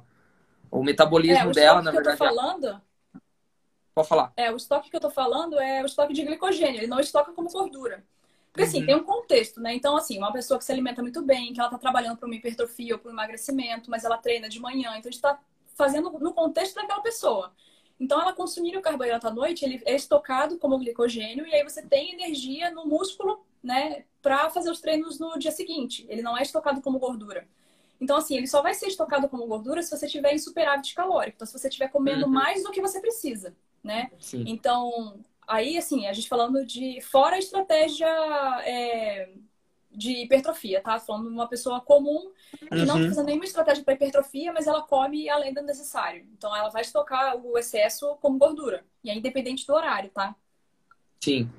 o 0.71 0.83
metabolismo 0.83 1.47
é, 1.47 1.47
o 1.47 1.51
dela, 1.51 1.81
na 1.81 1.91
verdade. 1.91 2.17
Que 2.17 2.23
eu 2.23 2.29
tô 2.29 2.35
falando. 2.35 2.81
Pode 3.93 4.07
falar. 4.07 4.33
É, 4.35 4.51
o 4.51 4.55
estoque 4.55 4.89
que 4.89 4.95
eu 4.95 5.01
tô 5.01 5.11
falando 5.11 5.59
é 5.59 5.83
o 5.83 5.85
estoque 5.85 6.13
de 6.13 6.23
glicogênio. 6.23 6.79
Ele 6.79 6.87
não 6.87 6.99
estoca 6.99 7.31
como 7.31 7.49
gordura. 7.49 8.03
Porque 8.51 8.63
assim, 8.63 8.81
uhum. 8.81 8.85
tem 8.85 8.95
um 8.95 9.03
contexto, 9.03 9.59
né? 9.59 9.73
Então, 9.73 9.95
assim, 9.97 10.17
uma 10.17 10.31
pessoa 10.31 10.59
que 10.59 10.65
se 10.65 10.71
alimenta 10.71 11.01
muito 11.01 11.23
bem, 11.23 11.53
que 11.53 11.59
ela 11.59 11.69
tá 11.69 11.77
trabalhando 11.77 12.17
para 12.17 12.27
uma 12.27 12.35
hipertrofia 12.35 12.93
ou 12.93 12.99
para 12.99 13.09
um 13.09 13.13
emagrecimento, 13.13 13.89
mas 13.89 14.03
ela 14.03 14.15
treina 14.17 14.47
de 14.47 14.59
manhã, 14.59 14.95
então 14.95 15.09
a 15.09 15.11
gente 15.11 15.21
tá 15.21 15.39
fazendo 15.73 16.11
no 16.11 16.33
contexto 16.33 16.75
daquela 16.75 17.01
pessoa. 17.01 17.51
Então, 17.99 18.21
ela 18.21 18.31
consumindo 18.31 18.77
o 18.77 18.81
carboidrato 18.81 19.27
à 19.27 19.31
noite, 19.31 19.65
ele 19.65 19.81
é 19.85 19.95
estocado 19.95 20.59
como 20.59 20.77
glicogênio 20.77 21.47
e 21.47 21.53
aí 21.53 21.63
você 21.63 21.81
tem 21.81 22.13
energia 22.13 22.69
no 22.69 22.85
músculo, 22.85 23.43
né, 23.63 24.03
para 24.21 24.49
fazer 24.49 24.69
os 24.69 24.81
treinos 24.81 25.19
no 25.19 25.37
dia 25.39 25.51
seguinte. 25.51 26.05
Ele 26.09 26.21
não 26.21 26.37
é 26.37 26.41
estocado 26.41 26.81
como 26.81 26.99
gordura. 26.99 27.47
Então, 27.99 28.17
assim, 28.17 28.35
ele 28.35 28.47
só 28.47 28.61
vai 28.61 28.73
ser 28.73 28.87
estocado 28.87 29.29
como 29.29 29.47
gordura 29.47 29.81
se 29.81 29.89
você 29.89 30.07
tiver 30.07 30.33
em 30.33 30.37
superávit 30.37 30.93
calórico. 30.93 31.35
Então, 31.37 31.47
se 31.47 31.53
você 31.53 31.69
estiver 31.69 31.87
comendo 31.87 32.25
uhum. 32.25 32.31
mais 32.31 32.63
do 32.63 32.71
que 32.71 32.81
você 32.81 32.99
precisa, 32.99 33.55
né? 33.81 34.11
Sim. 34.19 34.43
Então, 34.45 35.19
aí, 35.47 35.77
assim, 35.77 36.05
a 36.07 36.13
gente 36.13 36.27
falando 36.27 36.65
de 36.65 36.99
fora 37.01 37.37
a 37.37 37.39
estratégia 37.39 38.07
é, 38.65 39.29
de 39.89 40.23
hipertrofia, 40.23 40.81
tá? 40.81 40.99
Falando 40.99 41.29
de 41.29 41.33
uma 41.33 41.47
pessoa 41.47 41.79
comum 41.79 42.31
que 42.59 42.75
uhum. 42.75 42.85
não 42.85 43.01
tá 43.01 43.07
fazendo 43.09 43.25
nenhuma 43.25 43.45
estratégia 43.45 43.83
para 43.83 43.93
hipertrofia, 43.93 44.51
mas 44.51 44.67
ela 44.67 44.81
come 44.81 45.29
além 45.29 45.53
do 45.53 45.61
necessário. 45.61 46.25
Então 46.37 46.55
ela 46.55 46.69
vai 46.69 46.81
estocar 46.81 47.37
o 47.37 47.57
excesso 47.57 48.17
como 48.21 48.37
gordura. 48.37 48.85
E 49.03 49.09
é 49.09 49.15
independente 49.15 49.65
do 49.65 49.73
horário, 49.73 50.09
tá? 50.09 50.35
Sim. 51.21 51.49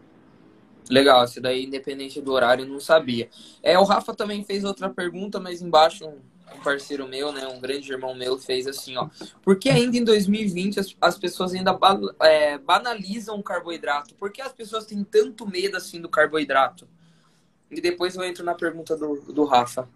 Legal, 0.89 1.25
isso 1.25 1.41
daí, 1.41 1.65
independente 1.65 2.21
do 2.21 2.33
horário, 2.33 2.67
não 2.67 2.79
sabia. 2.79 3.29
É, 3.63 3.79
o 3.79 3.85
Rafa 3.85 4.15
também 4.15 4.45
fez 4.45 4.65
outra 4.65 4.91
pergunta, 4.91 5.41
mas 5.41 5.63
embaixo 5.63 6.07
um, 6.07 6.19
um 6.55 6.61
parceiro 6.63 7.09
meu, 7.09 7.33
né, 7.33 7.47
um 7.47 7.61
grande 7.61 7.91
irmão 7.91 8.15
meu, 8.15 8.39
fez 8.39 8.67
assim, 8.67 8.97
ó. 8.97 9.09
Por 9.43 9.59
que 9.59 9.71
ainda 9.71 9.97
em 9.97 10.05
2020 10.05 10.81
as, 10.81 10.95
as 11.01 11.19
pessoas 11.19 11.55
ainda 11.55 11.79
é, 12.21 12.59
banalizam 12.59 13.39
o 13.39 13.43
carboidrato? 13.43 14.15
Por 14.15 14.31
que 14.31 14.43
as 14.43 14.53
pessoas 14.53 14.85
têm 14.85 15.03
tanto 15.03 15.49
medo 15.49 15.77
assim 15.77 16.01
do 16.01 16.09
carboidrato? 16.09 16.87
E 17.71 17.81
depois 17.81 18.15
eu 18.15 18.23
entro 18.23 18.45
na 18.45 18.55
pergunta 18.55 18.97
do, 18.97 19.33
do 19.33 19.45
Rafa. 19.45 19.89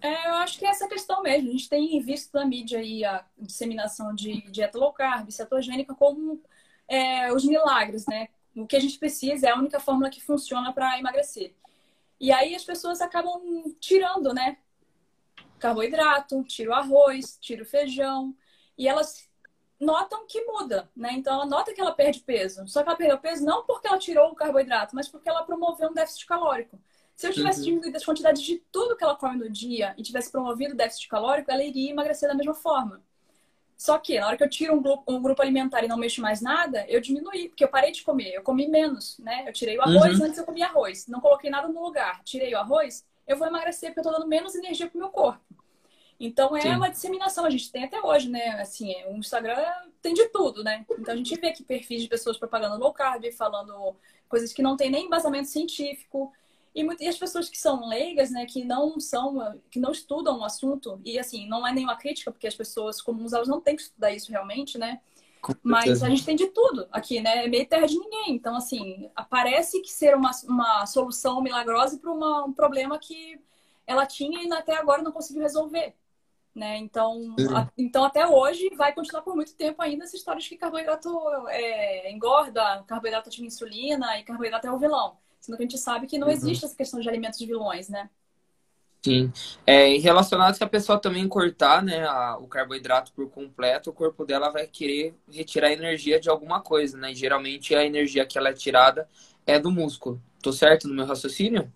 É, 0.00 0.28
eu 0.28 0.34
acho 0.34 0.58
que 0.58 0.66
é 0.66 0.68
essa 0.68 0.86
questão 0.86 1.22
mesmo. 1.22 1.48
A 1.48 1.52
gente 1.52 1.68
tem 1.68 1.98
visto 2.00 2.34
na 2.34 2.44
mídia 2.44 2.78
aí 2.78 3.04
a 3.04 3.24
disseminação 3.38 4.14
de 4.14 4.42
dieta 4.50 4.76
low 4.76 4.92
carb, 4.92 5.30
cetogênica, 5.30 5.94
como 5.94 6.42
é, 6.86 7.32
os 7.32 7.44
milagres, 7.44 8.04
né? 8.06 8.28
O 8.56 8.66
que 8.66 8.76
a 8.76 8.80
gente 8.80 8.98
precisa 8.98 9.48
é 9.48 9.50
a 9.50 9.58
única 9.58 9.80
fórmula 9.80 10.10
que 10.10 10.22
funciona 10.22 10.72
para 10.72 10.98
emagrecer. 10.98 11.54
E 12.20 12.32
aí 12.32 12.54
as 12.54 12.64
pessoas 12.64 13.00
acabam 13.00 13.40
tirando, 13.80 14.32
né? 14.32 14.58
Carboidrato, 15.58 16.42
tira 16.44 16.70
o 16.70 16.74
arroz, 16.74 17.38
tira 17.40 17.62
o 17.62 17.66
feijão. 17.66 18.34
E 18.78 18.88
elas 18.88 19.28
notam 19.80 20.26
que 20.26 20.40
muda, 20.44 20.90
né? 20.96 21.12
Então 21.12 21.34
ela 21.34 21.46
nota 21.46 21.72
que 21.72 21.80
ela 21.80 21.92
perde 21.92 22.20
peso. 22.20 22.66
Só 22.68 22.82
que 22.82 22.88
ela 22.88 22.96
perdeu 22.96 23.18
peso 23.18 23.44
não 23.44 23.64
porque 23.64 23.88
ela 23.88 23.98
tirou 23.98 24.30
o 24.30 24.34
carboidrato, 24.34 24.94
mas 24.94 25.08
porque 25.08 25.28
ela 25.28 25.42
promoveu 25.42 25.90
um 25.90 25.94
déficit 25.94 26.26
calórico. 26.26 26.80
Se 27.14 27.28
eu 27.28 27.32
tivesse 27.32 27.60
uhum. 27.60 27.66
diminuído 27.66 27.96
as 27.96 28.04
quantidades 28.04 28.42
de 28.42 28.58
tudo 28.72 28.96
que 28.96 29.04
ela 29.04 29.16
come 29.16 29.38
no 29.38 29.50
dia 29.50 29.94
e 29.96 30.02
tivesse 30.02 30.30
promovido 30.30 30.74
o 30.74 30.76
déficit 30.76 31.08
calórico, 31.08 31.50
ela 31.50 31.62
iria 31.62 31.90
emagrecer 31.90 32.28
da 32.28 32.34
mesma 32.34 32.54
forma. 32.54 33.02
Só 33.84 33.98
que 33.98 34.18
na 34.18 34.28
hora 34.28 34.36
que 34.38 34.42
eu 34.42 34.48
tiro 34.48 34.74
um 34.74 34.80
grupo, 34.80 35.04
um 35.06 35.20
grupo 35.20 35.42
alimentar 35.42 35.84
e 35.84 35.88
não 35.88 35.98
mexo 35.98 36.22
mais 36.22 36.40
nada, 36.40 36.86
eu 36.88 37.02
diminuí, 37.02 37.50
porque 37.50 37.62
eu 37.62 37.68
parei 37.68 37.92
de 37.92 38.02
comer, 38.02 38.32
eu 38.32 38.42
comi 38.42 38.66
menos, 38.66 39.18
né? 39.18 39.44
Eu 39.46 39.52
tirei 39.52 39.76
o 39.76 39.82
arroz, 39.82 40.18
uhum. 40.18 40.24
antes 40.24 40.38
eu 40.38 40.44
comia 40.46 40.68
arroz, 40.68 41.06
não 41.06 41.20
coloquei 41.20 41.50
nada 41.50 41.68
no 41.68 41.82
lugar, 41.82 42.24
tirei 42.24 42.54
o 42.54 42.56
arroz, 42.56 43.04
eu 43.28 43.36
vou 43.36 43.46
emagrecer 43.46 43.90
porque 43.90 44.00
eu 44.00 44.04
tô 44.04 44.18
dando 44.18 44.26
menos 44.26 44.54
energia 44.54 44.88
pro 44.88 44.98
meu 44.98 45.10
corpo. 45.10 45.44
Então 46.18 46.56
é 46.56 46.62
Sim. 46.62 46.76
uma 46.76 46.88
disseminação, 46.88 47.44
a 47.44 47.50
gente 47.50 47.70
tem 47.70 47.84
até 47.84 48.00
hoje, 48.00 48.30
né? 48.30 48.58
Assim, 48.58 48.90
é, 48.90 49.06
o 49.06 49.18
Instagram 49.18 49.62
tem 50.00 50.14
de 50.14 50.30
tudo, 50.30 50.64
né? 50.64 50.86
Então 50.98 51.12
a 51.12 51.16
gente 51.18 51.38
vê 51.38 51.48
aqui 51.48 51.62
perfis 51.62 52.00
de 52.00 52.08
pessoas 52.08 52.38
propagando 52.38 52.78
low 52.78 52.94
carb, 52.94 53.30
falando 53.32 53.94
coisas 54.30 54.50
que 54.50 54.62
não 54.62 54.78
tem 54.78 54.90
nem 54.90 55.04
embasamento 55.04 55.48
científico. 55.48 56.32
E, 56.74 56.82
e 57.00 57.08
as 57.08 57.16
pessoas 57.16 57.48
que 57.48 57.58
são 57.58 57.86
leigas, 57.86 58.30
né, 58.30 58.46
que 58.46 58.64
não 58.64 58.98
são, 58.98 59.60
que 59.70 59.78
não 59.78 59.92
estudam 59.92 60.40
o 60.40 60.44
assunto, 60.44 61.00
e 61.04 61.18
assim, 61.18 61.48
não 61.48 61.66
é 61.66 61.72
nenhuma 61.72 61.96
crítica, 61.96 62.32
porque 62.32 62.48
as 62.48 62.54
pessoas 62.54 63.00
comuns 63.00 63.32
elas 63.32 63.48
não 63.48 63.60
têm 63.60 63.76
que 63.76 63.82
estudar 63.82 64.12
isso 64.12 64.30
realmente, 64.30 64.76
né? 64.76 65.00
Mas 65.62 66.02
a 66.02 66.08
gente 66.08 66.24
tem 66.24 66.34
de 66.34 66.46
tudo 66.46 66.88
aqui, 66.90 67.20
né? 67.20 67.44
É 67.44 67.48
meio 67.48 67.68
terra 67.68 67.86
de 67.86 67.98
ninguém. 67.98 68.34
Então, 68.34 68.56
assim, 68.56 69.10
parece 69.28 69.80
que 69.82 69.92
ser 69.92 70.16
uma, 70.16 70.30
uma 70.48 70.86
solução 70.86 71.42
milagrosa 71.42 71.98
para 71.98 72.10
um 72.10 72.52
problema 72.52 72.98
que 72.98 73.38
ela 73.86 74.06
tinha 74.06 74.42
e 74.42 74.52
até 74.52 74.74
agora 74.76 75.02
não 75.02 75.12
conseguiu 75.12 75.42
resolver. 75.42 75.94
Né? 76.54 76.78
Então, 76.78 77.34
a, 77.54 77.68
então, 77.76 78.04
até 78.04 78.26
hoje, 78.26 78.70
vai 78.76 78.94
continuar 78.94 79.22
por 79.22 79.34
muito 79.34 79.54
tempo 79.56 79.82
ainda 79.82 80.04
essa 80.04 80.16
história 80.16 80.40
de 80.40 80.48
que 80.48 80.56
carboidrato 80.56 81.10
é, 81.48 82.10
engorda, 82.12 82.84
carboidrato 82.86 83.28
ativa 83.28 83.46
insulina 83.46 84.18
e 84.18 84.24
carboidrato 84.24 84.66
é 84.66 84.72
o 84.72 84.78
vilão. 84.78 85.18
Sendo 85.44 85.58
que 85.58 85.62
a 85.62 85.66
gente 85.66 85.78
sabe 85.78 86.06
que 86.06 86.16
não 86.16 86.28
uhum. 86.28 86.32
existe 86.32 86.64
essa 86.64 86.74
questão 86.74 86.98
de 86.98 87.06
alimentos 87.06 87.38
de 87.38 87.44
vilões, 87.44 87.90
né? 87.90 88.08
Sim. 89.04 89.30
É, 89.66 89.88
relacionado 89.98 90.54
se 90.54 90.64
a 90.64 90.66
pessoa 90.66 90.98
também 90.98 91.28
cortar 91.28 91.82
né, 91.82 92.02
a, 92.06 92.38
o 92.38 92.48
carboidrato 92.48 93.12
por 93.12 93.28
completo, 93.28 93.90
o 93.90 93.92
corpo 93.92 94.24
dela 94.24 94.48
vai 94.48 94.66
querer 94.66 95.14
retirar 95.30 95.70
energia 95.70 96.18
de 96.18 96.30
alguma 96.30 96.62
coisa, 96.62 96.96
né? 96.96 97.12
E 97.12 97.14
geralmente 97.14 97.74
a 97.74 97.84
energia 97.84 98.24
que 98.24 98.38
ela 98.38 98.48
é 98.48 98.52
tirada 98.54 99.06
é 99.46 99.58
do 99.58 99.70
músculo. 99.70 100.18
Tô 100.42 100.50
certo 100.50 100.88
no 100.88 100.94
meu 100.94 101.04
raciocínio? 101.04 101.70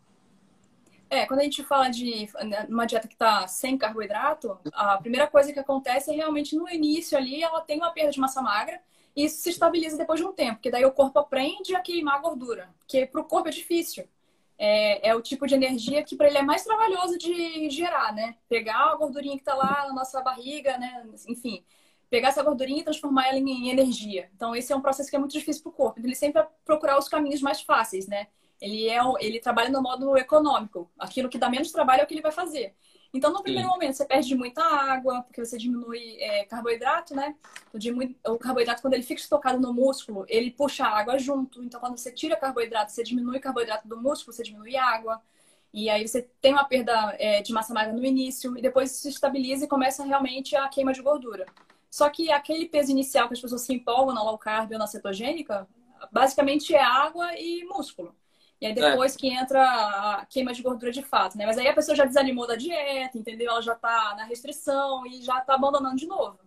É, 1.11 1.27
quando 1.27 1.41
a 1.41 1.45
gente 1.45 1.63
fala 1.63 1.91
de 1.91 2.27
uma 2.71 2.87
dieta 2.87 3.07
que 3.07 3.15
está 3.15 3.47
sem 3.47 3.77
carboidrato, 3.77 4.59
a 4.73 4.97
primeira 4.97 5.27
coisa 5.27 5.53
que 5.53 5.59
acontece 5.59 6.11
é 6.11 6.15
realmente 6.15 6.57
no 6.57 6.67
início 6.71 7.19
ali 7.19 7.43
ela 7.43 7.61
tem 7.61 7.77
uma 7.77 7.91
perda 7.91 8.13
de 8.13 8.19
massa 8.19 8.41
magra 8.41 8.81
isso 9.25 9.43
se 9.43 9.51
estabiliza 9.51 9.97
depois 9.97 10.21
de 10.21 10.27
um 10.27 10.33
tempo, 10.33 10.55
porque 10.55 10.71
daí 10.71 10.85
o 10.85 10.93
corpo 10.93 11.19
aprende 11.19 11.75
a 11.75 11.81
queimar 11.81 12.21
gordura, 12.21 12.71
que 12.87 13.07
para 13.07 13.21
o 13.21 13.25
corpo 13.25 13.49
é 13.49 13.53
difícil. 13.53 14.09
É, 14.61 15.11
é, 15.11 15.15
o 15.15 15.23
tipo 15.23 15.47
de 15.47 15.55
energia 15.55 16.03
que 16.03 16.17
para 16.17 16.27
ele 16.27 16.39
é 16.39 16.43
mais 16.43 16.65
trabalhoso 16.65 17.17
de 17.17 17.71
gerar, 17.71 18.13
né? 18.13 18.37
Pegar 18.49 18.91
a 18.91 18.97
gordurinha 18.97 19.37
que 19.37 19.43
está 19.43 19.55
lá 19.55 19.87
na 19.87 19.95
nossa 19.95 20.21
barriga, 20.21 20.77
né? 20.77 21.07
Enfim, 21.29 21.65
pegar 22.11 22.29
essa 22.29 22.43
gordurinha 22.43 22.81
e 22.81 22.85
transformar 22.85 23.29
ela 23.29 23.39
em 23.39 23.71
energia. 23.71 24.29
Então, 24.35 24.57
esse 24.57 24.73
é 24.73 24.77
um 24.77 24.81
processo 24.81 25.09
que 25.09 25.17
é 25.17 25.19
muito 25.19 25.33
difícil 25.33 25.63
para 25.63 25.71
o 25.71 25.73
corpo. 25.73 25.99
Então, 25.99 26.09
ele 26.09 26.17
sempre 26.17 26.43
vai 26.43 26.51
procurar 26.65 26.99
os 26.99 27.09
caminhos 27.09 27.41
mais 27.41 27.61
fáceis, 27.61 28.09
né? 28.09 28.27
Ele, 28.61 28.89
é, 28.89 28.99
ele 29.21 29.39
trabalha 29.39 29.71
no 29.71 29.81
modo 29.81 30.17
econômico. 30.17 30.91
Aquilo 30.99 31.29
que 31.29 31.39
dá 31.39 31.49
menos 31.49 31.71
trabalho 31.71 32.01
é 32.01 32.05
o 32.05 32.07
que 32.07 32.15
ele 32.15 32.23
vai 32.23 32.33
fazer. 32.33 32.75
Então, 33.13 33.33
no 33.33 33.43
primeiro 33.43 33.69
Sim. 33.69 33.75
momento, 33.75 33.95
você 33.95 34.05
perde 34.05 34.35
muita 34.35 34.63
água, 34.63 35.23
porque 35.23 35.43
você 35.43 35.57
diminui 35.57 36.17
é, 36.21 36.45
carboidrato, 36.45 37.15
né? 37.15 37.35
O 38.27 38.39
carboidrato, 38.39 38.83
quando 38.83 38.95
ele 38.95 39.03
fica 39.03 39.21
estocado 39.21 39.59
no 39.59 39.73
músculo, 39.73 40.27
ele 40.29 40.51
puxa 40.51 40.85
a 40.85 40.99
água 40.99 41.19
junto. 41.19 41.65
Então, 41.65 41.81
quando 41.81 41.97
você 41.97 42.13
tira 42.13 42.37
carboidrato, 42.37 42.93
você 42.93 43.03
diminui 43.03 43.39
o 43.39 43.41
carboidrato 43.41 43.89
do 43.89 43.97
músculo, 43.97 44.35
você 44.35 44.43
diminui 44.43 44.77
água. 44.77 45.23
E 45.73 45.89
aí 45.89 46.07
você 46.07 46.23
tem 46.41 46.53
uma 46.53 46.65
perda 46.65 47.15
é, 47.19 47.41
de 47.41 47.53
massa 47.53 47.73
magra 47.73 47.93
no 47.93 48.05
início, 48.05 48.57
e 48.57 48.63
depois 48.63 48.91
se 48.91 49.09
estabiliza 49.09 49.65
e 49.65 49.69
começa 49.69 50.05
realmente 50.05 50.55
a 50.55 50.69
queima 50.69 50.93
de 50.93 51.03
gordura. 51.03 51.47
Só 51.91 52.09
que 52.11 52.31
aquele 52.31 52.67
peso 52.67 52.91
inicial 52.91 53.27
que 53.29 53.35
as 53.35 53.41
pessoas 53.41 53.63
se 53.63 53.73
empolgam 53.73 54.15
na 54.15 54.23
low 54.23 54.37
carb 54.39 54.73
ou 54.73 54.79
na 54.79 54.87
cetogênica, 54.87 55.67
basicamente 56.13 56.75
é 56.75 56.83
água 56.83 57.35
e 57.39 57.65
músculo. 57.65 58.15
E 58.61 58.67
aí 58.67 58.75
depois 58.75 59.15
é. 59.15 59.19
que 59.19 59.29
entra 59.29 59.63
a 59.63 60.27
queima 60.27 60.53
de 60.53 60.63
gordura 60.63 60.91
de 60.91 61.03
fato, 61.03 61.39
né? 61.39 61.47
Mas 61.47 61.59
aí 61.59 61.69
a 61.69 61.75
pessoa 61.75 61.97
já 61.97 62.05
desanimou 62.05 62.47
da 62.47 62.57
dieta, 62.57 63.17
entendeu? 63.17 63.51
Ela 63.51 63.63
já 63.63 63.75
tá 63.75 64.15
na 64.17 64.25
restrição 64.25 65.07
e 65.07 65.23
já 65.23 65.41
tá 65.41 65.55
abandonando 65.55 65.97
de 65.97 66.07
novo. 66.07 66.39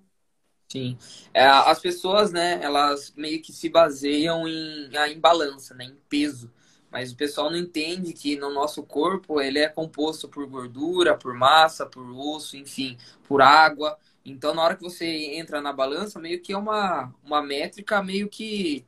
Sim. 0.70 0.97
É, 1.34 1.45
as 1.45 1.80
pessoas, 1.80 2.32
né, 2.32 2.59
elas 2.62 3.14
meio 3.16 3.41
que 3.41 3.51
se 3.51 3.70
baseiam 3.70 4.47
em, 4.47 4.89
em 5.09 5.20
balança, 5.20 5.74
né? 5.74 5.86
Em 5.86 5.97
peso. 6.09 6.51
Mas 6.91 7.12
o 7.14 7.16
pessoal 7.16 7.49
não 7.49 7.57
entende 7.57 8.12
que 8.12 8.36
no 8.36 8.49
nosso 8.49 8.84
corpo 8.84 9.39
ele 9.39 9.59
é 9.59 9.70
composto 9.70 10.28
por 10.28 10.45
gordura, 10.45 11.18
por 11.18 11.34
massa, 11.34 11.86
por 11.86 12.09
osso, 12.12 12.57
enfim, 12.57 12.97
por 13.24 13.41
água. 13.41 13.97
Então, 14.26 14.53
na 14.53 14.62
hora 14.62 14.76
que 14.76 14.84
você 14.84 15.05
entra 15.05 15.62
na 15.62 15.72
balança, 15.72 16.20
meio 16.20 16.41
que 16.41 16.51
é 16.51 16.57
uma, 16.57 17.14
uma 17.24 17.41
métrica 17.41 18.03
meio 18.03 18.28
que 18.28 18.86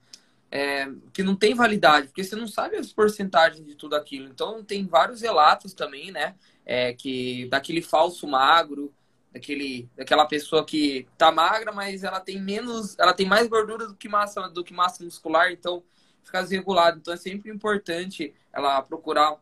é, 0.56 0.88
que 1.12 1.24
não 1.24 1.36
tem 1.36 1.56
validade, 1.56 2.10
porque 2.10 2.24
você 2.24 2.36
não 2.36 2.48
sabe 2.48 2.78
as 2.78 2.94
porcentagens 2.94 3.66
de 3.66 3.74
tudo 3.74 3.96
aquilo. 3.96 4.28
Então, 4.28 4.64
tem 4.64 4.86
vários 4.86 5.22
relatos 5.22 5.74
também, 5.74 6.12
né? 6.12 6.36
É, 6.64 6.94
que 6.94 7.48
daquele 7.50 7.82
falso 7.82 8.28
magro, 8.28 8.94
daquele, 9.34 9.90
daquela 9.98 10.28
pessoa 10.28 10.64
que 10.64 11.08
tá 11.18 11.32
magra, 11.32 11.72
mas 11.72 12.04
ela 12.04 12.20
tem 12.20 12.40
menos, 12.40 12.96
ela 13.00 13.14
tem 13.14 13.26
mais 13.26 13.48
gordura 13.48 13.88
do 13.88 13.96
que 13.96 14.08
massa, 14.08 14.48
do 14.48 14.64
que 14.64 14.76
massa 14.76 15.04
muscular, 15.04 15.52
então 15.52 15.84
fica 16.24 16.44
desregulado. 16.44 17.00
Então, 17.00 17.16
é 17.16 17.18
sempre 17.18 17.52
importante 17.52 18.32
ela 18.54 18.80
procurar 18.84 19.36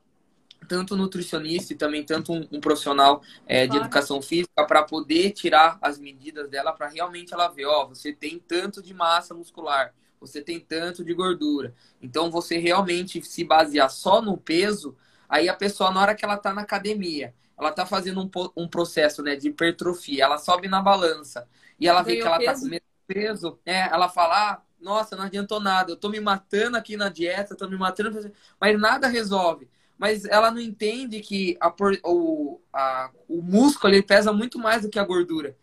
tanto 0.65 0.95
nutricionista 0.95 1.73
e 1.73 1.75
também 1.75 2.05
tanto 2.05 2.31
um, 2.31 2.47
um 2.53 2.61
profissional 2.61 3.21
é, 3.45 3.67
de 3.67 3.75
educação 3.75 4.21
física 4.21 4.65
para 4.65 4.83
poder 4.83 5.31
tirar 5.31 5.77
as 5.81 5.99
medidas 5.99 6.49
dela 6.49 6.71
para 6.71 6.87
realmente 6.87 7.33
ela 7.33 7.49
ver, 7.49 7.65
ó, 7.65 7.85
você 7.85 8.13
tem 8.13 8.39
tanto 8.39 8.81
de 8.81 8.93
massa 8.93 9.33
muscular, 9.33 9.93
você 10.21 10.39
tem 10.39 10.59
tanto 10.59 11.03
de 11.03 11.13
gordura. 11.15 11.73
Então, 11.99 12.29
você 12.29 12.59
realmente 12.59 13.21
se 13.23 13.43
basear 13.43 13.89
só 13.89 14.21
no 14.21 14.37
peso, 14.37 14.95
aí 15.27 15.49
a 15.49 15.53
pessoa, 15.55 15.89
na 15.91 15.99
hora 15.99 16.15
que 16.15 16.23
ela 16.23 16.35
está 16.35 16.53
na 16.53 16.61
academia, 16.61 17.33
ela 17.57 17.69
está 17.69 17.85
fazendo 17.85 18.21
um, 18.21 18.29
um 18.55 18.67
processo 18.67 19.23
né, 19.23 19.35
de 19.35 19.49
hipertrofia, 19.49 20.23
ela 20.23 20.37
sobe 20.37 20.67
na 20.67 20.81
balança 20.81 21.47
e 21.79 21.87
ela 21.87 22.03
vê 22.03 22.17
que 22.17 22.21
ela 22.21 22.37
está 22.37 22.53
com 22.53 22.65
menos 22.65 22.85
peso, 23.07 23.59
é, 23.65 23.81
ela 23.81 24.07
fala, 24.07 24.51
ah, 24.51 24.61
nossa, 24.79 25.15
não 25.15 25.25
adiantou 25.25 25.59
nada, 25.59 25.91
eu 25.91 25.95
estou 25.95 26.09
me 26.09 26.19
matando 26.19 26.77
aqui 26.77 26.95
na 26.95 27.09
dieta, 27.09 27.53
estou 27.53 27.69
me 27.69 27.77
matando, 27.77 28.31
mas 28.59 28.79
nada 28.79 29.07
resolve. 29.07 29.67
Mas 29.97 30.25
ela 30.25 30.49
não 30.49 30.59
entende 30.59 31.19
que 31.19 31.55
a, 31.59 31.71
o, 32.03 32.59
a, 32.73 33.11
o 33.27 33.41
músculo 33.41 33.93
ele 33.93 34.01
pesa 34.01 34.33
muito 34.33 34.57
mais 34.57 34.81
do 34.81 34.89
que 34.89 34.97
a 34.97 35.03
gordura. 35.03 35.55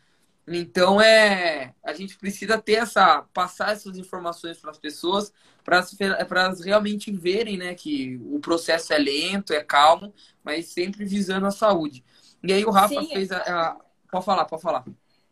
Então 0.51 1.01
é 1.01 1.75
a 1.85 1.93
gente 1.93 2.17
precisa 2.17 2.61
ter 2.61 2.75
essa 2.75 3.23
passar 3.35 3.73
essas 3.73 3.97
informações 3.99 4.59
para 4.59 4.71
as 4.71 4.79
pessoas 4.79 5.33
para 5.65 5.85
elas 6.43 6.65
realmente 6.65 7.13
verem, 7.13 7.59
né, 7.59 7.75
que 7.75 8.19
o 8.31 8.41
processo 8.41 8.93
é 8.95 8.99
lento, 8.99 9.53
é 9.53 9.63
calmo, 9.63 10.15
mas 10.43 10.69
sempre 10.69 11.05
visando 11.05 11.47
a 11.47 11.51
saúde. 11.51 12.03
E 12.43 12.53
aí 12.53 12.65
o 12.65 12.71
Rafa 12.71 13.01
Sim, 13.03 13.09
fez 13.09 13.31
a, 13.31 13.39
a, 13.39 13.77
pode 14.11 14.25
falar, 14.25 14.45
pode 14.47 14.63
falar. 14.63 14.85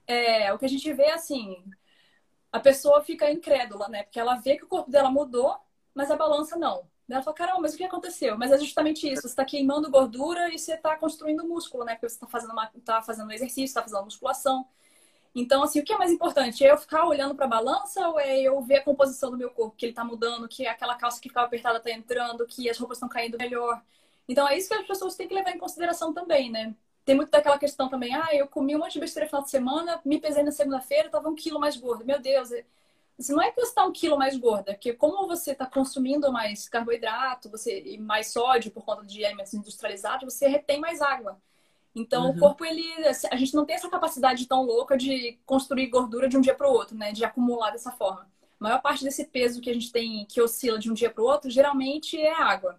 É, 0.07 0.53
o 0.53 0.59
que 0.59 0.67
a 0.67 0.69
gente 0.69 0.93
vê 0.93 1.11
assim, 1.11 1.64
a 2.53 2.61
pessoa 2.61 3.03
fica 3.03 3.31
incrédula, 3.31 3.89
né? 3.89 4.03
Porque 4.03 4.21
ela 4.21 4.37
vê 4.37 4.57
que 4.57 4.64
o 4.64 4.69
corpo 4.69 4.91
dela 4.91 5.11
mudou, 5.11 5.57
mas 5.95 6.11
a 6.11 6.17
balança 6.17 6.57
não. 6.57 6.87
Ela 7.09 7.23
fala, 7.23 7.37
caramba, 7.37 7.61
mas 7.61 7.75
o 7.75 7.77
que 7.77 7.85
aconteceu? 7.85 8.37
Mas 8.37 8.51
é 8.51 8.59
justamente 8.59 9.11
isso, 9.11 9.23
você 9.23 9.29
está 9.29 9.45
queimando 9.45 9.91
gordura 9.91 10.53
e 10.53 10.59
você 10.59 10.75
está 10.75 10.97
construindo 10.97 11.47
músculo, 11.47 11.85
né? 11.85 11.95
Porque 11.95 12.09
você 12.09 12.17
está 12.17 12.27
fazendo, 12.27 12.53
uma, 12.53 12.71
tá 12.85 13.01
fazendo 13.01 13.33
exercício, 13.33 13.64
está 13.64 13.83
fazendo 13.83 14.05
musculação. 14.05 14.67
Então, 15.39 15.62
assim, 15.62 15.80
o 15.80 15.84
que 15.84 15.93
é 15.93 15.99
mais 15.99 16.11
importante? 16.11 16.64
É 16.64 16.72
eu 16.72 16.78
ficar 16.78 17.07
olhando 17.07 17.34
para 17.34 17.45
a 17.45 17.49
balança 17.49 18.09
ou 18.09 18.18
é 18.18 18.41
eu 18.41 18.59
ver 18.62 18.76
a 18.76 18.82
composição 18.82 19.30
do 19.30 19.37
meu 19.37 19.51
corpo, 19.51 19.76
que 19.76 19.84
ele 19.84 19.93
está 19.93 20.03
mudando, 20.03 20.49
que 20.49 20.66
aquela 20.66 20.95
calça 20.95 21.20
que 21.20 21.28
ficava 21.28 21.47
apertada 21.47 21.76
está 21.76 21.91
entrando, 21.91 22.47
que 22.47 22.70
as 22.70 22.78
roupas 22.78 22.97
estão 22.97 23.09
caindo 23.09 23.37
melhor? 23.37 23.82
Então, 24.26 24.49
é 24.49 24.57
isso 24.57 24.68
que 24.68 24.74
as 24.74 24.87
pessoas 24.87 25.14
têm 25.14 25.28
que 25.28 25.34
levar 25.34 25.51
em 25.51 25.59
consideração 25.59 26.14
também, 26.14 26.51
né? 26.51 26.74
Tem 27.05 27.14
muito 27.14 27.30
daquela 27.30 27.59
questão 27.59 27.87
também, 27.89 28.14
ah, 28.14 28.28
eu 28.32 28.49
comi 28.49 28.74
um 28.74 28.78
monte 28.78 28.95
de 28.95 29.01
besteira 29.01 29.26
no 29.26 29.28
final 29.30 29.43
de 29.45 29.51
semana, 29.51 30.01
me 30.07 30.18
pesei 30.18 30.43
na 30.43 30.51
segunda-feira, 30.53 31.07
estava 31.07 31.28
um 31.28 31.34
quilo 31.34 31.61
mais 31.61 31.76
gordo. 31.76 32.05
Meu 32.05 32.18
Deus, 32.18 32.51
assim, 33.18 33.32
não 33.34 33.43
é 33.43 33.51
que 33.51 33.61
você 33.61 33.68
está 33.68 33.84
um 33.84 33.93
quilo 33.93 34.16
mais 34.18 34.37
gorda, 34.39 34.72
porque 34.72 34.95
como 34.95 35.26
você 35.28 35.53
está 35.53 35.66
consumindo 35.66 36.32
mais 36.32 36.66
carboidrato 36.66 37.51
você, 37.51 37.80
e 37.80 37.99
mais 37.99 38.32
sódio 38.32 38.70
por 38.70 38.84
conta 38.84 39.05
de 39.05 39.24
alimentos 39.24 39.53
industrializados, 39.53 40.32
você 40.32 40.49
retém 40.49 40.80
mais 40.80 41.03
água. 41.03 41.39
Então, 41.97 42.26
uhum. 42.26 42.36
o 42.36 42.38
corpo, 42.38 42.62
ele, 42.62 42.86
assim, 43.09 43.26
a 43.30 43.36
gente 43.36 43.55
não 43.55 43.64
tem 43.64 43.74
essa 43.74 43.88
capacidade 43.88 44.47
tão 44.47 44.62
louca 44.62 44.99
de 44.99 45.38
construir 45.47 45.86
gordura 45.86 46.28
de 46.28 46.36
um 46.36 46.42
dia 46.42 46.55
para 46.55 46.68
o 46.68 46.72
outro, 46.72 46.94
né? 46.94 47.11
De 47.11 47.24
acumular 47.24 47.70
dessa 47.70 47.90
forma. 47.90 48.28
A 48.61 48.64
maior 48.64 48.82
parte 48.82 49.03
desse 49.03 49.24
peso 49.24 49.62
que 49.62 49.70
a 49.70 49.72
gente 49.72 49.90
tem, 49.90 50.26
que 50.26 50.42
oscila 50.42 50.78
de 50.78 50.90
um 50.90 50.94
dia 50.94 51.11
para 51.11 51.22
o 51.22 51.26
outro, 51.26 51.51
geralmente 51.51 52.20
é 52.20 52.34
água. 52.34 52.78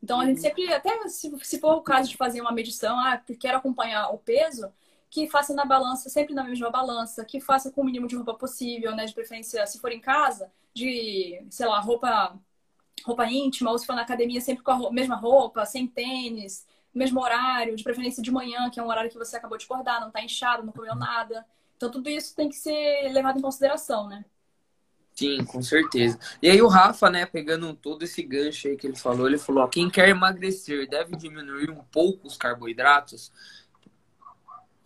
Então, 0.00 0.20
a 0.20 0.26
gente 0.26 0.36
uhum. 0.36 0.42
sempre, 0.42 0.72
até 0.72 1.08
se, 1.08 1.36
se 1.42 1.58
for 1.58 1.74
o 1.74 1.82
caso 1.82 2.08
de 2.08 2.16
fazer 2.16 2.40
uma 2.40 2.52
medição, 2.52 2.96
ah, 3.00 3.20
quero 3.40 3.58
acompanhar 3.58 4.10
o 4.14 4.18
peso, 4.18 4.72
que 5.10 5.28
faça 5.28 5.52
na 5.52 5.64
balança, 5.64 6.08
sempre 6.08 6.32
na 6.32 6.44
mesma 6.44 6.70
balança, 6.70 7.24
que 7.24 7.40
faça 7.40 7.72
com 7.72 7.80
o 7.80 7.84
mínimo 7.84 8.06
de 8.06 8.14
roupa 8.14 8.34
possível, 8.34 8.94
né? 8.94 9.06
De 9.06 9.14
preferência, 9.14 9.66
se 9.66 9.80
for 9.80 9.90
em 9.90 10.00
casa, 10.00 10.52
de, 10.72 11.44
sei 11.50 11.66
lá, 11.66 11.80
roupa, 11.80 12.38
roupa 13.04 13.26
íntima, 13.26 13.72
ou 13.72 13.78
se 13.78 13.86
for 13.86 13.96
na 13.96 14.02
academia, 14.02 14.40
sempre 14.40 14.62
com 14.62 14.70
a 14.70 14.92
mesma 14.92 15.16
roupa, 15.16 15.64
sem 15.66 15.84
tênis, 15.84 16.64
mesmo 16.98 17.20
horário, 17.20 17.76
de 17.76 17.84
preferência 17.84 18.22
de 18.22 18.30
manhã, 18.30 18.70
que 18.70 18.80
é 18.80 18.82
um 18.82 18.88
horário 18.88 19.10
que 19.10 19.18
você 19.18 19.36
acabou 19.36 19.58
de 19.58 19.64
acordar, 19.64 20.00
não 20.00 20.08
está 20.08 20.22
inchado, 20.22 20.64
não 20.64 20.72
comeu 20.72 20.94
nada. 20.94 21.44
Então, 21.76 21.90
tudo 21.90 22.08
isso 22.08 22.34
tem 22.34 22.48
que 22.48 22.56
ser 22.56 23.12
levado 23.12 23.38
em 23.38 23.42
consideração, 23.42 24.08
né? 24.08 24.24
Sim, 25.16 25.44
com 25.44 25.62
certeza. 25.62 26.18
E 26.42 26.50
aí 26.50 26.60
o 26.60 26.68
Rafa, 26.68 27.08
né, 27.08 27.24
pegando 27.24 27.72
todo 27.74 28.02
esse 28.02 28.22
gancho 28.22 28.68
aí 28.68 28.76
que 28.76 28.86
ele 28.86 28.96
falou, 28.96 29.26
ele 29.26 29.38
falou, 29.38 29.64
ó, 29.64 29.66
quem 29.66 29.88
quer 29.88 30.10
emagrecer 30.10 30.86
deve 30.88 31.16
diminuir 31.16 31.70
um 31.70 31.82
pouco 31.84 32.26
os 32.26 32.36
carboidratos. 32.36 33.32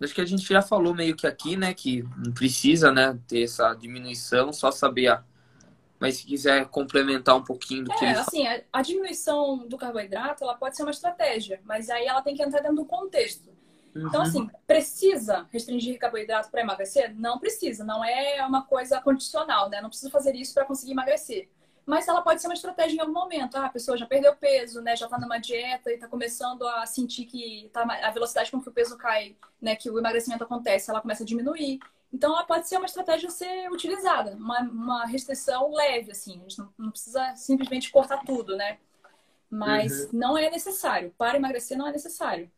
Acho 0.01 0.15
que 0.15 0.21
a 0.21 0.25
gente 0.25 0.47
já 0.47 0.63
falou 0.63 0.95
meio 0.95 1.17
que 1.17 1.27
aqui, 1.27 1.57
né, 1.57 1.75
que 1.75 2.05
não 2.17 2.33
precisa, 2.33 2.93
né, 2.93 3.19
ter 3.27 3.43
essa 3.43 3.75
diminuição, 3.75 4.53
só 4.53 4.71
saber 4.71 5.09
a 5.09 5.25
mas 6.01 6.17
se 6.17 6.27
quiser 6.27 6.67
complementar 6.71 7.37
um 7.37 7.45
pouquinho 7.45 7.85
do 7.85 7.95
que 7.95 8.05
é, 8.05 8.11
ele 8.11 8.19
assim, 8.19 8.47
a, 8.47 8.63
a, 8.73 8.81
diminuição 8.81 9.69
do 9.69 9.77
carboidrato, 9.77 10.43
ela 10.43 10.55
pode 10.55 10.75
ser 10.75 10.83
uma 10.83 10.91
estratégia, 10.91 11.61
mas 11.63 11.91
aí 11.91 12.07
ela 12.07 12.23
tem 12.23 12.35
que 12.35 12.43
entrar 12.43 12.61
dentro 12.61 12.77
do 12.77 12.87
contexto. 12.87 13.51
Então, 13.91 14.03
uhum. 14.03 14.09
Então, 14.09 14.23
assim, 14.23 14.51
precisa 14.67 15.47
restringir 15.53 15.99
carboidrato 15.99 16.51
para 16.51 16.63
emagrecer? 16.63 17.15
Não 17.15 17.39
precisa, 17.39 17.85
não 17.85 18.03
é 18.03 18.45
uma 18.47 18.63
coisa 18.63 18.99
condicional, 19.01 19.69
né? 19.69 19.81
Não 19.83 19.91
precisa 19.91 20.11
fazer 20.11 20.35
isso 20.35 20.55
para 20.55 20.65
conseguir 20.65 20.93
emagrecer. 20.93 21.49
Mas 21.85 22.07
ela 22.07 22.23
pode 22.23 22.41
ser 22.41 22.47
uma 22.47 22.55
estratégia 22.55 22.97
em 22.97 23.01
algum 23.01 23.13
momento. 23.13 23.57
Ah, 23.57 23.67
a 23.67 23.69
pessoa 23.69 23.97
já 23.97 24.07
perdeu 24.07 24.35
peso, 24.37 24.81
né? 24.81 24.95
Já 24.97 25.07
está 25.07 25.19
numa 25.19 25.39
dieta 25.39 25.91
e 25.91 25.95
está 25.95 26.07
começando 26.07 26.67
a 26.67 26.87
sentir 26.87 27.25
que 27.25 27.69
tá, 27.73 27.83
a 27.83 28.11
velocidade 28.11 28.51
com 28.51 28.61
que 28.61 28.69
o 28.69 28.73
peso 28.73 28.97
cai, 28.97 29.37
né? 29.61 29.75
Que 29.75 29.91
o 29.91 29.99
emagrecimento 29.99 30.45
acontece, 30.45 30.89
ela 30.89 31.01
começa 31.01 31.25
a 31.25 31.27
diminuir. 31.27 31.81
Então, 32.13 32.33
ela 32.33 32.45
pode 32.45 32.69
ser 32.69 32.77
uma 32.77 32.87
estratégia 32.87 33.29
a 33.29 33.33
ser 33.33 33.71
utilizada, 33.71 34.33
uma, 34.33 34.61
uma 34.61 35.07
restrição 35.07 35.73
leve, 35.73 36.11
assim. 36.11 36.39
A 36.39 36.43
gente 36.43 36.59
não, 36.59 36.69
não 36.77 36.91
precisa 36.91 37.35
simplesmente 37.37 37.91
cortar 37.91 38.25
tudo, 38.25 38.57
né? 38.57 38.79
Mas 39.49 40.05
uhum. 40.05 40.09
não 40.13 40.39
é 40.39 40.51
necessário. 40.51 41.15
Para 41.17 41.37
emagrecer, 41.37 41.79
não 41.79 41.87
é 41.87 41.93
necessário. 41.93 42.51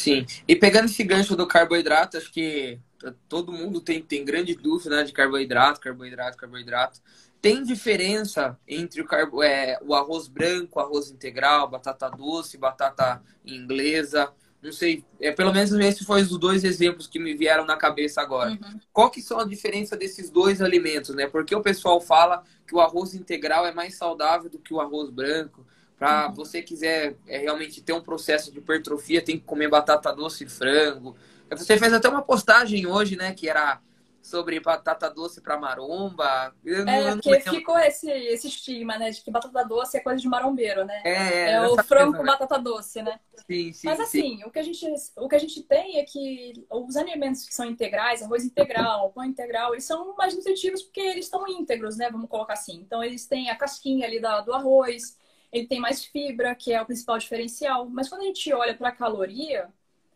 Sim. 0.00 0.26
E 0.48 0.56
pegando 0.56 0.86
esse 0.86 1.04
gancho 1.04 1.36
do 1.36 1.46
carboidrato, 1.46 2.16
acho 2.16 2.32
que 2.32 2.80
todo 3.28 3.52
mundo 3.52 3.80
tem, 3.80 4.02
tem 4.02 4.24
grande 4.24 4.54
dúvida 4.54 4.96
né, 4.96 5.02
de 5.04 5.12
carboidrato, 5.12 5.80
carboidrato, 5.80 6.36
carboidrato. 6.36 7.00
Tem 7.40 7.62
diferença 7.62 8.58
entre 8.68 9.00
o, 9.00 9.04
carbo, 9.06 9.42
é, 9.42 9.78
o 9.82 9.94
arroz 9.94 10.28
branco, 10.28 10.80
arroz 10.80 11.10
integral, 11.10 11.68
batata 11.68 12.10
doce, 12.10 12.58
batata 12.58 13.22
inglesa? 13.44 14.32
Não 14.62 14.72
sei, 14.72 15.02
é, 15.18 15.32
pelo 15.32 15.52
menos 15.52 15.72
esses 15.72 16.06
foram 16.06 16.20
os 16.20 16.36
dois 16.38 16.64
exemplos 16.64 17.06
que 17.06 17.18
me 17.18 17.34
vieram 17.34 17.64
na 17.64 17.76
cabeça 17.76 18.20
agora. 18.20 18.50
Uhum. 18.50 18.80
Qual 18.92 19.10
que 19.10 19.22
são 19.22 19.40
a 19.40 19.44
diferença 19.44 19.96
desses 19.96 20.28
dois 20.28 20.60
alimentos, 20.60 21.14
né? 21.14 21.26
Porque 21.26 21.54
o 21.54 21.62
pessoal 21.62 21.98
fala 22.00 22.44
que 22.66 22.74
o 22.74 22.80
arroz 22.80 23.14
integral 23.14 23.66
é 23.66 23.72
mais 23.72 23.96
saudável 23.96 24.50
do 24.50 24.58
que 24.58 24.74
o 24.74 24.80
arroz 24.80 25.08
branco. 25.08 25.66
Para 25.98 26.28
uhum. 26.28 26.34
você 26.34 26.60
quiser 26.60 27.16
é, 27.26 27.38
realmente 27.38 27.80
ter 27.80 27.94
um 27.94 28.02
processo 28.02 28.52
de 28.52 28.58
hipertrofia, 28.58 29.22
tem 29.22 29.38
que 29.38 29.44
comer 29.44 29.68
batata 29.68 30.12
doce 30.14 30.44
e 30.44 30.48
frango. 30.48 31.16
Você 31.50 31.78
fez 31.78 31.92
até 31.92 32.08
uma 32.08 32.22
postagem 32.22 32.86
hoje, 32.86 33.16
né? 33.16 33.32
Que 33.32 33.48
era 33.48 33.80
sobre 34.22 34.60
batata 34.60 35.08
doce 35.08 35.40
para 35.40 35.58
maromba. 35.58 36.54
Eu 36.64 36.86
é, 36.86 37.10
não, 37.10 37.20
porque 37.20 37.42
não 37.44 37.54
ficou 37.54 37.78
esse, 37.78 38.10
esse 38.10 38.48
estigma, 38.48 38.98
né? 38.98 39.10
De 39.10 39.22
que 39.22 39.30
batata 39.30 39.64
doce 39.64 39.96
é 39.96 40.00
coisa 40.00 40.20
de 40.20 40.28
marombeiro, 40.28 40.84
né? 40.84 41.02
É, 41.04 41.12
é, 41.12 41.50
é 41.52 41.68
o 41.68 41.82
frango 41.82 42.16
com 42.16 42.24
batata 42.24 42.58
doce, 42.58 43.02
né? 43.02 43.18
Sim, 43.46 43.72
sim. 43.72 43.86
Mas 43.86 44.00
assim, 44.00 44.38
sim. 44.38 44.44
O, 44.44 44.50
que 44.50 44.58
a 44.58 44.62
gente, 44.62 44.86
o 45.16 45.28
que 45.28 45.36
a 45.36 45.38
gente 45.38 45.62
tem 45.62 45.98
é 45.98 46.04
que 46.04 46.66
os 46.70 46.96
alimentos 46.96 47.44
que 47.46 47.54
são 47.54 47.66
integrais, 47.66 48.22
arroz 48.22 48.44
integral, 48.44 49.10
pão 49.12 49.24
integral, 49.24 49.72
eles 49.72 49.84
são 49.84 50.14
mais 50.16 50.34
nutritivos 50.34 50.82
porque 50.82 51.00
eles 51.00 51.24
estão 51.24 51.48
íntegros, 51.48 51.96
né? 51.96 52.10
Vamos 52.10 52.28
colocar 52.28 52.52
assim. 52.52 52.76
Então, 52.76 53.02
eles 53.02 53.26
têm 53.26 53.50
a 53.50 53.56
casquinha 53.56 54.06
ali 54.06 54.20
da, 54.20 54.40
do 54.40 54.52
arroz, 54.52 55.18
ele 55.50 55.66
tem 55.66 55.80
mais 55.80 56.04
fibra, 56.04 56.54
que 56.54 56.72
é 56.72 56.80
o 56.80 56.86
principal 56.86 57.18
diferencial. 57.18 57.88
Mas 57.88 58.08
quando 58.08 58.22
a 58.22 58.26
gente 58.26 58.52
olha 58.52 58.74
para 58.74 58.88
a 58.88 58.92
caloria, 58.92 59.68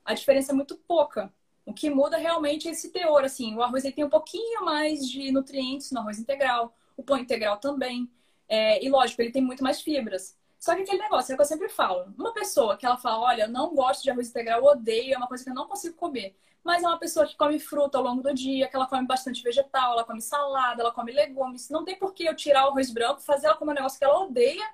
a 0.05 0.15
diferença 0.15 0.53
é 0.53 0.55
muito 0.55 0.77
pouca. 0.77 1.33
O 1.67 1.73
que 1.73 1.89
muda 1.89 2.17
realmente 2.17 2.69
é 2.69 2.73
esse 2.73 2.91
teor, 2.91 3.25
assim, 3.25 3.55
o 3.55 3.62
arroz 3.62 3.85
ele 3.85 3.95
tem 3.95 4.05
um 4.05 4.11
pouquinho 4.11 4.65
mais 4.65 5.09
de 5.09 5.33
nutrientes 5.33 5.91
no 5.93 6.01
arroz 6.01 6.19
integral, 6.19 6.75
o 6.97 7.03
pão 7.03 7.19
integral 7.19 7.59
também, 7.59 8.11
é, 8.49 8.85
e 8.85 8.89
lógico, 8.91 9.23
ele 9.23 9.33
tem 9.33 9.43
muito 9.43 9.62
mais 9.62 9.81
fibras. 9.81 10.37
Só 10.59 10.75
que 10.75 10.83
aquele 10.83 11.03
negócio, 11.03 11.33
é 11.33 11.35
o 11.35 11.37
que 11.37 11.43
eu 11.43 11.47
sempre 11.47 11.69
falo, 11.69 12.12
uma 12.19 12.33
pessoa 12.33 12.77
que 12.77 12.87
ela 12.87 12.97
fala, 12.97 13.21
olha, 13.21 13.43
eu 13.45 13.49
não 13.49 13.75
gosto 13.75 14.03
de 14.03 14.11
arroz 14.11 14.29
integral, 14.29 14.61
eu 14.61 14.67
odeio, 14.67 15.15
é 15.15 15.17
uma 15.17 15.27
coisa 15.27 15.45
que 15.45 15.51
eu 15.51 15.55
não 15.55 15.67
consigo 15.67 15.97
comer. 15.97 16.37
Mas 16.62 16.83
é 16.83 16.89
uma 16.89 16.99
pessoa 16.99 17.27
que 17.27 17.37
come 17.37 17.59
fruta 17.59 17.99
ao 17.99 18.05
longo 18.05 18.23
do 18.23 18.33
dia, 18.33 18.67
que 18.67 18.75
ela 18.75 18.87
come 18.87 19.07
bastante 19.07 19.43
vegetal, 19.43 19.93
ela 19.93 20.05
come 20.05 20.23
salada, 20.23 20.81
ela 20.81 20.93
come 20.93 21.12
legumes. 21.12 21.69
Não 21.69 21.85
tem 21.85 21.99
por 21.99 22.15
que 22.15 22.25
eu 22.25 22.35
tirar 22.35 22.67
o 22.67 22.71
arroz 22.71 22.91
branco, 22.91 23.21
fazer 23.21 23.47
ela 23.47 23.57
comer 23.57 23.73
um 23.73 23.75
negócio 23.75 23.99
que 23.99 24.05
ela 24.05 24.21
odeia 24.21 24.65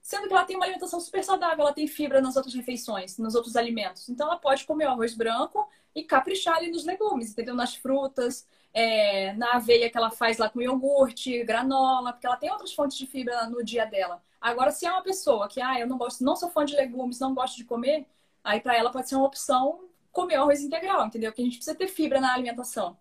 sendo 0.00 0.26
que 0.26 0.32
ela 0.32 0.44
tem 0.44 0.56
uma 0.56 0.64
alimentação 0.64 1.00
super 1.00 1.22
saudável, 1.22 1.60
ela 1.60 1.72
tem 1.72 1.86
fibra 1.86 2.20
nas 2.20 2.36
outras 2.36 2.54
refeições, 2.54 3.18
nos 3.18 3.34
outros 3.34 3.56
alimentos. 3.56 4.08
Então 4.08 4.26
ela 4.26 4.36
pode 4.38 4.64
comer 4.64 4.86
o 4.86 4.90
arroz 4.90 5.14
branco 5.14 5.68
e 5.94 6.02
caprichar 6.04 6.56
ali 6.56 6.70
nos 6.70 6.84
legumes, 6.84 7.30
entendeu? 7.32 7.54
Nas 7.54 7.74
frutas, 7.74 8.46
é, 8.72 9.32
na 9.34 9.54
aveia 9.54 9.90
que 9.90 9.96
ela 9.96 10.10
faz 10.10 10.38
lá 10.38 10.48
com 10.48 10.60
iogurte, 10.62 11.42
granola, 11.44 12.12
porque 12.12 12.26
ela 12.26 12.36
tem 12.36 12.50
outras 12.50 12.72
fontes 12.72 12.96
de 12.96 13.06
fibra 13.06 13.46
no 13.48 13.64
dia 13.64 13.84
dela. 13.84 14.22
Agora, 14.40 14.70
se 14.70 14.86
é 14.86 14.90
uma 14.90 15.02
pessoa 15.02 15.48
que, 15.48 15.60
ah, 15.60 15.78
eu 15.80 15.86
não 15.86 15.98
gosto, 15.98 16.22
não 16.24 16.36
sou 16.36 16.48
fã 16.50 16.64
de 16.64 16.76
legumes, 16.76 17.18
não 17.18 17.34
gosto 17.34 17.56
de 17.56 17.64
comer, 17.64 18.06
aí 18.42 18.60
para 18.60 18.76
ela 18.76 18.90
pode 18.90 19.08
ser 19.08 19.16
uma 19.16 19.26
opção 19.26 19.88
comer 20.12 20.36
arroz 20.36 20.60
integral, 20.62 21.06
entendeu? 21.06 21.30
Porque 21.30 21.42
a 21.42 21.44
gente 21.44 21.56
precisa 21.56 21.76
ter 21.76 21.88
fibra 21.88 22.20
na 22.20 22.32
alimentação. 22.34 22.96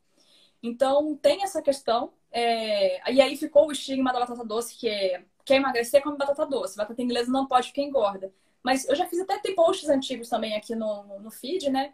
Então, 0.62 1.16
tem 1.16 1.44
essa 1.44 1.62
questão. 1.62 2.12
É... 2.32 3.12
E 3.12 3.22
aí 3.22 3.38
ficou 3.38 3.68
o 3.68 3.72
estigma 3.72 4.12
da 4.12 4.20
batata 4.20 4.44
doce, 4.44 4.76
que 4.76 4.88
é 4.90 5.24
quer 5.48 5.56
emagrecer, 5.56 6.04
come 6.04 6.18
batata 6.18 6.46
doce. 6.46 6.76
Batata 6.76 7.02
inglesa 7.02 7.32
não 7.32 7.48
pode 7.48 7.70
porque 7.70 7.82
engorda. 7.82 8.32
Mas 8.62 8.88
eu 8.88 8.96
já 8.96 9.06
fiz 9.08 9.20
até 9.22 9.40
tem 9.40 9.56
posts 9.56 9.90
antigos 9.90 10.28
também 10.28 10.56
aqui 10.56 10.76
no, 10.76 11.20
no 11.20 11.32
feed, 11.32 11.70
né? 11.70 11.94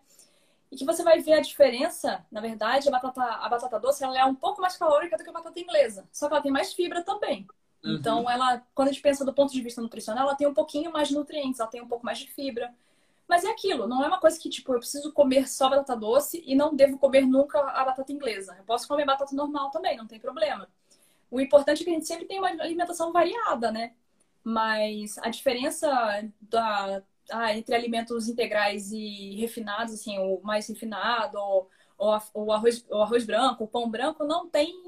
E 0.71 0.75
que 0.75 0.83
você 0.83 1.03
vai 1.03 1.19
ver 1.19 1.33
a 1.33 1.39
diferença, 1.39 2.25
na 2.31 2.41
verdade, 2.41 2.87
a 2.87 2.91
batata, 2.91 3.21
a 3.21 3.47
batata 3.47 3.79
doce 3.79 4.03
ela 4.03 4.17
é 4.17 4.25
um 4.25 4.33
pouco 4.33 4.59
mais 4.59 4.75
calórica 4.75 5.15
do 5.15 5.23
que 5.23 5.29
a 5.29 5.33
batata 5.33 5.59
inglesa. 5.59 6.09
Só 6.11 6.27
que 6.27 6.33
ela 6.33 6.41
tem 6.41 6.51
mais 6.51 6.73
fibra 6.73 7.03
também. 7.03 7.45
Uhum. 7.83 7.95
Então, 7.95 8.27
ela, 8.27 8.63
quando 8.73 8.87
a 8.87 8.91
gente 8.91 9.03
pensa 9.03 9.23
do 9.23 9.33
ponto 9.33 9.53
de 9.53 9.61
vista 9.61 9.81
nutricional, 9.81 10.25
ela 10.25 10.35
tem 10.35 10.47
um 10.47 10.53
pouquinho 10.53 10.91
mais 10.91 11.09
de 11.09 11.13
nutrientes, 11.13 11.59
ela 11.59 11.69
tem 11.69 11.81
um 11.81 11.87
pouco 11.87 12.03
mais 12.03 12.17
de 12.17 12.27
fibra. 12.31 12.73
Mas 13.27 13.43
é 13.43 13.51
aquilo, 13.51 13.87
não 13.87 14.03
é 14.03 14.07
uma 14.07 14.19
coisa 14.19 14.39
que, 14.39 14.49
tipo, 14.49 14.73
eu 14.73 14.79
preciso 14.79 15.13
comer 15.13 15.47
só 15.47 15.69
batata 15.69 15.95
doce 15.95 16.43
e 16.45 16.55
não 16.55 16.75
devo 16.75 16.97
comer 16.97 17.21
nunca 17.25 17.59
a 17.59 17.85
batata 17.85 18.11
inglesa. 18.11 18.55
Eu 18.57 18.63
posso 18.63 18.87
comer 18.87 19.05
batata 19.05 19.35
normal 19.35 19.69
também, 19.69 19.95
não 19.95 20.07
tem 20.07 20.19
problema. 20.19 20.67
O 21.33 21.41
importante 21.41 21.81
é 21.81 21.83
que 21.83 21.89
a 21.89 21.93
gente 21.93 22.05
sempre 22.05 22.25
tem 22.25 22.37
uma 22.37 22.47
alimentação 22.47 23.11
variada, 23.11 23.71
né? 23.71 23.93
Mas 24.43 25.17
a 25.17 25.29
diferença 25.29 25.89
da, 26.39 27.01
ah, 27.31 27.57
entre 27.57 27.73
alimentos 27.73 28.29
integrais 28.29 28.91
e 28.91 29.35
refinados, 29.39 29.95
assim, 29.95 30.19
o 30.19 30.39
mais 30.43 30.67
refinado, 30.67 31.39
ou, 31.39 31.67
ou, 31.97 32.19
o, 32.35 32.51
arroz, 32.51 32.85
o 32.87 33.01
arroz 33.01 33.25
branco, 33.25 33.63
o 33.63 33.67
pão 33.67 33.89
branco, 33.89 34.23
não 34.25 34.47
tem, 34.47 34.79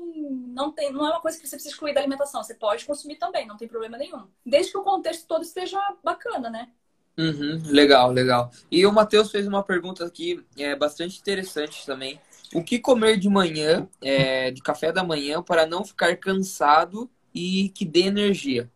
não 0.53 0.71
tem, 0.71 0.93
não 0.93 1.07
é 1.07 1.09
uma 1.09 1.21
coisa 1.21 1.39
que 1.39 1.47
você 1.47 1.55
precisa 1.55 1.73
excluir 1.73 1.95
da 1.95 2.01
alimentação. 2.01 2.43
Você 2.43 2.53
pode 2.53 2.85
consumir 2.85 3.15
também, 3.15 3.47
não 3.47 3.57
tem 3.57 3.67
problema 3.67 3.97
nenhum. 3.97 4.27
Desde 4.45 4.71
que 4.71 4.77
o 4.77 4.83
contexto 4.83 5.25
todo 5.25 5.41
esteja 5.41 5.79
bacana, 6.03 6.47
né? 6.47 6.69
Uhum, 7.17 7.59
legal, 7.71 8.11
legal. 8.11 8.51
E 8.69 8.85
o 8.85 8.93
Matheus 8.93 9.31
fez 9.31 9.47
uma 9.47 9.63
pergunta 9.63 10.05
aqui 10.05 10.45
é, 10.55 10.75
bastante 10.75 11.19
interessante 11.19 11.87
também. 11.87 12.21
O 12.53 12.63
que 12.63 12.79
comer 12.79 13.17
de 13.17 13.29
manhã, 13.29 13.87
é, 14.01 14.51
de 14.51 14.61
café 14.61 14.91
da 14.91 15.03
manhã, 15.03 15.41
para 15.41 15.65
não 15.65 15.83
ficar 15.83 16.15
cansado 16.17 17.09
e 17.33 17.69
que 17.69 17.85
dê 17.85 18.01
energia? 18.01 18.69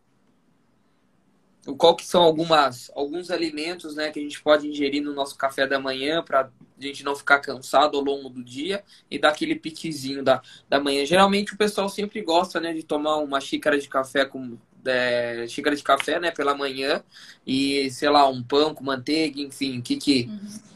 Qual 1.76 1.94
que 1.94 2.06
são 2.06 2.22
algumas, 2.22 2.90
alguns 2.94 3.30
alimentos 3.30 3.94
né, 3.94 4.10
que 4.10 4.18
a 4.18 4.22
gente 4.22 4.42
pode 4.42 4.66
ingerir 4.66 5.02
no 5.02 5.12
nosso 5.12 5.36
café 5.36 5.66
da 5.66 5.78
manhã 5.78 6.22
para 6.22 6.40
a 6.40 6.82
gente 6.82 7.04
não 7.04 7.14
ficar 7.14 7.38
cansado 7.38 7.98
ao 7.98 8.02
longo 8.02 8.30
do 8.30 8.42
dia 8.42 8.82
e 9.10 9.18
dar 9.18 9.28
aquele 9.28 9.54
piquezinho 9.54 10.22
da, 10.22 10.40
da 10.68 10.80
manhã. 10.80 11.04
Geralmente 11.04 11.52
o 11.52 11.58
pessoal 11.58 11.88
sempre 11.88 12.22
gosta 12.22 12.60
né, 12.60 12.72
de 12.72 12.82
tomar 12.82 13.18
uma 13.18 13.40
xícara 13.40 13.78
de 13.78 13.88
café 13.88 14.24
com 14.24 14.56
é, 14.86 15.44
xícara 15.48 15.76
de 15.76 15.82
café 15.82 16.18
né, 16.18 16.30
pela 16.30 16.54
manhã 16.54 17.04
e, 17.46 17.90
sei 17.90 18.08
lá, 18.08 18.26
um 18.26 18.42
pão 18.42 18.74
com 18.74 18.82
manteiga, 18.82 19.40
enfim, 19.40 19.78
o 19.78 19.82
que 19.82 19.96
que... 19.96 20.30
Uhum 20.30 20.70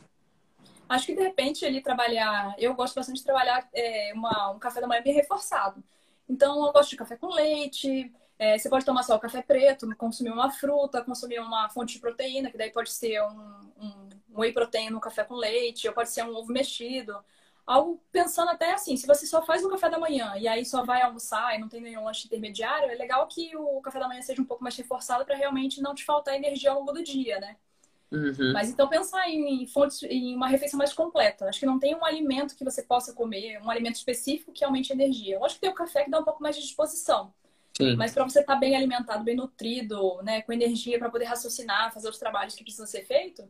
Acho 0.94 1.06
que 1.06 1.14
de 1.16 1.22
repente 1.22 1.64
ele 1.64 1.80
trabalhar. 1.80 2.54
Eu 2.56 2.72
gosto 2.74 2.94
bastante 2.94 3.16
de 3.16 3.24
trabalhar 3.24 3.68
é, 3.74 4.12
uma, 4.14 4.52
um 4.52 4.60
café 4.60 4.80
da 4.80 4.86
manhã 4.86 5.02
bem 5.02 5.12
reforçado. 5.12 5.82
Então 6.28 6.64
eu 6.64 6.72
gosto 6.72 6.90
de 6.90 6.96
café 6.96 7.16
com 7.16 7.26
leite. 7.26 8.12
É, 8.38 8.56
você 8.56 8.68
pode 8.68 8.84
tomar 8.84 9.02
só 9.02 9.16
o 9.16 9.18
café 9.18 9.42
preto, 9.42 9.92
consumir 9.96 10.30
uma 10.30 10.50
fruta, 10.50 11.02
consumir 11.02 11.40
uma 11.40 11.68
fonte 11.68 11.94
de 11.94 12.00
proteína, 12.00 12.48
que 12.50 12.56
daí 12.56 12.70
pode 12.70 12.92
ser 12.92 13.20
um, 13.22 13.72
um, 13.80 14.08
um 14.30 14.40
whey 14.40 14.52
protein 14.52 14.90
no 14.90 15.00
café 15.00 15.24
com 15.24 15.34
leite, 15.34 15.88
ou 15.88 15.94
pode 15.94 16.10
ser 16.10 16.24
um 16.24 16.34
ovo 16.36 16.52
mexido. 16.52 17.16
Algo 17.66 18.00
pensando 18.12 18.50
até 18.50 18.72
assim, 18.72 18.96
se 18.96 19.06
você 19.06 19.26
só 19.26 19.42
faz 19.44 19.64
o 19.64 19.70
café 19.70 19.90
da 19.90 19.98
manhã 19.98 20.34
e 20.36 20.46
aí 20.46 20.64
só 20.64 20.84
vai 20.84 21.02
almoçar 21.02 21.56
e 21.56 21.58
não 21.58 21.68
tem 21.68 21.80
nenhum 21.80 22.04
lanche 22.04 22.26
intermediário, 22.26 22.90
é 22.90 22.94
legal 22.94 23.26
que 23.26 23.56
o 23.56 23.80
café 23.80 23.98
da 23.98 24.06
manhã 24.06 24.22
seja 24.22 24.40
um 24.40 24.44
pouco 24.44 24.62
mais 24.62 24.76
reforçado 24.76 25.24
para 25.24 25.34
realmente 25.36 25.80
não 25.80 25.94
te 25.94 26.04
faltar 26.04 26.34
energia 26.36 26.70
ao 26.70 26.78
longo 26.78 26.92
do 26.92 27.02
dia, 27.02 27.40
né? 27.40 27.56
Uhum. 28.14 28.52
Mas 28.52 28.70
então 28.70 28.88
pensar 28.88 29.28
em 29.28 29.66
fontes, 29.66 30.02
em 30.04 30.36
uma 30.36 30.46
refeição 30.46 30.78
mais 30.78 30.92
completa. 30.92 31.46
Acho 31.46 31.58
que 31.58 31.66
não 31.66 31.78
tem 31.78 31.94
um 31.94 32.04
alimento 32.04 32.54
que 32.54 32.64
você 32.64 32.82
possa 32.82 33.12
comer, 33.12 33.60
um 33.60 33.70
alimento 33.70 33.96
específico 33.96 34.52
que 34.52 34.64
aumente 34.64 34.92
a 34.92 34.94
energia. 34.94 35.38
Lógico 35.38 35.56
que 35.56 35.66
tem 35.66 35.70
o 35.70 35.74
café 35.74 36.04
que 36.04 36.10
dá 36.10 36.20
um 36.20 36.24
pouco 36.24 36.42
mais 36.42 36.54
de 36.54 36.62
disposição. 36.62 37.34
Sim. 37.76 37.96
Mas 37.96 38.12
para 38.12 38.22
você 38.22 38.40
estar 38.40 38.54
tá 38.54 38.58
bem 38.58 38.76
alimentado, 38.76 39.24
bem 39.24 39.34
nutrido, 39.34 40.22
né, 40.22 40.42
com 40.42 40.52
energia 40.52 40.96
para 40.96 41.10
poder 41.10 41.24
raciocinar, 41.24 41.92
fazer 41.92 42.08
os 42.08 42.18
trabalhos 42.18 42.54
que 42.54 42.62
precisam 42.62 42.86
ser 42.86 43.04
feitos, 43.04 43.44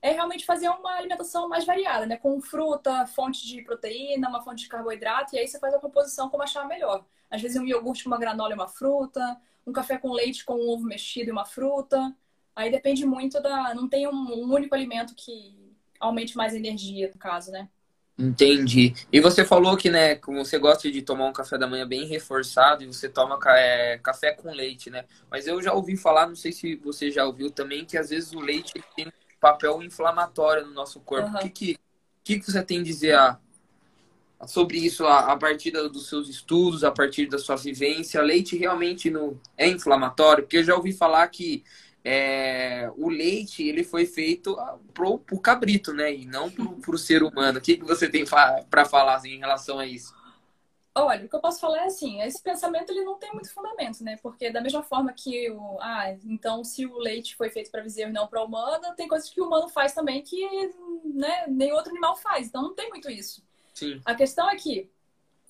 é 0.00 0.12
realmente 0.12 0.46
fazer 0.46 0.68
uma 0.70 0.94
alimentação 0.94 1.46
mais 1.46 1.66
variada, 1.66 2.06
né, 2.06 2.16
com 2.16 2.40
fruta, 2.40 3.06
fonte 3.06 3.46
de 3.46 3.60
proteína, 3.62 4.30
uma 4.30 4.42
fonte 4.42 4.62
de 4.62 4.68
carboidrato, 4.68 5.34
e 5.34 5.38
aí 5.38 5.46
você 5.46 5.58
faz 5.58 5.74
a 5.74 5.78
composição 5.78 6.30
como 6.30 6.42
achar 6.42 6.66
melhor. 6.66 7.04
Às 7.30 7.42
vezes 7.42 7.60
um 7.60 7.66
iogurte 7.66 8.04
com 8.04 8.10
uma 8.10 8.18
granola 8.18 8.52
e 8.52 8.54
uma 8.54 8.68
fruta, 8.68 9.38
um 9.66 9.72
café 9.72 9.98
com 9.98 10.12
leite 10.12 10.44
com 10.44 10.54
um 10.54 10.70
ovo 10.70 10.84
mexido 10.84 11.28
e 11.28 11.32
uma 11.32 11.44
fruta. 11.44 12.14
Aí 12.56 12.70
depende 12.70 13.04
muito 13.04 13.40
da. 13.42 13.74
Não 13.74 13.86
tem 13.86 14.08
um, 14.08 14.50
único 14.50 14.74
alimento 14.74 15.14
que 15.14 15.54
aumente 16.00 16.34
mais 16.34 16.54
energia, 16.54 17.10
no 17.12 17.18
caso, 17.18 17.52
né? 17.52 17.68
Entendi. 18.18 18.94
E 19.12 19.20
você 19.20 19.44
falou 19.44 19.76
que, 19.76 19.90
né, 19.90 20.14
como 20.14 20.42
você 20.42 20.58
gosta 20.58 20.90
de 20.90 21.02
tomar 21.02 21.26
um 21.26 21.34
café 21.34 21.58
da 21.58 21.66
manhã 21.66 21.86
bem 21.86 22.06
reforçado 22.06 22.82
e 22.82 22.86
você 22.86 23.10
toma 23.10 23.38
é, 23.48 23.98
café 23.98 24.32
com 24.32 24.50
leite, 24.50 24.88
né? 24.88 25.04
Mas 25.30 25.46
eu 25.46 25.60
já 25.62 25.74
ouvi 25.74 25.98
falar, 25.98 26.26
não 26.26 26.34
sei 26.34 26.50
se 26.50 26.76
você 26.76 27.10
já 27.10 27.26
ouviu 27.26 27.50
também, 27.50 27.84
que 27.84 27.98
às 27.98 28.08
vezes 28.08 28.32
o 28.32 28.40
leite 28.40 28.72
tem 28.96 29.12
papel 29.38 29.82
inflamatório 29.82 30.66
no 30.66 30.72
nosso 30.72 30.98
corpo. 31.00 31.28
Uhum. 31.28 31.36
O 31.36 31.38
que, 31.40 31.50
que, 31.50 31.78
que, 32.24 32.40
que 32.40 32.50
você 32.50 32.62
tem 32.62 32.80
a 32.80 32.84
dizer 32.84 33.14
a, 33.16 33.38
sobre 34.46 34.78
isso 34.78 35.04
a, 35.04 35.32
a, 35.32 35.36
partir 35.36 35.72
dos 35.72 36.08
seus 36.08 36.26
estudos, 36.30 36.84
a 36.84 36.90
partir 36.90 37.26
da 37.26 37.38
sua 37.38 37.56
vivência? 37.56 38.22
Leite 38.22 38.56
realmente 38.56 39.10
não 39.10 39.38
é 39.58 39.68
inflamatório? 39.68 40.44
Porque 40.44 40.56
eu 40.56 40.64
já 40.64 40.74
ouvi 40.74 40.94
falar 40.94 41.28
que 41.28 41.62
é, 42.08 42.88
o 42.96 43.08
leite 43.08 43.66
ele 43.66 43.82
foi 43.82 44.06
feito 44.06 44.56
ah, 44.60 44.78
pro, 44.94 45.18
pro 45.18 45.40
cabrito, 45.40 45.92
né? 45.92 46.14
E 46.14 46.24
não 46.24 46.48
pro, 46.48 46.76
pro 46.76 46.96
ser 46.96 47.24
humano. 47.24 47.58
O 47.58 47.60
que, 47.60 47.76
que 47.76 47.84
você 47.84 48.08
tem 48.08 48.24
para 48.24 48.84
falar 48.84 49.16
assim, 49.16 49.30
em 49.30 49.40
relação 49.40 49.80
a 49.80 49.86
isso? 49.86 50.14
Olha, 50.94 51.26
o 51.26 51.28
que 51.28 51.34
eu 51.34 51.40
posso 51.40 51.58
falar 51.58 51.78
é 51.78 51.86
assim, 51.86 52.22
esse 52.22 52.40
pensamento 52.40 52.90
ele 52.90 53.02
não 53.02 53.18
tem 53.18 53.32
muito 53.32 53.52
fundamento, 53.52 54.04
né? 54.04 54.16
Porque 54.22 54.50
da 54.50 54.60
mesma 54.60 54.84
forma 54.84 55.12
que 55.12 55.50
o, 55.50 55.78
ah, 55.80 56.16
então 56.24 56.62
se 56.62 56.86
o 56.86 56.96
leite 56.96 57.34
foi 57.34 57.50
feito 57.50 57.72
para 57.72 57.82
bezerro 57.82 58.10
e 58.10 58.12
não 58.12 58.28
para 58.28 58.44
humano, 58.44 58.94
tem 58.94 59.08
coisas 59.08 59.28
que 59.28 59.40
o 59.40 59.46
humano 59.46 59.68
faz 59.68 59.92
também 59.92 60.22
que 60.22 60.40
né, 61.04 61.44
nem 61.48 61.72
outro 61.72 61.90
animal 61.90 62.14
faz. 62.14 62.46
Então 62.46 62.62
não 62.62 62.72
tem 62.72 62.88
muito 62.88 63.10
isso. 63.10 63.42
Sim. 63.74 64.00
A 64.04 64.14
questão 64.14 64.48
é 64.48 64.54
que, 64.54 64.88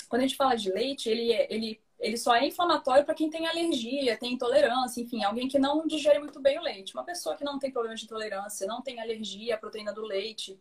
quando 0.09 0.23
a 0.23 0.27
gente 0.27 0.39
fala 0.39 0.57
de 0.57 0.73
leite, 0.73 1.11
ele, 1.11 1.31
é, 1.31 1.53
ele, 1.53 1.83
ele 1.99 2.17
só 2.17 2.35
é 2.35 2.47
inflamatório 2.47 3.05
para 3.05 3.15
quem 3.15 3.31
tem 3.31 3.47
alergia, 3.47 4.19
tem 4.19 4.35
intolerância, 4.35 5.01
enfim, 5.01 5.25
alguém 5.25 5.49
que 5.49 5.59
não 5.59 5.87
digere 5.87 6.19
muito 6.19 6.41
bem 6.41 6.59
o 6.59 6.63
leite. 6.63 6.95
Uma 6.95 7.05
pessoa 7.05 7.37
que 7.37 7.45
não 7.45 7.59
tem 7.59 7.71
problema 7.71 7.97
de 7.97 8.05
intolerância, 8.05 8.67
não 8.67 8.83
tem 8.83 9.01
alergia 9.01 9.55
à 9.55 9.59
proteína 9.59 9.93
do 9.93 10.03
leite, 10.03 10.61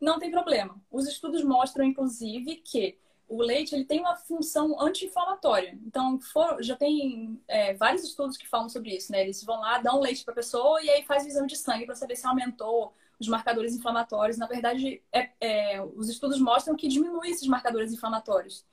não 0.00 0.18
tem 0.18 0.30
problema. 0.30 0.80
Os 0.90 1.06
estudos 1.08 1.42
mostram, 1.42 1.84
inclusive, 1.84 2.56
que 2.56 2.96
o 3.28 3.42
leite 3.42 3.74
ele 3.74 3.84
tem 3.84 4.00
uma 4.00 4.16
função 4.16 4.80
anti-inflamatória. 4.80 5.78
Então, 5.86 6.18
for, 6.20 6.62
já 6.62 6.74
tem 6.74 7.38
é, 7.46 7.74
vários 7.74 8.02
estudos 8.02 8.36
que 8.36 8.48
falam 8.48 8.68
sobre 8.68 8.96
isso, 8.96 9.12
né? 9.12 9.20
Eles 9.22 9.44
vão 9.44 9.60
lá, 9.60 9.78
dão 9.78 10.00
leite 10.00 10.24
para 10.24 10.32
a 10.32 10.36
pessoa 10.36 10.82
e 10.82 10.88
aí 10.88 11.02
faz 11.02 11.24
o 11.24 11.28
exame 11.28 11.48
de 11.48 11.56
sangue 11.56 11.84
para 11.84 11.94
saber 11.94 12.16
se 12.16 12.26
aumentou 12.26 12.94
os 13.20 13.28
marcadores 13.28 13.74
inflamatórios. 13.74 14.38
Na 14.38 14.46
verdade, 14.46 15.02
é, 15.12 15.30
é, 15.40 15.82
os 15.82 16.08
estudos 16.08 16.40
mostram 16.40 16.74
que 16.74 16.88
diminui 16.88 17.28
esses 17.30 17.46
marcadores 17.46 17.92
inflamatórios. 17.92 18.64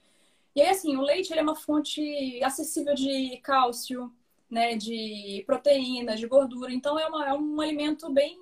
E 0.55 0.61
aí, 0.61 0.69
assim, 0.69 0.95
o 0.95 1.01
leite 1.01 1.31
ele 1.31 1.41
é 1.41 1.43
uma 1.43 1.55
fonte 1.55 2.41
acessível 2.43 2.95
de 2.95 3.37
cálcio, 3.43 4.11
né? 4.49 4.75
De 4.75 5.43
proteína, 5.45 6.15
de 6.15 6.27
gordura. 6.27 6.73
Então, 6.73 6.97
é, 6.97 7.07
uma, 7.07 7.27
é 7.27 7.33
um 7.33 7.59
alimento 7.59 8.11
bem 8.11 8.39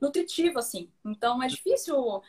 nutritivo, 0.00 0.58
assim. 0.58 0.90
Então, 1.04 1.42
é 1.42 1.46
difícil 1.46 2.22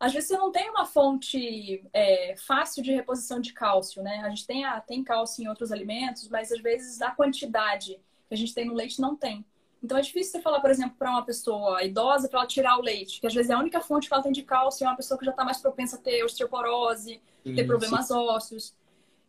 às 0.00 0.12
vezes 0.12 0.28
você 0.28 0.36
não 0.36 0.52
tem 0.52 0.70
uma 0.70 0.86
fonte 0.86 1.84
é, 1.92 2.36
fácil 2.36 2.82
de 2.82 2.92
reposição 2.94 3.40
de 3.40 3.52
cálcio, 3.52 4.02
né? 4.02 4.20
A 4.22 4.28
gente 4.28 4.46
tem, 4.46 4.64
a, 4.64 4.80
tem 4.80 5.02
cálcio 5.02 5.42
em 5.42 5.48
outros 5.48 5.72
alimentos, 5.72 6.28
mas 6.28 6.52
às 6.52 6.60
vezes 6.60 7.02
a 7.02 7.10
quantidade 7.10 8.00
que 8.28 8.34
a 8.34 8.36
gente 8.36 8.54
tem 8.54 8.64
no 8.64 8.74
leite 8.74 9.00
não 9.00 9.16
tem. 9.16 9.44
Então 9.82 9.96
é 9.96 10.00
difícil 10.00 10.32
você 10.32 10.40
falar, 10.40 10.60
por 10.60 10.70
exemplo, 10.70 10.96
para 10.98 11.10
uma 11.10 11.24
pessoa 11.24 11.82
idosa 11.84 12.28
para 12.28 12.40
ela 12.40 12.48
tirar 12.48 12.78
o 12.78 12.82
leite, 12.82 13.20
que 13.20 13.26
às 13.26 13.34
vezes 13.34 13.50
é 13.50 13.54
a 13.54 13.58
única 13.58 13.80
fonte 13.80 14.08
que 14.08 14.14
ela 14.14 14.22
tem 14.22 14.32
de 14.32 14.42
cálcio 14.42 14.84
é 14.84 14.88
uma 14.88 14.96
pessoa 14.96 15.18
que 15.18 15.24
já 15.24 15.30
está 15.30 15.44
mais 15.44 15.58
propensa 15.58 15.96
a 15.96 16.00
ter 16.00 16.24
osteoporose, 16.24 17.20
ter 17.54 17.64
problemas 17.64 18.10
ósseos. 18.10 18.74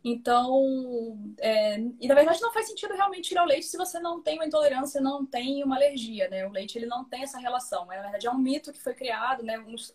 Então, 0.02 1.18
é... 1.38 1.78
e 2.00 2.08
na 2.08 2.14
verdade 2.14 2.40
não 2.40 2.52
faz 2.52 2.66
sentido 2.66 2.94
realmente 2.94 3.28
tirar 3.28 3.44
o 3.44 3.46
leite 3.46 3.66
se 3.66 3.76
você 3.76 4.00
não 4.00 4.22
tem 4.22 4.36
uma 4.36 4.46
intolerância, 4.46 5.00
não 5.00 5.26
tem 5.26 5.62
uma 5.62 5.76
alergia, 5.76 6.28
né? 6.28 6.46
O 6.46 6.50
leite 6.50 6.78
ele 6.78 6.86
não 6.86 7.04
tem 7.04 7.22
essa 7.22 7.38
relação. 7.38 7.84
Na 7.86 8.00
verdade 8.00 8.26
é 8.26 8.30
um 8.30 8.38
mito 8.38 8.72
que 8.72 8.80
foi 8.80 8.94
criado, 8.94 9.42
né? 9.42 9.58
Uns 9.58 9.94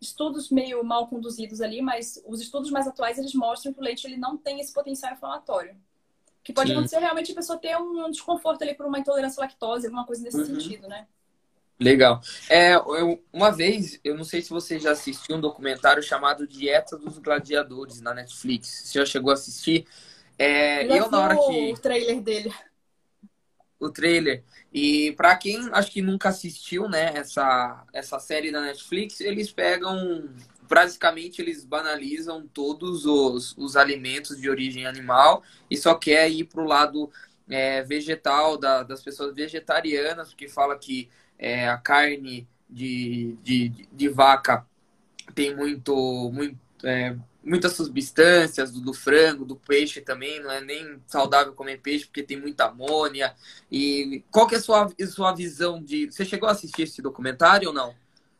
estudos 0.00 0.50
meio 0.50 0.84
mal 0.84 1.08
conduzidos 1.08 1.60
ali, 1.60 1.80
mas 1.80 2.22
os 2.26 2.40
estudos 2.40 2.70
mais 2.70 2.86
atuais 2.86 3.18
eles 3.18 3.34
mostram 3.34 3.72
que 3.72 3.80
o 3.80 3.82
leite 3.82 4.06
ele 4.06 4.18
não 4.18 4.36
tem 4.36 4.60
esse 4.60 4.72
potencial 4.72 5.12
inflamatório. 5.14 5.74
Que 6.46 6.52
pode 6.52 6.68
Sim. 6.68 6.76
acontecer 6.76 7.00
realmente 7.00 7.32
a 7.32 7.34
pessoa 7.34 7.58
ter 7.58 7.76
um 7.76 8.08
desconforto 8.08 8.62
ali 8.62 8.72
por 8.72 8.86
uma 8.86 9.00
intolerância 9.00 9.40
à 9.40 9.46
lactose, 9.46 9.86
alguma 9.86 10.06
coisa 10.06 10.22
nesse 10.22 10.36
uhum. 10.36 10.46
sentido, 10.46 10.86
né? 10.86 11.04
Legal. 11.76 12.20
É, 12.48 12.76
eu, 12.76 13.20
uma 13.32 13.50
vez, 13.50 13.98
eu 14.04 14.16
não 14.16 14.22
sei 14.22 14.40
se 14.40 14.50
você 14.50 14.78
já 14.78 14.92
assistiu 14.92 15.34
um 15.34 15.40
documentário 15.40 16.00
chamado 16.00 16.46
Dieta 16.46 16.96
dos 16.96 17.18
Gladiadores 17.18 18.00
na 18.00 18.14
Netflix. 18.14 18.68
Você 18.84 19.00
já 19.00 19.04
chegou 19.04 19.32
a 19.32 19.34
assistir? 19.34 19.88
É, 20.38 20.84
eu, 20.84 20.94
eu 20.94 21.10
na 21.10 21.20
hora 21.20 21.34
que 21.34 21.72
o 21.72 21.78
trailer 21.78 22.20
dele. 22.20 22.54
O 23.80 23.90
trailer. 23.90 24.44
E 24.72 25.10
para 25.16 25.34
quem 25.34 25.68
acho 25.72 25.90
que 25.90 26.00
nunca 26.00 26.28
assistiu, 26.28 26.88
né, 26.88 27.12
essa, 27.16 27.84
essa 27.92 28.20
série 28.20 28.52
da 28.52 28.60
Netflix, 28.60 29.20
eles 29.20 29.50
pegam 29.50 30.30
basicamente 30.68 31.40
eles 31.40 31.64
banalizam 31.64 32.46
todos 32.46 33.06
os, 33.06 33.54
os 33.56 33.76
alimentos 33.76 34.40
de 34.40 34.48
origem 34.50 34.86
animal 34.86 35.42
e 35.70 35.76
só 35.76 35.94
quer 35.94 36.30
ir 36.30 36.44
para 36.44 36.62
o 36.62 36.66
lado 36.66 37.10
é, 37.48 37.82
vegetal 37.82 38.56
da, 38.56 38.82
das 38.82 39.02
pessoas 39.02 39.34
vegetarianas, 39.34 40.28
porque 40.28 40.48
fala 40.48 40.78
que 40.78 41.08
é, 41.38 41.68
a 41.68 41.76
carne 41.76 42.48
de, 42.68 43.36
de, 43.42 43.68
de 43.92 44.08
vaca 44.08 44.66
tem 45.34 45.54
muito, 45.54 46.30
muito 46.32 46.58
é, 46.84 47.16
muitas 47.46 47.74
substâncias 47.74 48.72
do, 48.72 48.80
do, 48.80 48.92
frango, 48.92 49.44
do 49.44 49.56
peixe 49.56 50.00
também, 50.00 50.40
não 50.40 50.50
é 50.50 50.60
nem 50.60 51.00
saudável 51.06 51.52
comer 51.52 51.80
peixe 51.80 52.04
porque 52.04 52.22
tem 52.22 52.38
muita 52.38 52.66
amônia. 52.66 53.34
E 53.70 54.24
qual 54.30 54.46
que 54.46 54.56
é 54.56 54.58
a 54.58 54.60
sua, 54.60 54.92
sua 55.08 55.32
visão 55.32 55.82
de... 55.82 56.10
Você 56.10 56.24
chegou 56.24 56.48
a 56.48 56.52
assistir 56.52 56.82
esse 56.82 57.00
documentário 57.00 57.68
ou 57.68 57.74
não? 57.74 57.94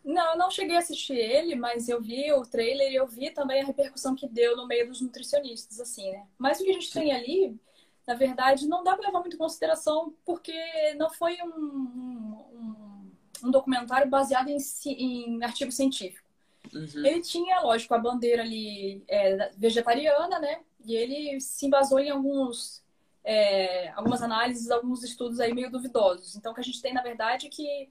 Não, 0.07 0.32
eu 0.32 0.38
não 0.38 0.52
cheguei 0.52 0.76
a 0.76 0.78
assistir 0.78 1.16
ele, 1.16 1.57
mas 1.57 1.88
eu 1.88 2.00
vi 2.00 2.32
o 2.32 2.42
trailer 2.42 2.92
e 2.92 2.94
eu 2.94 3.09
vi 3.09 3.32
também 3.32 3.61
a 3.61 3.64
repercussão 3.64 4.14
que 4.14 4.28
deu 4.28 4.57
no 4.57 4.64
meio 4.64 4.86
dos 4.86 5.00
nutricionistas, 5.00 5.80
assim, 5.80 6.12
né? 6.12 6.24
Mas 6.38 6.61
o 6.61 6.64
que 6.64 6.70
a 6.70 6.74
gente 6.74 6.86
Sim. 6.86 7.00
tem 7.00 7.12
ali, 7.12 7.61
na 8.07 8.14
verdade, 8.14 8.68
não 8.68 8.84
dá 8.84 8.94
para 8.94 9.09
levar 9.09 9.18
muito 9.18 9.34
em 9.34 9.38
consideração 9.38 10.14
porque 10.24 10.54
não 10.96 11.11
foi 11.11 11.36
um, 11.42 11.59
um, 11.59 13.11
um 13.42 13.50
documentário 13.50 14.09
baseado 14.09 14.48
em, 14.48 14.59
em 14.86 15.42
artigo 15.42 15.72
científico. 15.72 16.30
Uhum. 16.72 17.04
Ele 17.04 17.20
tinha, 17.20 17.61
lógico, 17.61 17.92
a 17.92 17.98
bandeira 17.98 18.42
ali 18.42 19.02
é, 19.09 19.50
vegetariana, 19.57 20.38
né? 20.38 20.61
E 20.84 20.94
ele 20.94 21.40
se 21.40 21.66
embasou 21.66 21.98
em 21.98 22.11
alguns, 22.11 22.80
é, 23.24 23.88
algumas 23.90 24.22
análises, 24.22 24.70
alguns 24.70 25.02
estudos 25.02 25.40
aí 25.40 25.52
meio 25.52 25.68
duvidosos. 25.68 26.36
Então, 26.36 26.52
o 26.52 26.54
que 26.54 26.61
a 26.61 26.64
gente 26.64 26.80
tem, 26.80 26.94
na 26.94 27.02
verdade, 27.02 27.48
é 27.48 27.50
que 27.50 27.90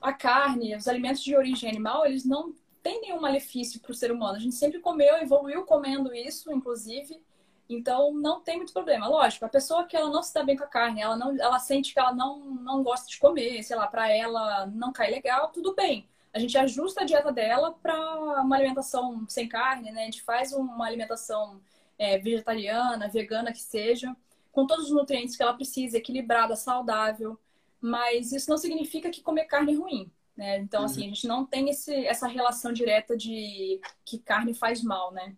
a 0.00 0.12
carne, 0.12 0.76
os 0.76 0.88
alimentos 0.88 1.22
de 1.22 1.36
origem 1.36 1.68
animal, 1.68 2.06
eles 2.06 2.24
não 2.24 2.54
têm 2.82 3.00
nenhum 3.00 3.20
malefício 3.20 3.80
para 3.80 3.92
o 3.92 3.94
ser 3.94 4.10
humano. 4.10 4.36
A 4.36 4.40
gente 4.40 4.54
sempre 4.54 4.80
comeu, 4.80 5.16
evoluiu 5.16 5.64
comendo 5.64 6.14
isso, 6.14 6.52
inclusive. 6.52 7.22
Então, 7.68 8.12
não 8.12 8.40
tem 8.40 8.56
muito 8.56 8.72
problema. 8.72 9.06
Lógico, 9.06 9.44
a 9.44 9.48
pessoa 9.48 9.84
que 9.84 9.96
ela 9.96 10.10
não 10.10 10.22
se 10.22 10.34
dá 10.34 10.42
bem 10.42 10.56
com 10.56 10.64
a 10.64 10.68
carne, 10.68 11.00
ela, 11.00 11.16
não, 11.16 11.38
ela 11.40 11.58
sente 11.58 11.92
que 11.92 12.00
ela 12.00 12.12
não, 12.12 12.40
não 12.40 12.82
gosta 12.82 13.08
de 13.08 13.18
comer, 13.18 13.62
sei 13.62 13.76
lá, 13.76 13.86
para 13.86 14.10
ela 14.10 14.66
não 14.66 14.92
cai 14.92 15.10
legal, 15.10 15.48
tudo 15.52 15.74
bem 15.74 16.08
a 16.32 16.38
gente 16.38 16.56
ajusta 16.56 17.02
a 17.02 17.04
dieta 17.04 17.32
dela 17.32 17.72
para 17.82 18.42
uma 18.42 18.56
alimentação 18.56 19.24
sem 19.28 19.48
carne, 19.48 19.90
né? 19.90 20.02
A 20.02 20.04
gente 20.04 20.22
faz 20.22 20.52
uma 20.52 20.86
alimentação 20.86 21.60
é, 21.98 22.18
vegetariana, 22.18 23.08
vegana 23.08 23.52
que 23.52 23.60
seja, 23.60 24.14
com 24.52 24.66
todos 24.66 24.86
os 24.86 24.92
nutrientes 24.92 25.36
que 25.36 25.42
ela 25.42 25.54
precisa, 25.54 25.98
equilibrada, 25.98 26.54
saudável. 26.54 27.38
Mas 27.80 28.32
isso 28.32 28.50
não 28.50 28.58
significa 28.58 29.10
que 29.10 29.22
comer 29.22 29.44
carne 29.46 29.72
é 29.72 29.76
ruim. 29.76 30.10
Né? 30.36 30.58
Então, 30.58 30.84
assim, 30.84 31.04
a 31.04 31.08
gente 31.08 31.26
não 31.26 31.44
tem 31.44 31.68
esse, 31.70 31.92
essa 32.06 32.26
relação 32.26 32.72
direta 32.72 33.16
de 33.16 33.80
que 34.04 34.18
carne 34.18 34.54
faz 34.54 34.82
mal, 34.82 35.12
né? 35.12 35.36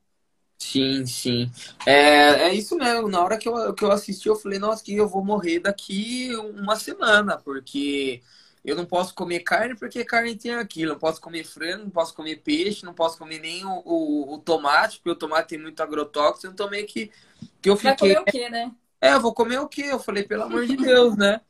Sim, 0.59 1.05
sim. 1.07 1.51
É, 1.85 2.45
é 2.49 2.55
isso 2.55 2.77
mesmo. 2.77 3.09
Na 3.09 3.21
hora 3.23 3.37
que 3.37 3.49
eu, 3.49 3.75
que 3.75 3.85
eu 3.85 3.91
assisti, 3.91 4.29
eu 4.29 4.37
falei, 4.37 4.59
nossa, 4.59 4.83
que 4.83 4.95
eu 4.95 5.09
vou 5.09 5.25
morrer 5.25 5.59
daqui 5.59 6.35
uma 6.37 6.77
semana, 6.77 7.37
porque 7.37 8.23
eu 8.65 8.77
não 8.77 8.87
posso 8.87 9.13
comer 9.15 9.41
carne 9.41 9.75
porque 9.77 10.05
carne 10.05 10.37
tem 10.37 10.55
aquilo. 10.55 10.93
Não 10.93 10.99
posso 10.99 11.21
comer 11.21 11.45
frango, 11.45 11.85
não 11.85 11.91
posso 11.91 12.15
comer 12.15 12.37
peixe, 12.37 12.85
não 12.85 12.95
posso 12.95 13.19
comer 13.19 13.41
nem 13.41 13.65
o, 13.65 13.83
o, 13.85 14.35
o 14.35 14.39
tomate, 14.39 14.99
porque 14.99 15.11
o 15.11 15.17
tomate 15.17 15.49
tem 15.49 15.59
muito 15.59 15.83
agrotóxico. 15.83 16.53
Então 16.53 16.71
meio 16.71 16.87
que, 16.87 17.11
que 17.61 17.69
eu 17.69 17.77
fiquei. 17.77 18.15
Vai 18.15 18.15
comer 18.15 18.21
o 18.21 18.25
quê, 18.25 18.49
né? 18.49 18.73
É, 19.01 19.15
eu 19.15 19.21
vou 19.21 19.35
comer 19.35 19.59
o 19.59 19.69
quê? 19.69 19.83
Eu 19.83 19.99
falei, 19.99 20.23
pelo 20.23 20.45
amor 20.45 20.65
de 20.65 20.77
Deus, 20.77 21.17
né? 21.17 21.41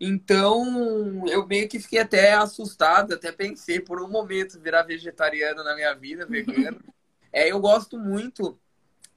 Então, 0.00 1.26
eu 1.28 1.46
meio 1.46 1.68
que 1.68 1.80
fiquei 1.80 2.00
até 2.00 2.32
assustado, 2.34 3.14
até 3.14 3.32
pensei 3.32 3.80
por 3.80 4.02
um 4.02 4.08
momento 4.08 4.60
virar 4.60 4.82
vegetariano 4.82 5.62
na 5.62 5.74
minha 5.74 5.94
vida, 5.94 6.26
vegano. 6.26 6.80
É, 7.34 7.50
eu 7.50 7.58
gosto 7.58 7.98
muito 7.98 8.60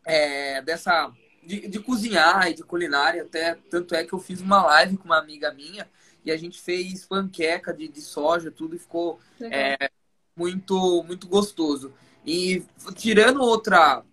é, 0.05 0.61
dessa 0.61 1.11
de, 1.43 1.67
de, 1.67 1.79
cozinhar 1.79 2.49
e 2.49 2.53
de 2.53 2.63
culinária, 2.63 3.23
até 3.23 3.55
tanto 3.69 3.93
é 3.93 4.05
que 4.05 4.13
eu 4.13 4.19
fiz 4.19 4.39
uma 4.39 4.63
live 4.63 4.97
com 4.97 5.03
uma 5.03 5.19
amiga 5.19 5.53
minha 5.53 5.85
e 6.23 6.31
a 6.31 6.37
gente 6.37 6.61
fez 6.61 7.05
panqueca 7.05 7.73
de, 7.73 7.87
de 7.87 8.01
soja, 8.01 8.49
tudo 8.49 8.75
e 8.75 8.79
ficou 8.79 9.19
é, 9.41 9.89
muito, 10.35 11.03
muito 11.03 11.27
gostoso. 11.27 11.93
E 12.25 12.65
tirando 12.95 13.41
outra, 13.41 14.03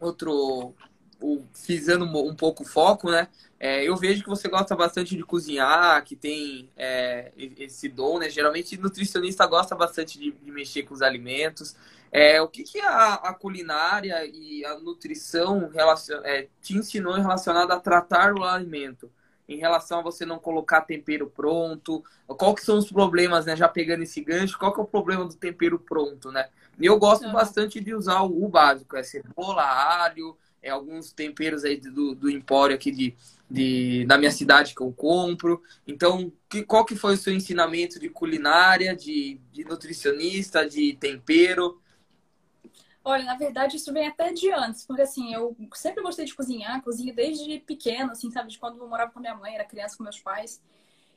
outro, 0.00 0.74
o, 1.20 1.44
fizendo 1.54 2.04
um 2.04 2.34
pouco 2.34 2.64
foco, 2.64 3.10
né? 3.10 3.28
É, 3.58 3.84
eu 3.84 3.94
vejo 3.96 4.22
que 4.22 4.28
você 4.28 4.48
gosta 4.48 4.74
bastante 4.74 5.16
de 5.16 5.22
cozinhar, 5.22 6.02
que 6.04 6.16
tem 6.16 6.70
é, 6.76 7.30
esse 7.36 7.88
dom, 7.88 8.18
né? 8.18 8.30
Geralmente 8.30 8.76
nutricionista 8.78 9.46
gosta 9.46 9.74
bastante 9.74 10.18
de, 10.18 10.32
de 10.32 10.50
mexer 10.50 10.84
com 10.84 10.94
os 10.94 11.02
alimentos. 11.02 11.76
É, 12.10 12.40
o 12.40 12.48
que, 12.48 12.64
que 12.64 12.80
a, 12.80 13.14
a, 13.14 13.34
culinária 13.34 14.24
e 14.26 14.64
a 14.64 14.78
nutrição 14.78 15.68
relacion, 15.68 16.20
é, 16.24 16.48
te 16.60 16.76
ensinou 16.76 17.14
relacionado 17.14 17.70
a 17.72 17.80
tratar 17.80 18.34
o 18.34 18.44
alimento? 18.44 19.10
em 19.50 19.58
relação 19.58 19.98
a 19.98 20.02
você 20.02 20.24
não 20.24 20.38
colocar 20.38 20.82
tempero 20.82 21.28
pronto? 21.28 22.04
Qual 22.26 22.54
que 22.54 22.64
são 22.64 22.78
os 22.78 22.90
problemas, 22.90 23.46
né? 23.46 23.56
Já 23.56 23.68
pegando 23.68 24.04
esse 24.04 24.20
gancho, 24.22 24.56
qual 24.56 24.72
que 24.72 24.78
é 24.78 24.82
o 24.82 24.86
problema 24.86 25.24
do 25.24 25.34
tempero 25.34 25.76
pronto, 25.76 26.30
né? 26.30 26.48
Eu 26.80 26.98
gosto 26.98 27.30
bastante 27.32 27.80
de 27.80 27.92
usar 27.92 28.22
o, 28.22 28.44
o, 28.44 28.48
básico, 28.48 28.96
é 28.96 29.02
cebola, 29.02 29.62
alho, 29.62 30.36
é 30.62 30.70
alguns 30.70 31.12
temperos 31.12 31.64
aí 31.64 31.78
do, 31.78 32.14
do 32.14 32.30
empório 32.30 32.74
aqui 32.74 32.90
de, 32.90 33.14
de, 33.50 34.04
da 34.06 34.18
minha 34.18 34.30
cidade 34.30 34.74
que 34.74 34.80
eu 34.80 34.92
compro. 34.92 35.62
Então, 35.86 36.32
que, 36.48 36.62
qual 36.62 36.84
que 36.84 36.94
foi 36.94 37.14
o 37.14 37.16
seu 37.16 37.32
ensinamento 37.32 37.98
de 37.98 38.08
culinária, 38.08 38.94
de, 38.94 39.40
de 39.52 39.64
nutricionista, 39.64 40.68
de 40.68 40.94
tempero? 40.94 41.80
Olha, 43.02 43.24
na 43.24 43.36
verdade, 43.36 43.76
isso 43.76 43.92
vem 43.92 44.06
até 44.06 44.32
de 44.32 44.52
antes, 44.52 44.84
porque 44.84 45.02
assim, 45.02 45.32
eu 45.32 45.56
sempre 45.74 46.02
gostei 46.02 46.26
de 46.26 46.34
cozinhar, 46.34 46.82
cozinho 46.82 47.14
desde 47.14 47.58
pequeno, 47.60 48.12
assim, 48.12 48.30
sabe, 48.30 48.50
de 48.50 48.58
quando 48.58 48.78
eu 48.78 48.86
morava 48.86 49.10
com 49.10 49.20
minha 49.20 49.34
mãe, 49.34 49.54
era 49.54 49.64
criança 49.64 49.96
com 49.96 50.02
meus 50.02 50.20
pais. 50.20 50.60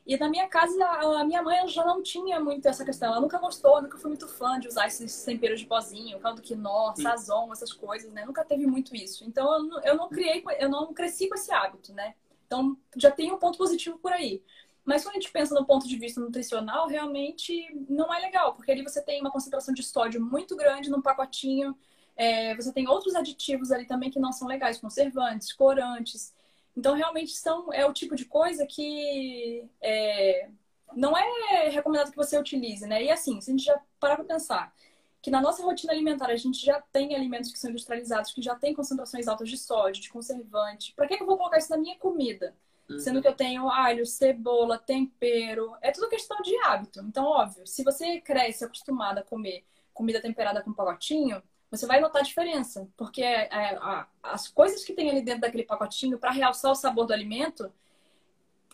E 0.06 0.18
na 0.18 0.28
minha 0.28 0.46
casa, 0.48 0.84
a 0.84 1.24
minha 1.24 1.42
mãe 1.42 1.66
já 1.66 1.84
não 1.84 2.02
tinha 2.02 2.38
muito 2.38 2.66
essa 2.68 2.84
questão. 2.84 3.08
Ela 3.10 3.20
nunca 3.20 3.38
gostou, 3.38 3.80
nunca 3.80 3.96
foi 3.96 4.10
muito 4.10 4.28
fã 4.28 4.60
de 4.60 4.68
usar 4.68 4.86
esses 4.86 5.24
temperos 5.24 5.60
de 5.60 5.66
pozinho, 5.66 6.20
caldo 6.20 6.42
quinó, 6.42 6.94
sazon, 6.94 7.50
essas 7.52 7.72
coisas, 7.72 8.12
né? 8.12 8.24
Nunca 8.26 8.44
teve 8.44 8.66
muito 8.66 8.94
isso. 8.94 9.24
Então, 9.24 9.50
eu 9.54 9.62
não, 9.62 9.82
eu 9.82 9.96
não 9.96 10.08
criei, 10.10 10.44
eu 10.58 10.68
não 10.68 10.92
cresci 10.92 11.26
com 11.26 11.34
esse 11.34 11.50
hábito, 11.52 11.94
né? 11.94 12.14
Então, 12.46 12.76
já 12.96 13.10
tem 13.10 13.32
um 13.32 13.38
ponto 13.38 13.56
positivo 13.56 13.98
por 13.98 14.12
aí. 14.12 14.42
Mas 14.84 15.02
quando 15.02 15.16
a 15.16 15.20
gente 15.20 15.32
pensa 15.32 15.54
no 15.54 15.64
ponto 15.64 15.88
de 15.88 15.96
vista 15.96 16.20
nutricional, 16.20 16.86
realmente 16.86 17.74
não 17.88 18.12
é 18.12 18.18
legal, 18.20 18.54
porque 18.54 18.70
ali 18.70 18.82
você 18.82 19.00
tem 19.00 19.20
uma 19.22 19.30
concentração 19.30 19.72
de 19.72 19.82
sódio 19.82 20.22
muito 20.22 20.54
grande 20.54 20.90
num 20.90 21.00
pacotinho. 21.00 21.74
É, 22.14 22.54
você 22.54 22.70
tem 22.70 22.86
outros 22.86 23.14
aditivos 23.14 23.72
ali 23.72 23.86
também 23.86 24.10
que 24.10 24.20
não 24.20 24.30
são 24.30 24.46
legais, 24.46 24.78
conservantes, 24.78 25.52
corantes. 25.54 26.34
Então, 26.76 26.94
realmente 26.94 27.32
são, 27.32 27.72
é 27.72 27.86
o 27.86 27.92
tipo 27.92 28.16
de 28.16 28.24
coisa 28.24 28.66
que 28.66 29.68
é, 29.80 30.48
não 30.94 31.16
é 31.16 31.68
recomendado 31.68 32.10
que 32.10 32.16
você 32.16 32.38
utilize, 32.38 32.86
né? 32.86 33.04
E 33.04 33.10
assim, 33.10 33.40
se 33.40 33.50
a 33.50 33.52
gente 33.52 33.64
já 33.64 33.80
parar 34.00 34.16
para 34.16 34.24
pensar 34.24 34.74
que 35.22 35.30
na 35.30 35.40
nossa 35.40 35.62
rotina 35.62 35.92
alimentar 35.92 36.28
a 36.28 36.36
gente 36.36 36.64
já 36.64 36.82
tem 36.92 37.14
alimentos 37.14 37.50
que 37.50 37.58
são 37.58 37.70
industrializados, 37.70 38.32
que 38.32 38.42
já 38.42 38.54
tem 38.54 38.74
concentrações 38.74 39.26
altas 39.26 39.48
de 39.48 39.56
sódio, 39.56 40.02
de 40.02 40.10
conservante, 40.10 40.92
para 40.94 41.06
que, 41.06 41.16
que 41.16 41.22
eu 41.22 41.26
vou 41.26 41.38
colocar 41.38 41.56
isso 41.56 41.70
na 41.70 41.78
minha 41.78 41.96
comida? 41.96 42.54
Uhum. 42.90 42.98
Sendo 42.98 43.22
que 43.22 43.28
eu 43.28 43.34
tenho 43.34 43.70
alho, 43.70 44.04
cebola, 44.04 44.76
tempero, 44.76 45.74
é 45.80 45.90
tudo 45.90 46.10
questão 46.10 46.42
de 46.42 46.54
hábito. 46.58 47.00
Então, 47.00 47.24
óbvio, 47.24 47.66
se 47.66 47.82
você 47.82 48.20
cresce 48.20 48.64
acostumado 48.64 49.18
a 49.18 49.22
comer 49.22 49.64
comida 49.94 50.20
temperada 50.20 50.62
com 50.62 50.74
pacotinho, 50.74 51.42
você 51.70 51.86
vai 51.86 52.00
notar 52.00 52.22
a 52.22 52.24
diferença, 52.24 52.88
porque 52.96 53.22
é, 53.22 53.76
a, 53.76 54.06
as 54.22 54.48
coisas 54.48 54.84
que 54.84 54.92
tem 54.92 55.10
ali 55.10 55.22
dentro 55.22 55.42
daquele 55.42 55.64
pacotinho 55.64 56.18
para 56.18 56.30
realçar 56.30 56.70
o 56.70 56.74
sabor 56.74 57.06
do 57.06 57.12
alimento, 57.12 57.72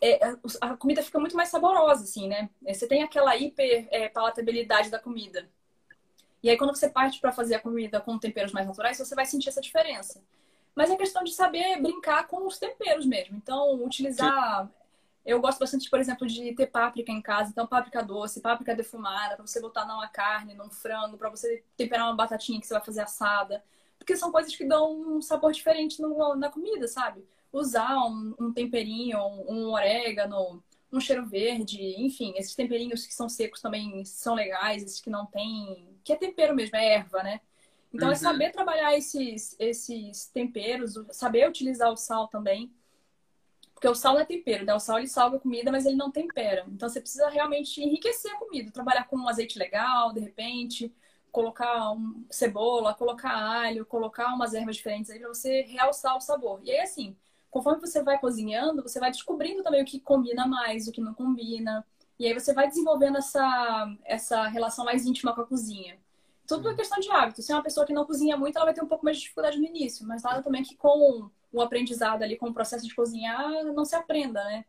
é, 0.01 0.28
é 0.28 0.36
a 0.61 0.76
comida 0.76 1.03
fica 1.03 1.18
muito 1.18 1.36
mais 1.36 1.49
saborosa, 1.49 2.05
assim, 2.05 2.28
né? 2.28 2.51
É, 2.64 2.74
você 2.74 2.86
tem 2.86 3.03
aquela 3.03 3.36
hiper 3.36 3.88
é, 3.91 4.09
palatabilidade 4.09 4.91
da 4.91 4.99
comida. 4.99 5.49
E 6.43 6.49
aí, 6.49 6.57
quando 6.57 6.74
você 6.74 6.88
parte 6.88 7.20
para 7.20 7.32
fazer 7.32 7.55
a 7.55 7.61
comida 7.61 8.01
com 8.01 8.18
temperos 8.18 8.53
mais 8.53 8.66
naturais, 8.66 8.99
você 8.99 9.14
vai 9.14 9.26
sentir 9.26 9.51
essa 9.51 9.61
diferença. 9.61 10.22
Mas 10.74 10.91
é 10.91 10.97
questão 10.97 11.22
de 11.22 11.32
saber 11.32 11.80
brincar 11.80 12.26
com 12.26 12.47
os 12.47 12.59
temperos 12.59 13.05
mesmo. 13.05 13.36
Então, 13.36 13.82
utilizar 13.84 14.70
eu 15.30 15.40
gosto 15.40 15.58
bastante, 15.60 15.88
por 15.88 16.00
exemplo, 16.00 16.26
de 16.26 16.52
ter 16.54 16.66
páprica 16.66 17.12
em 17.12 17.22
casa. 17.22 17.50
Então, 17.50 17.66
páprica 17.66 18.02
doce, 18.02 18.40
páprica 18.40 18.74
defumada, 18.74 19.36
para 19.36 19.46
você 19.46 19.60
botar 19.60 19.86
numa 19.86 20.08
carne, 20.08 20.54
num 20.54 20.70
frango, 20.70 21.16
para 21.16 21.30
você 21.30 21.64
temperar 21.76 22.06
uma 22.06 22.16
batatinha 22.16 22.60
que 22.60 22.66
você 22.66 22.74
vai 22.74 22.84
fazer 22.84 23.02
assada. 23.02 23.62
Porque 23.98 24.16
são 24.16 24.32
coisas 24.32 24.54
que 24.56 24.64
dão 24.64 24.92
um 24.92 25.22
sabor 25.22 25.52
diferente 25.52 26.02
no, 26.02 26.34
na 26.34 26.50
comida, 26.50 26.88
sabe? 26.88 27.24
Usar 27.52 27.96
um, 28.06 28.34
um 28.40 28.52
temperinho, 28.52 29.18
um, 29.18 29.52
um 29.52 29.72
orégano, 29.72 30.62
um 30.92 31.00
cheiro 31.00 31.24
verde, 31.26 31.80
enfim, 31.98 32.32
esses 32.36 32.54
temperinhos 32.54 33.06
que 33.06 33.14
são 33.14 33.28
secos 33.28 33.60
também 33.60 34.04
são 34.04 34.34
legais, 34.34 34.82
esses 34.82 35.00
que 35.00 35.10
não 35.10 35.26
tem. 35.26 35.96
que 36.02 36.12
é 36.12 36.16
tempero 36.16 36.54
mesmo, 36.54 36.76
é 36.76 36.94
erva, 36.94 37.22
né? 37.22 37.40
Então, 37.92 38.08
é 38.08 38.10
uhum. 38.10 38.16
é 38.16 38.18
saber 38.18 38.50
trabalhar 38.50 38.96
esses, 38.96 39.54
esses 39.58 40.26
temperos, 40.26 40.94
saber 41.12 41.48
utilizar 41.48 41.90
o 41.90 41.96
sal 41.96 42.28
também. 42.28 42.72
Porque 43.80 43.88
o 43.88 43.94
sal 43.94 44.18
é 44.18 44.26
tempero, 44.26 44.66
né? 44.66 44.74
O 44.74 44.78
sal 44.78 44.98
ele 44.98 45.08
salga 45.08 45.38
a 45.38 45.40
comida, 45.40 45.72
mas 45.72 45.86
ele 45.86 45.96
não 45.96 46.10
tempera. 46.10 46.66
Então 46.68 46.86
você 46.86 47.00
precisa 47.00 47.30
realmente 47.30 47.82
enriquecer 47.82 48.30
a 48.30 48.36
comida, 48.36 48.70
trabalhar 48.70 49.04
com 49.04 49.16
um 49.16 49.26
azeite 49.26 49.58
legal, 49.58 50.12
de 50.12 50.20
repente, 50.20 50.92
colocar 51.32 51.90
um 51.92 52.22
cebola, 52.30 52.92
colocar 52.92 53.34
alho, 53.34 53.86
colocar 53.86 54.34
umas 54.34 54.52
ervas 54.52 54.76
diferentes 54.76 55.10
aí 55.10 55.18
para 55.18 55.28
você 55.28 55.62
realçar 55.62 56.14
o 56.14 56.20
sabor. 56.20 56.60
E 56.62 56.70
aí 56.70 56.80
assim, 56.80 57.16
conforme 57.50 57.80
você 57.80 58.02
vai 58.02 58.18
cozinhando, 58.18 58.82
você 58.82 59.00
vai 59.00 59.10
descobrindo 59.10 59.62
também 59.62 59.80
o 59.82 59.86
que 59.86 59.98
combina 59.98 60.46
mais, 60.46 60.86
o 60.86 60.92
que 60.92 61.00
não 61.00 61.14
combina. 61.14 61.82
E 62.18 62.26
aí 62.26 62.34
você 62.34 62.52
vai 62.52 62.68
desenvolvendo 62.68 63.16
essa, 63.16 63.96
essa 64.04 64.46
relação 64.48 64.84
mais 64.84 65.06
íntima 65.06 65.34
com 65.34 65.40
a 65.40 65.46
cozinha. 65.46 65.98
Tudo 66.46 66.68
é 66.68 66.74
questão 66.74 66.98
de 67.00 67.10
hábito. 67.10 67.40
Se 67.40 67.50
é 67.50 67.54
uma 67.54 67.62
pessoa 67.62 67.86
que 67.86 67.94
não 67.94 68.04
cozinha 68.04 68.36
muito, 68.36 68.56
ela 68.56 68.66
vai 68.66 68.74
ter 68.74 68.82
um 68.84 68.88
pouco 68.88 69.06
mais 69.06 69.16
de 69.16 69.22
dificuldade 69.22 69.58
no 69.58 69.64
início, 69.64 70.06
mas 70.06 70.22
nada 70.22 70.42
também 70.42 70.62
que 70.62 70.76
com 70.76 71.30
o 71.53 71.61
aprendizado 71.61 72.22
ali 72.22 72.36
com 72.36 72.48
o 72.48 72.55
processo 72.55 72.86
de 72.86 72.94
cozinhar 72.94 73.64
não 73.74 73.84
se 73.84 73.94
aprenda, 73.94 74.42
né? 74.44 74.64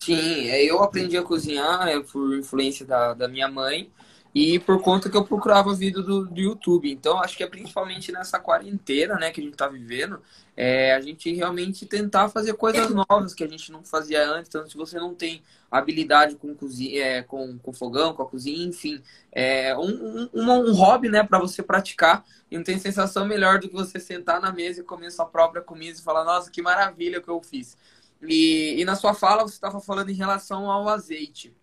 Sim, 0.00 0.48
é, 0.48 0.62
eu 0.62 0.82
aprendi 0.82 1.16
a 1.16 1.22
cozinhar 1.22 1.88
é, 1.88 2.00
por 2.00 2.36
influência 2.38 2.86
da, 2.86 3.14
da 3.14 3.28
minha 3.28 3.48
mãe 3.48 3.90
e 4.34 4.58
por 4.58 4.80
conta 4.82 5.08
que 5.08 5.16
eu 5.16 5.24
procurava 5.24 5.74
vídeo 5.74 6.02
do, 6.02 6.26
do 6.26 6.40
YouTube. 6.40 6.90
Então, 6.90 7.18
acho 7.18 7.36
que 7.36 7.42
é 7.42 7.46
principalmente 7.46 8.12
nessa 8.12 8.38
quarentena 8.38 9.14
né, 9.14 9.30
que 9.30 9.40
a 9.40 9.44
gente 9.44 9.54
está 9.54 9.66
vivendo, 9.68 10.20
é, 10.56 10.94
a 10.94 11.00
gente 11.00 11.32
realmente 11.32 11.86
tentar 11.86 12.28
fazer 12.28 12.54
coisas 12.54 12.90
novas 12.90 13.32
que 13.32 13.42
a 13.42 13.48
gente 13.48 13.72
não 13.72 13.82
fazia 13.82 14.28
antes. 14.28 14.48
Então, 14.48 14.68
se 14.68 14.76
você 14.76 14.98
não 14.98 15.14
tem 15.14 15.42
habilidade 15.70 16.36
com, 16.36 16.54
cozinha, 16.54 17.02
é, 17.02 17.22
com, 17.22 17.58
com 17.58 17.72
fogão, 17.72 18.12
com 18.12 18.22
a 18.22 18.26
cozinha, 18.26 18.66
enfim, 18.66 19.02
é 19.32 19.76
um, 19.76 20.28
um, 20.34 20.50
um 20.50 20.72
hobby 20.74 21.08
né, 21.08 21.22
para 21.22 21.38
você 21.38 21.62
praticar. 21.62 22.24
E 22.50 22.56
não 22.56 22.64
tem 22.64 22.78
sensação 22.78 23.26
melhor 23.26 23.58
do 23.58 23.68
que 23.68 23.74
você 23.74 23.98
sentar 23.98 24.40
na 24.40 24.52
mesa 24.52 24.80
e 24.80 24.84
comer 24.84 25.10
sua 25.10 25.26
própria 25.26 25.62
comida 25.62 25.98
e 25.98 26.02
falar, 26.02 26.24
nossa, 26.24 26.50
que 26.50 26.60
maravilha 26.60 27.20
que 27.20 27.28
eu 27.28 27.40
fiz. 27.42 27.76
E, 28.20 28.80
e 28.80 28.84
na 28.84 28.94
sua 28.94 29.14
fala, 29.14 29.42
você 29.42 29.54
estava 29.54 29.80
falando 29.80 30.10
em 30.10 30.14
relação 30.14 30.70
ao 30.70 30.88
azeite 30.88 31.54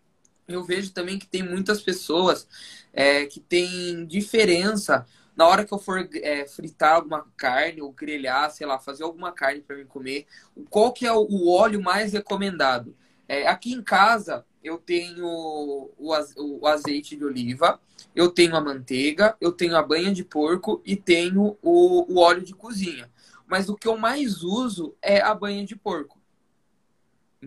eu 0.47 0.63
vejo 0.63 0.91
também 0.91 1.17
que 1.17 1.27
tem 1.27 1.43
muitas 1.43 1.81
pessoas 1.81 2.47
é, 2.93 3.25
que 3.25 3.39
tem 3.39 4.05
diferença 4.05 5.05
na 5.35 5.45
hora 5.47 5.65
que 5.65 5.73
eu 5.73 5.77
for 5.77 6.07
é, 6.13 6.47
fritar 6.47 6.93
alguma 6.93 7.25
carne 7.35 7.81
ou 7.81 7.91
grelhar, 7.91 8.49
sei 8.51 8.65
lá, 8.65 8.79
fazer 8.79 9.03
alguma 9.03 9.33
carne 9.33 9.59
para 9.59 9.75
mim 9.75 9.85
comer, 9.85 10.25
qual 10.69 10.93
que 10.93 11.05
é 11.05 11.11
o 11.11 11.49
óleo 11.49 11.81
mais 11.81 12.13
recomendado? 12.13 12.95
É, 13.27 13.47
aqui 13.47 13.73
em 13.73 13.81
casa 13.81 14.45
eu 14.63 14.77
tenho 14.77 15.25
o, 15.25 16.65
azeite 16.65 17.15
de 17.15 17.23
oliva, 17.23 17.79
eu 18.15 18.29
tenho 18.29 18.55
a 18.55 18.61
manteiga, 18.61 19.35
eu 19.39 19.51
tenho 19.51 19.75
a 19.75 19.83
banha 19.83 20.11
de 20.13 20.23
porco 20.23 20.81
e 20.85 20.95
tenho 20.95 21.57
o, 21.61 22.13
o 22.13 22.19
óleo 22.19 22.43
de 22.43 22.53
cozinha. 22.53 23.11
Mas 23.45 23.69
o 23.69 23.75
que 23.75 23.87
eu 23.87 23.97
mais 23.97 24.41
uso 24.41 24.95
é 25.01 25.21
a 25.21 25.35
banha 25.35 25.63
de 25.65 25.75
porco. 25.75 26.14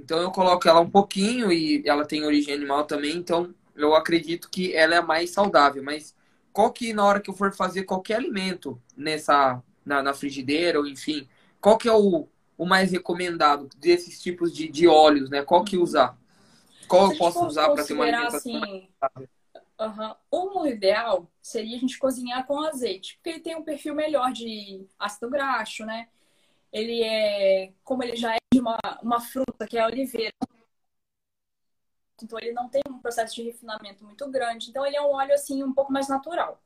Então 0.03 0.19
eu 0.21 0.31
coloco 0.31 0.69
ela 0.69 0.81
um 0.81 0.91
pouquinho 0.91 1.53
e 1.53 1.83
ela 1.87 2.05
tem 2.05 2.25
origem 2.25 2.55
animal 2.55 2.85
também, 2.85 3.17
então 3.17 3.55
eu 3.75 3.95
acredito 3.95 4.49
que 4.51 4.75
ela 4.75 4.95
é 4.95 5.01
mais 5.01 5.31
saudável. 5.31 5.83
Mas 5.83 6.15
qual 6.53 6.73
que 6.73 6.93
na 6.93 7.05
hora 7.05 7.21
que 7.21 7.31
eu 7.31 7.35
for 7.35 7.53
fazer 7.53 7.85
qualquer 7.85 8.17
alimento 8.17 8.81
nessa 8.97 9.63
na, 9.85 10.03
na 10.03 10.13
frigideira 10.13 10.79
ou 10.79 10.87
enfim, 10.87 11.27
qual 11.61 11.79
que 11.79 11.89
é 11.89 11.93
o, 11.93 12.29
o 12.57 12.67
mais 12.67 12.93
recomendado 12.93 13.69
desses 13.79 14.21
tipos 14.21 14.55
de, 14.55 14.69
de 14.69 14.87
óleos, 14.87 15.31
né? 15.31 15.43
Qual 15.43 15.65
que 15.65 15.79
usar? 15.79 16.17
Qual 16.87 17.11
eu 17.11 17.19
posso 17.19 17.45
usar 17.47 17.71
para 17.71 17.85
ter 17.85 17.95
uma 17.95 18.05
alimentação 18.05 18.57
assim, 18.57 18.89
uhum. 19.81 20.15
O 20.31 20.67
ideal 20.67 21.31
seria 21.41 21.77
a 21.77 21.81
gente 21.81 21.99
cozinhar 21.99 22.47
com 22.47 22.61
azeite, 22.61 23.17
porque 23.17 23.31
ele 23.31 23.41
tem 23.41 23.57
um 23.57 23.63
perfil 23.63 23.95
melhor 23.95 24.33
de 24.33 24.87
ácido 24.99 25.31
graxo, 25.31 25.85
né? 25.85 26.09
Ele 26.73 27.03
é, 27.03 27.73
como 27.83 28.03
ele 28.03 28.17
já 28.17 28.35
é 28.35 28.38
de 28.59 28.61
uma, 28.61 28.79
uma 29.03 29.21
fruta, 29.21 29.67
que 29.67 29.79
é 29.79 29.81
a 29.81 29.87
oliveira, 29.87 30.35
então 32.21 32.39
ele 32.41 32.53
não 32.53 32.69
tem 32.69 32.83
um 32.89 32.99
processo 32.99 33.37
de 33.37 33.43
refinamento 33.43 34.05
muito 34.05 34.29
grande. 34.29 34.71
Então 34.71 34.85
ele 34.85 34.97
é 34.97 35.01
um 35.03 35.13
óleo 35.13 35.33
assim 35.33 35.63
um 35.63 35.73
pouco 35.73 35.93
mais 35.93 36.09
natural. 36.09 36.61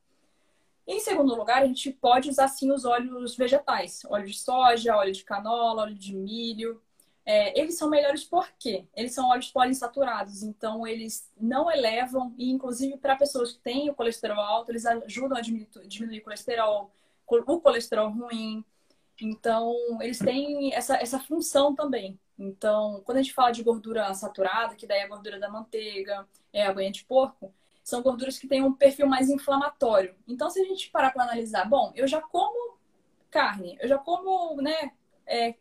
Em 0.87 0.99
segundo 0.99 1.35
lugar, 1.35 1.61
a 1.61 1.67
gente 1.67 1.91
pode 1.91 2.29
usar 2.29 2.47
sim 2.47 2.71
os 2.71 2.83
óleos 2.83 3.37
vegetais, 3.37 4.01
óleo 4.05 4.25
de 4.25 4.37
soja, 4.37 4.95
óleo 4.97 5.13
de 5.13 5.23
canola, 5.23 5.83
óleo 5.83 5.95
de 5.95 6.13
milho. 6.13 6.81
É, 7.25 7.57
eles 7.57 7.77
são 7.77 7.89
melhores 7.89 8.23
porque 8.23 8.85
eles 8.93 9.13
são 9.13 9.29
óleos 9.29 9.49
poliinsaturados, 9.49 10.43
então 10.43 10.85
eles 10.85 11.31
não 11.39 11.71
elevam, 11.71 12.33
e 12.37 12.51
inclusive 12.51 12.97
para 12.97 13.15
pessoas 13.15 13.53
que 13.53 13.59
têm 13.59 13.89
o 13.89 13.95
colesterol 13.95 14.41
alto, 14.41 14.71
eles 14.71 14.85
ajudam 14.85 15.37
a 15.37 15.41
diminuir, 15.41 15.69
diminuir 15.87 16.19
o 16.19 16.23
colesterol, 16.23 16.91
o 17.27 17.61
colesterol 17.61 18.09
ruim, 18.09 18.65
então, 19.21 19.75
eles 20.01 20.19
têm 20.19 20.73
essa, 20.73 20.95
essa 20.97 21.19
função 21.19 21.75
também. 21.75 22.19
Então, 22.37 23.01
quando 23.05 23.19
a 23.19 23.21
gente 23.21 23.33
fala 23.33 23.51
de 23.51 23.63
gordura 23.63 24.13
saturada, 24.13 24.75
que 24.75 24.87
daí 24.87 24.99
é 24.99 25.03
a 25.03 25.07
gordura 25.07 25.39
da 25.39 25.49
manteiga, 25.49 26.27
é 26.51 26.65
a 26.65 26.73
banha 26.73 26.91
de 26.91 27.05
porco, 27.05 27.53
são 27.83 28.01
gorduras 28.01 28.39
que 28.39 28.47
têm 28.47 28.63
um 28.63 28.73
perfil 28.73 29.07
mais 29.07 29.29
inflamatório. 29.29 30.15
Então, 30.27 30.49
se 30.49 30.61
a 30.61 30.65
gente 30.65 30.89
parar 30.89 31.11
para 31.11 31.23
analisar, 31.23 31.65
bom, 31.69 31.91
eu 31.95 32.07
já 32.07 32.21
como 32.21 32.77
carne, 33.29 33.77
eu 33.81 33.87
já 33.87 33.97
como, 33.97 34.61
né, 34.61 34.91
é, 35.25 35.55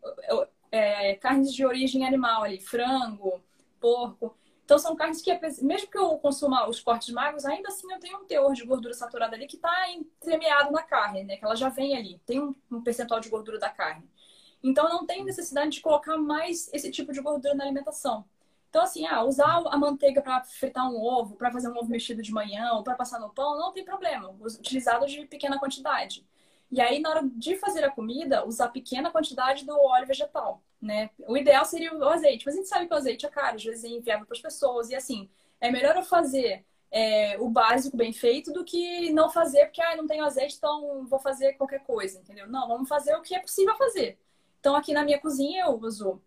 é, 0.70 1.14
carnes 1.16 1.52
de 1.52 1.64
origem 1.64 2.06
animal 2.06 2.44
ali, 2.44 2.60
frango, 2.60 3.42
porco. 3.80 4.36
Então 4.72 4.78
são 4.78 4.96
carnes 4.96 5.20
que, 5.20 5.30
mesmo 5.60 5.90
que 5.90 5.98
eu 5.98 6.16
consuma 6.16 6.66
os 6.66 6.80
cortes 6.80 7.12
magros, 7.12 7.44
ainda 7.44 7.68
assim 7.68 7.92
eu 7.92 8.00
tenho 8.00 8.20
um 8.20 8.24
teor 8.24 8.54
de 8.54 8.64
gordura 8.64 8.94
saturada 8.94 9.36
ali 9.36 9.46
que 9.46 9.56
está 9.56 9.90
entremeado 9.90 10.72
na 10.72 10.82
carne, 10.82 11.24
né? 11.24 11.36
Que 11.36 11.44
ela 11.44 11.54
já 11.54 11.68
vem 11.68 11.94
ali, 11.94 12.18
tem 12.24 12.40
um, 12.40 12.80
percentual 12.80 13.20
de 13.20 13.28
gordura 13.28 13.58
da 13.58 13.68
carne. 13.68 14.08
Então 14.64 14.88
não 14.88 15.04
tem 15.04 15.22
necessidade 15.24 15.72
de 15.72 15.82
colocar 15.82 16.16
mais 16.16 16.72
esse 16.72 16.90
tipo 16.90 17.12
de 17.12 17.20
gordura 17.20 17.54
na 17.54 17.64
alimentação. 17.64 18.24
Então, 18.70 18.80
assim, 18.80 19.06
ah, 19.06 19.22
usar 19.22 19.62
a 19.66 19.76
manteiga 19.76 20.22
para 20.22 20.42
fritar 20.42 20.90
um 20.90 20.98
ovo, 21.04 21.36
para 21.36 21.52
fazer 21.52 21.68
um 21.68 21.76
ovo 21.76 21.90
mexido 21.90 22.22
de 22.22 22.32
manhã 22.32 22.72
ou 22.72 22.82
para 22.82 22.94
passar 22.94 23.20
no 23.20 23.28
pão, 23.28 23.58
não 23.58 23.74
tem 23.74 23.84
problema. 23.84 24.30
Utilizado 24.40 25.04
de 25.04 25.26
pequena 25.26 25.58
quantidade. 25.58 26.26
E 26.72 26.80
aí, 26.80 27.00
na 27.00 27.10
hora 27.10 27.22
de 27.34 27.56
fazer 27.56 27.84
a 27.84 27.90
comida, 27.90 28.46
usar 28.46 28.68
pequena 28.70 29.10
quantidade 29.10 29.64
do 29.64 29.78
óleo 29.78 30.06
vegetal, 30.06 30.62
né? 30.80 31.10
O 31.28 31.36
ideal 31.36 31.64
seria 31.64 31.94
o 31.94 32.08
azeite, 32.08 32.46
mas 32.46 32.54
a 32.54 32.58
gente 32.58 32.68
sabe 32.68 32.88
que 32.88 32.94
o 32.94 32.96
azeite 32.96 33.26
é 33.26 33.30
caro, 33.30 33.56
às 33.56 33.64
vezes 33.64 33.84
é 33.84 33.88
inviável 33.88 34.26
para 34.26 34.34
as 34.34 34.40
pessoas. 34.42 34.90
E 34.90 34.94
assim, 34.94 35.28
é 35.60 35.70
melhor 35.70 35.94
eu 35.96 36.02
fazer 36.02 36.64
é, 36.90 37.38
o 37.38 37.48
básico 37.48 37.96
bem 37.96 38.12
feito 38.12 38.52
do 38.52 38.64
que 38.64 39.12
não 39.12 39.30
fazer 39.30 39.66
porque 39.66 39.82
ah, 39.82 39.96
não 39.96 40.06
tenho 40.06 40.24
azeite, 40.24 40.56
então 40.56 41.06
vou 41.06 41.18
fazer 41.18 41.54
qualquer 41.54 41.82
coisa, 41.84 42.18
entendeu? 42.18 42.48
Não, 42.48 42.66
vamos 42.68 42.88
fazer 42.88 43.14
o 43.16 43.22
que 43.22 43.34
é 43.34 43.38
possível 43.40 43.76
fazer. 43.76 44.18
Então, 44.60 44.76
aqui 44.76 44.92
na 44.92 45.04
minha 45.04 45.20
cozinha 45.20 45.64
eu 45.64 45.78
uso 45.80 46.22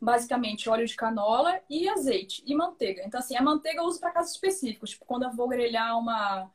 basicamente 0.00 0.68
óleo 0.68 0.86
de 0.86 0.94
canola 0.96 1.60
e 1.68 1.88
azeite 1.88 2.42
e 2.46 2.54
manteiga. 2.54 3.02
Então, 3.04 3.20
assim, 3.20 3.36
a 3.36 3.42
manteiga 3.42 3.80
eu 3.80 3.84
uso 3.84 4.00
para 4.00 4.12
casos 4.12 4.32
específicos, 4.32 4.90
tipo 4.90 5.04
quando 5.04 5.24
eu 5.24 5.32
vou 5.32 5.48
grelhar 5.48 5.98
uma. 5.98 6.50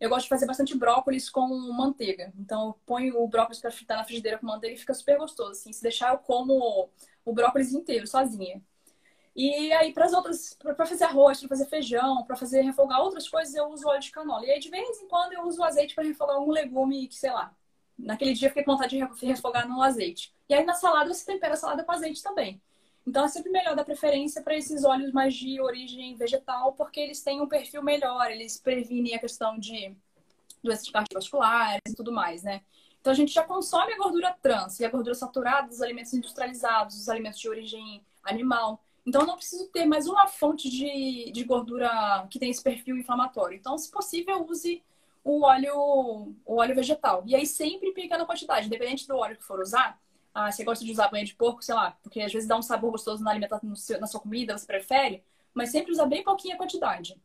Eu 0.00 0.10
gosto 0.10 0.24
de 0.24 0.28
fazer 0.28 0.46
bastante 0.46 0.76
brócolis 0.76 1.30
com 1.30 1.46
manteiga. 1.72 2.32
Então, 2.38 2.68
eu 2.68 2.72
ponho 2.84 3.22
o 3.22 3.28
brócolis 3.28 3.60
para 3.60 3.70
fritar 3.70 3.96
na 3.96 4.04
frigideira 4.04 4.38
com 4.38 4.46
manteiga 4.46 4.76
e 4.76 4.78
fica 4.78 4.92
super 4.92 5.16
gostoso. 5.18 5.52
Assim, 5.52 5.72
se 5.72 5.82
deixar, 5.82 6.12
eu 6.12 6.18
como 6.18 6.90
o 7.24 7.32
brócolis 7.32 7.72
inteiro, 7.72 8.06
sozinha. 8.06 8.60
E 9.36 9.72
aí, 9.72 9.92
para 9.92 10.04
as 10.04 10.12
outras, 10.12 10.54
para 10.54 10.86
fazer 10.86 11.04
arroz, 11.04 11.40
para 11.40 11.48
fazer 11.48 11.66
feijão, 11.66 12.24
para 12.24 12.36
fazer 12.36 12.62
refogar 12.62 13.00
outras 13.00 13.28
coisas, 13.28 13.54
eu 13.54 13.66
uso 13.66 13.88
óleo 13.88 14.00
de 14.00 14.12
canola. 14.12 14.46
E 14.46 14.50
aí, 14.50 14.60
de 14.60 14.70
vez 14.70 15.00
em 15.00 15.08
quando, 15.08 15.32
eu 15.32 15.42
uso 15.42 15.60
o 15.60 15.64
azeite 15.64 15.94
para 15.94 16.04
refogar 16.04 16.36
algum 16.36 16.52
legume 16.52 17.08
que, 17.08 17.16
sei 17.16 17.32
lá, 17.32 17.52
naquele 17.98 18.32
dia 18.32 18.46
eu 18.46 18.50
fiquei 18.50 18.62
com 18.64 18.72
vontade 18.72 18.96
de 18.96 19.26
refogar 19.26 19.68
no 19.68 19.82
azeite. 19.82 20.32
E 20.48 20.54
aí, 20.54 20.64
na 20.64 20.74
salada, 20.74 21.12
você 21.12 21.24
tempera 21.26 21.54
a 21.54 21.56
salada 21.56 21.82
com 21.82 21.92
azeite 21.92 22.22
também. 22.22 22.62
Então, 23.06 23.24
é 23.24 23.28
sempre 23.28 23.50
melhor 23.50 23.76
dar 23.76 23.84
preferência 23.84 24.42
para 24.42 24.56
esses 24.56 24.84
óleos 24.84 25.12
mais 25.12 25.34
de 25.34 25.60
origem 25.60 26.16
vegetal, 26.16 26.72
porque 26.72 27.00
eles 27.00 27.22
têm 27.22 27.40
um 27.40 27.46
perfil 27.46 27.82
melhor, 27.82 28.30
eles 28.30 28.58
previnem 28.58 29.14
a 29.14 29.18
questão 29.18 29.58
de 29.58 29.94
doenças 30.62 30.88
cardiovasculares 30.88 31.82
e 31.86 31.94
tudo 31.94 32.10
mais, 32.10 32.42
né? 32.42 32.62
Então, 32.98 33.12
a 33.12 33.16
gente 33.16 33.34
já 33.34 33.44
consome 33.44 33.92
a 33.92 33.98
gordura 33.98 34.34
trans 34.40 34.80
e 34.80 34.84
a 34.84 34.88
gordura 34.88 35.14
saturada 35.14 35.68
dos 35.68 35.82
alimentos 35.82 36.14
industrializados, 36.14 36.96
dos 36.96 37.08
alimentos 37.10 37.38
de 37.38 37.48
origem 37.50 38.02
animal. 38.22 38.82
Então, 39.04 39.20
eu 39.20 39.26
não 39.26 39.36
preciso 39.36 39.68
ter 39.68 39.84
mais 39.84 40.06
uma 40.06 40.26
fonte 40.26 40.70
de, 40.70 41.30
de 41.30 41.44
gordura 41.44 42.26
que 42.30 42.38
tem 42.38 42.48
esse 42.48 42.62
perfil 42.62 42.96
inflamatório. 42.96 43.58
Então, 43.58 43.76
se 43.76 43.90
possível, 43.90 44.46
use 44.48 44.82
o 45.22 45.42
óleo, 45.42 46.34
o 46.46 46.56
óleo 46.56 46.74
vegetal. 46.74 47.22
E 47.26 47.34
aí, 47.34 47.44
sempre 47.44 47.92
pequena 47.92 48.24
quantidade, 48.24 48.66
independente 48.66 49.06
do 49.06 49.16
óleo 49.16 49.36
que 49.36 49.44
for 49.44 49.60
usar. 49.60 50.00
Ah, 50.34 50.50
você 50.50 50.64
gosta 50.64 50.84
de 50.84 50.90
usar 50.90 51.08
banha 51.08 51.24
de 51.24 51.34
porco, 51.34 51.62
sei 51.62 51.74
lá, 51.74 51.96
porque 52.02 52.20
às 52.20 52.32
vezes 52.32 52.48
dá 52.48 52.58
um 52.58 52.62
sabor 52.62 52.90
gostoso 52.90 53.22
na 53.22 53.30
alimentação, 53.30 53.72
na 54.00 54.06
sua 54.06 54.20
comida, 54.20 54.58
você 54.58 54.66
prefere, 54.66 55.22
mas 55.54 55.70
sempre 55.70 55.92
usar 55.92 56.06
bem 56.06 56.24
pouquinha 56.24 56.56
quantidade. 56.56 57.16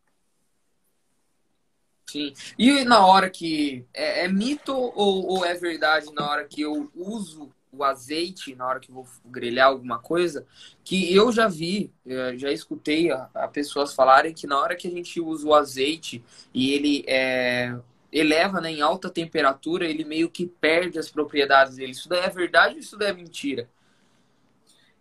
Sim. 2.09 2.33
E 2.57 2.83
na 2.83 3.05
hora 3.05 3.29
que. 3.29 3.85
É, 3.93 4.25
é 4.25 4.27
mito 4.27 4.73
ou, 4.75 5.25
ou, 5.27 5.45
é 5.45 5.53
verdade 5.53 6.11
na 6.13 6.27
hora 6.27 6.45
que 6.45 6.61
eu 6.61 6.91
uso 6.95 7.51
o 7.71 7.83
azeite 7.83 8.55
na 8.55 8.67
hora 8.67 8.79
que 8.79 8.91
vou 8.91 9.07
grelhar 9.25 9.67
alguma 9.67 9.99
coisa, 9.99 10.45
que 10.83 11.13
eu 11.13 11.31
já 11.31 11.47
vi, 11.47 11.91
eh, 12.05 12.33
já 12.35 12.51
escutei 12.51 13.11
a, 13.11 13.29
a, 13.33 13.47
pessoas 13.47 13.93
falarem 13.93 14.33
que 14.33 14.47
na 14.47 14.59
hora 14.59 14.75
que 14.75 14.87
a 14.87 14.91
gente 14.91 15.21
usa 15.21 15.47
o 15.47 15.53
azeite 15.53 16.23
e 16.53 16.71
ele 16.71 17.03
é, 17.07 17.77
eleva 18.11 18.59
né, 18.59 18.71
em 18.71 18.81
alta 18.81 19.09
temperatura, 19.09 19.85
ele 19.85 20.03
meio 20.03 20.29
que 20.29 20.45
perde 20.45 20.97
as 20.97 21.09
propriedades 21.09 21.75
dele. 21.75 21.91
Isso 21.91 22.09
daí 22.09 22.21
é 22.21 22.29
verdade 22.29 22.75
ou 22.75 22.79
isso 22.79 22.97
daí 22.97 23.09
é 23.09 23.13
mentira? 23.13 23.69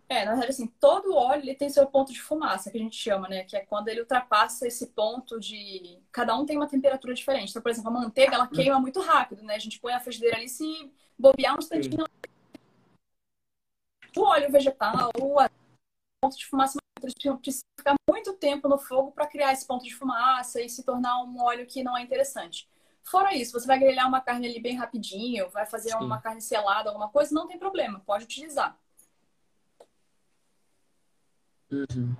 É, 0.07 0.25
na 0.25 0.31
verdade, 0.31 0.51
assim, 0.51 0.67
todo 0.79 1.13
óleo 1.13 1.43
ele 1.43 1.53
tem 1.53 1.69
seu 1.69 1.85
ponto 1.85 2.11
de 2.11 2.19
fumaça, 2.19 2.71
que 2.71 2.77
a 2.77 2.81
gente 2.81 2.95
chama, 2.95 3.27
né? 3.27 3.43
Que 3.43 3.55
é 3.55 3.59
quando 3.59 3.89
ele 3.89 4.01
ultrapassa 4.01 4.65
esse 4.65 4.87
ponto 4.87 5.39
de. 5.39 5.99
Cada 6.11 6.35
um 6.35 6.47
tem 6.47 6.57
uma 6.57 6.67
temperatura 6.67 7.13
diferente. 7.13 7.51
Então, 7.51 7.61
por 7.61 7.69
exemplo, 7.69 7.91
a 7.91 7.93
manteiga, 7.93 8.33
ela 8.33 8.47
queima 8.47 8.79
muito 8.79 8.99
rápido, 9.01 9.43
né? 9.43 9.53
A 9.53 9.59
gente 9.59 9.79
põe 9.79 9.93
a 9.93 9.99
frigideira 9.99 10.37
ali, 10.37 10.49
se 10.49 10.91
bobear 11.17 11.55
um 11.55 11.59
instantinho, 11.59 12.05
o 14.15 14.21
óleo 14.21 14.51
vegetal, 14.51 15.11
o 15.19 15.35
ponto 16.21 16.37
de 16.37 16.45
fumaça 16.47 16.79
precisa 16.99 17.39
ficar 17.77 17.95
muito 18.09 18.33
tempo 18.33 18.67
no 18.67 18.77
fogo 18.77 19.11
para 19.11 19.27
criar 19.27 19.53
esse 19.53 19.65
ponto 19.65 19.83
de 19.83 19.93
fumaça 19.93 20.61
e 20.61 20.69
se 20.69 20.83
tornar 20.83 21.23
um 21.23 21.41
óleo 21.41 21.65
que 21.65 21.83
não 21.83 21.95
é 21.95 22.01
interessante. 22.01 22.67
Fora 23.03 23.35
isso, 23.35 23.53
você 23.53 23.65
vai 23.65 23.79
grelhar 23.79 24.07
uma 24.07 24.21
carne 24.21 24.47
ali 24.47 24.59
bem 24.59 24.75
rapidinho, 24.75 25.49
vai 25.49 25.65
fazer 25.65 25.89
Sim. 25.89 25.97
uma 25.97 26.21
carne 26.21 26.41
selada, 26.41 26.89
alguma 26.89 27.09
coisa, 27.09 27.33
não 27.33 27.47
tem 27.47 27.57
problema, 27.57 27.99
pode 28.05 28.25
utilizar. 28.25 28.77
Uhum. 31.71 32.15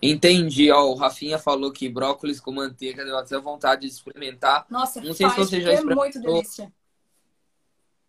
Entendi, 0.00 0.70
ó, 0.70 0.84
o 0.84 0.94
Rafinha 0.94 1.38
falou 1.38 1.72
que 1.72 1.88
brócolis 1.88 2.40
com 2.40 2.50
manteiga 2.50 3.04
deu 3.04 3.16
até 3.16 3.38
vontade 3.38 3.82
de 3.82 3.88
experimentar. 3.88 4.66
Nossa, 4.68 5.00
não 5.00 5.14
sei 5.14 5.26
faz, 5.28 5.34
se 5.34 5.38
você 5.38 5.60
já 5.60 5.72
experimentou. 5.72 6.04
é 6.04 6.08
muito 6.08 6.20
delícia. 6.20 6.72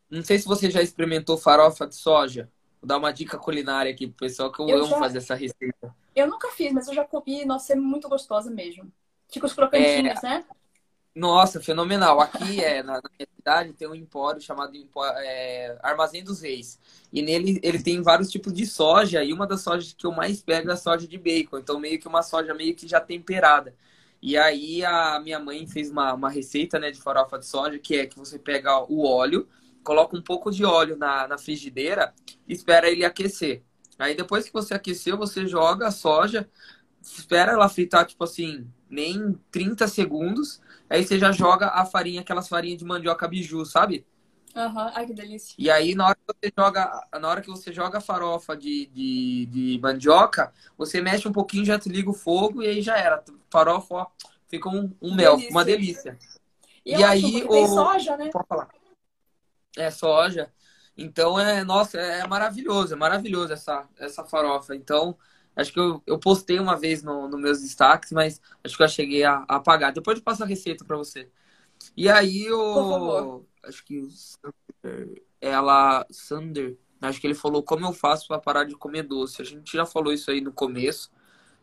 Não 0.09 0.23
sei 0.23 0.39
se 0.39 0.45
você 0.45 0.71
já 0.71 0.81
experimentou 0.81 1.37
farofa 1.37 1.87
de 1.87 1.95
soja. 1.95 2.51
Vou 2.81 2.87
dar 2.87 2.97
uma 2.97 3.11
dica 3.11 3.37
culinária 3.37 3.91
aqui 3.91 4.07
pro 4.07 4.27
pessoal 4.27 4.51
que 4.51 4.61
eu, 4.61 4.69
eu 4.69 4.77
amo 4.79 4.87
já... 4.87 4.99
fazer 4.99 5.19
essa 5.19 5.35
receita. 5.35 5.95
Eu 6.15 6.27
nunca 6.27 6.49
fiz, 6.51 6.71
mas 6.73 6.87
eu 6.87 6.93
já 6.93 7.05
comi. 7.05 7.45
Nossa, 7.45 7.73
é 7.73 7.75
muito 7.75 8.09
gostosa 8.09 8.49
mesmo. 8.49 8.91
Fica 9.29 9.45
os 9.45 9.53
crocantinhos, 9.53 10.23
é... 10.23 10.27
né? 10.27 10.45
Nossa, 11.15 11.61
fenomenal. 11.61 12.19
Aqui 12.19 12.63
é, 12.63 12.81
na, 12.81 12.99
minha 13.17 13.27
cidade 13.35 13.73
tem 13.73 13.87
um 13.87 13.93
empório 13.93 14.41
chamado 14.41 14.73
é, 15.17 15.77
Armazém 15.83 16.23
dos 16.23 16.41
Reis. 16.41 16.79
E 17.11 17.21
nele 17.21 17.59
ele 17.61 17.81
tem 17.81 18.01
vários 18.01 18.31
tipos 18.31 18.51
de 18.53 18.65
soja. 18.65 19.23
E 19.23 19.31
uma 19.31 19.45
das 19.45 19.61
sojas 19.61 19.93
que 19.93 20.05
eu 20.05 20.11
mais 20.11 20.41
pego 20.41 20.69
é 20.69 20.73
a 20.73 20.77
soja 20.77 21.07
de 21.07 21.17
bacon. 21.17 21.59
Então, 21.59 21.79
meio 21.79 21.99
que 21.99 22.07
uma 22.07 22.23
soja 22.23 22.53
meio 22.53 22.75
que 22.75 22.87
já 22.87 22.99
temperada. 22.99 23.75
E 24.21 24.37
aí 24.37 24.83
a 24.85 25.19
minha 25.19 25.39
mãe 25.39 25.67
fez 25.67 25.91
uma, 25.91 26.13
uma 26.13 26.29
receita 26.29 26.79
né, 26.79 26.89
de 26.89 27.01
farofa 27.01 27.37
de 27.37 27.45
soja, 27.45 27.77
que 27.77 27.95
é 27.97 28.05
que 28.07 28.17
você 28.17 28.39
pega 28.39 28.79
o 28.89 29.05
óleo, 29.05 29.47
coloca 29.83 30.17
um 30.17 30.21
pouco 30.21 30.49
de 30.49 30.63
óleo 30.65 30.95
na, 30.95 31.27
na 31.27 31.37
frigideira 31.37 32.13
espera 32.47 32.89
ele 32.89 33.05
aquecer. 33.05 33.63
Aí 33.97 34.15
depois 34.15 34.45
que 34.45 34.53
você 34.53 34.73
aqueceu, 34.73 35.17
você 35.17 35.47
joga 35.47 35.87
a 35.87 35.91
soja, 35.91 36.49
espera 37.01 37.51
ela 37.53 37.69
fritar, 37.69 38.05
tipo 38.05 38.23
assim, 38.23 38.67
nem 38.89 39.37
30 39.51 39.87
segundos. 39.87 40.61
Aí 40.93 41.03
você 41.03 41.17
já 41.17 41.31
joga 41.31 41.69
a 41.69 41.85
farinha, 41.85 42.21
aquelas 42.21 42.47
farinhas 42.47 42.77
de 42.77 42.85
mandioca 42.85 43.27
biju, 43.27 43.65
sabe? 43.65 44.05
Aham, 44.55 44.85
uhum. 44.85 44.91
ai 44.93 45.05
que 45.07 45.13
delícia. 45.13 45.55
E 45.57 45.71
aí, 45.71 45.95
na 45.95 46.07
hora 46.07 46.15
que 46.15 46.21
você 46.27 46.53
joga, 46.55 47.07
na 47.19 47.27
hora 47.27 47.41
que 47.41 47.49
você 47.49 47.73
joga 47.73 47.97
a 47.97 48.01
farofa 48.01 48.55
de, 48.55 48.85
de, 48.93 49.45
de 49.47 49.79
mandioca, 49.81 50.53
você 50.77 51.01
mexe 51.01 51.27
um 51.27 51.31
pouquinho, 51.31 51.65
já 51.65 51.79
liga 51.87 52.09
o 52.09 52.13
fogo 52.13 52.61
e 52.61 52.67
aí 52.67 52.81
já 52.81 52.95
era. 52.95 53.23
Farofa, 53.49 53.95
ó, 53.95 54.07
fica 54.47 54.69
um, 54.69 54.95
um 55.01 55.15
mel, 55.15 55.37
uma 55.49 55.65
delícia. 55.65 56.17
E, 56.85 56.91
e 56.91 57.03
aí, 57.03 57.43
o... 57.43 57.49
tem 57.49 57.67
soja, 57.67 58.15
né? 58.15 58.29
Pode 58.29 58.47
falar 58.47 58.69
é 59.77 59.89
soja. 59.89 60.51
Então, 60.95 61.39
é, 61.39 61.63
nossa, 61.63 61.99
é 61.99 62.25
maravilhoso, 62.27 62.93
é 62.93 62.97
maravilhoso 62.97 63.53
essa, 63.53 63.87
essa 63.97 64.23
farofa. 64.23 64.75
Então, 64.75 65.17
acho 65.55 65.71
que 65.73 65.79
eu, 65.79 66.01
eu 66.05 66.19
postei 66.19 66.59
uma 66.59 66.75
vez 66.77 67.03
nos 67.03 67.29
no 67.29 67.37
meus 67.37 67.61
destaques, 67.61 68.11
mas 68.11 68.41
acho 68.63 68.75
que 68.75 68.83
eu 68.83 68.87
cheguei 68.87 69.23
a, 69.23 69.45
a 69.47 69.55
apagar. 69.57 69.93
Depois 69.93 70.17
eu 70.17 70.23
passo 70.23 70.43
a 70.43 70.47
receita 70.47 70.85
para 70.85 70.97
você. 70.97 71.29
E 71.95 72.09
aí, 72.09 72.51
o. 72.51 73.43
Acho 73.63 73.83
que 73.85 73.99
o 73.99 74.09
Sander, 74.11 75.23
ela. 75.41 76.05
Sander, 76.11 76.77
acho 77.01 77.19
que 77.19 77.27
ele 77.27 77.35
falou 77.35 77.63
como 77.63 77.85
eu 77.85 77.93
faço 77.93 78.27
para 78.27 78.39
parar 78.39 78.63
de 78.65 78.75
comer 78.75 79.03
doce. 79.03 79.41
A 79.41 79.45
gente 79.45 79.71
já 79.73 79.85
falou 79.85 80.13
isso 80.13 80.31
aí 80.31 80.41
no 80.41 80.51
começo, 80.53 81.11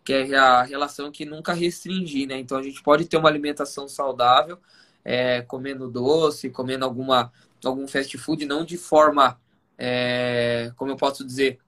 que 0.04 0.12
é 0.12 0.36
a 0.36 0.62
relação 0.62 1.10
que 1.10 1.24
nunca 1.24 1.52
restringir, 1.52 2.28
né? 2.28 2.38
Então, 2.38 2.58
a 2.58 2.62
gente 2.62 2.82
pode 2.82 3.06
ter 3.06 3.16
uma 3.16 3.28
alimentação 3.28 3.88
saudável, 3.88 4.58
é, 5.04 5.42
comendo 5.42 5.90
doce, 5.90 6.50
comendo 6.50 6.84
alguma 6.84 7.32
algum 7.64 7.86
fast 7.86 8.16
food, 8.18 8.46
não 8.46 8.64
de 8.64 8.78
forma, 8.78 9.40
é, 9.76 10.72
como 10.76 10.90
eu 10.92 10.96
posso 10.96 11.24
dizer, 11.24 11.58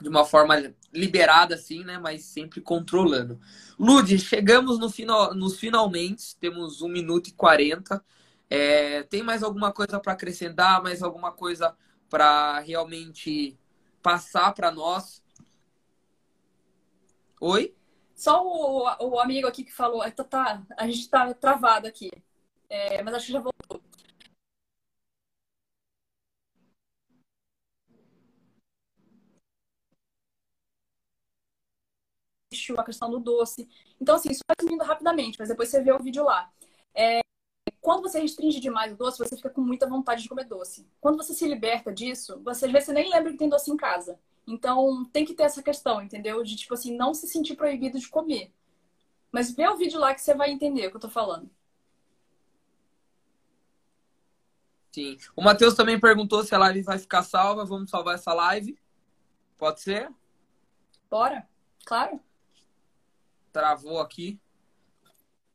de 0.00 0.08
uma 0.08 0.24
forma 0.24 0.54
liberada 0.92 1.54
assim, 1.54 1.84
né? 1.84 1.98
Mas 1.98 2.24
sempre 2.24 2.60
controlando. 2.60 3.40
Lud, 3.78 4.18
chegamos 4.18 4.78
no 4.78 4.90
final, 4.90 5.34
nos 5.34 5.58
finalmente, 5.58 6.36
temos 6.36 6.82
1 6.82 6.88
minuto 6.88 7.28
e 7.28 7.32
40. 7.32 8.04
É, 8.50 9.02
tem 9.04 9.22
mais 9.22 9.42
alguma 9.42 9.72
coisa 9.72 10.00
para 10.00 10.12
acrescentar? 10.12 10.82
Mais 10.82 11.02
alguma 11.02 11.32
coisa 11.32 11.76
para 12.08 12.58
realmente 12.60 13.58
passar 14.02 14.52
para 14.54 14.70
nós? 14.70 15.22
Oi? 17.40 17.74
Só 18.14 18.44
o, 18.44 19.10
o 19.10 19.20
amigo 19.20 19.46
aqui 19.46 19.62
que 19.62 19.72
falou, 19.72 20.02
tá, 20.10 20.24
tá, 20.24 20.62
a 20.76 20.86
gente 20.86 21.00
está 21.00 21.32
travado 21.34 21.86
aqui, 21.86 22.10
é, 22.68 23.00
mas 23.00 23.14
acho 23.14 23.26
que 23.26 23.32
já 23.32 23.40
voltou. 32.72 32.82
a 32.82 32.86
questão 32.86 33.10
do 33.10 33.18
doce. 33.18 33.68
Então, 34.00 34.16
assim, 34.16 34.30
isso 34.30 34.42
vai 34.46 34.56
sumindo 34.60 34.84
rapidamente, 34.84 35.38
mas 35.38 35.48
depois 35.48 35.68
você 35.68 35.82
vê 35.82 35.92
o 35.92 35.98
vídeo 35.98 36.24
lá. 36.24 36.50
É, 36.94 37.20
quando 37.80 38.02
você 38.02 38.20
restringe 38.20 38.60
demais 38.60 38.92
o 38.92 38.96
doce, 38.96 39.18
você 39.18 39.36
fica 39.36 39.50
com 39.50 39.60
muita 39.60 39.88
vontade 39.88 40.22
de 40.22 40.28
comer 40.28 40.44
doce. 40.44 40.86
Quando 41.00 41.16
você 41.16 41.32
se 41.32 41.46
liberta 41.46 41.92
disso, 41.92 42.40
você 42.44 42.66
às 42.66 42.72
vezes 42.72 42.86
você 42.86 42.92
nem 42.92 43.10
lembra 43.10 43.32
que 43.32 43.38
tem 43.38 43.48
doce 43.48 43.70
em 43.70 43.76
casa. 43.76 44.18
Então, 44.46 45.04
tem 45.12 45.24
que 45.24 45.34
ter 45.34 45.44
essa 45.44 45.62
questão, 45.62 46.00
entendeu? 46.00 46.42
De, 46.42 46.56
tipo 46.56 46.74
assim, 46.74 46.96
não 46.96 47.12
se 47.12 47.28
sentir 47.28 47.54
proibido 47.54 47.98
de 47.98 48.08
comer. 48.08 48.52
Mas 49.30 49.50
vê 49.50 49.68
o 49.68 49.76
vídeo 49.76 50.00
lá 50.00 50.14
que 50.14 50.20
você 50.20 50.34
vai 50.34 50.50
entender 50.50 50.86
o 50.86 50.90
que 50.90 50.96
eu 50.96 51.00
tô 51.00 51.10
falando. 51.10 51.50
Sim. 54.90 55.18
O 55.36 55.42
Matheus 55.42 55.74
também 55.74 56.00
perguntou 56.00 56.42
se 56.42 56.54
a 56.54 56.58
live 56.58 56.82
vai 56.82 56.98
ficar 56.98 57.22
salva. 57.22 57.64
Vamos 57.64 57.90
salvar 57.90 58.14
essa 58.14 58.32
live? 58.32 58.78
Pode 59.56 59.80
ser? 59.80 60.10
Bora, 61.10 61.48
claro. 61.84 62.20
Travou 63.52 64.00
aqui. 64.00 64.38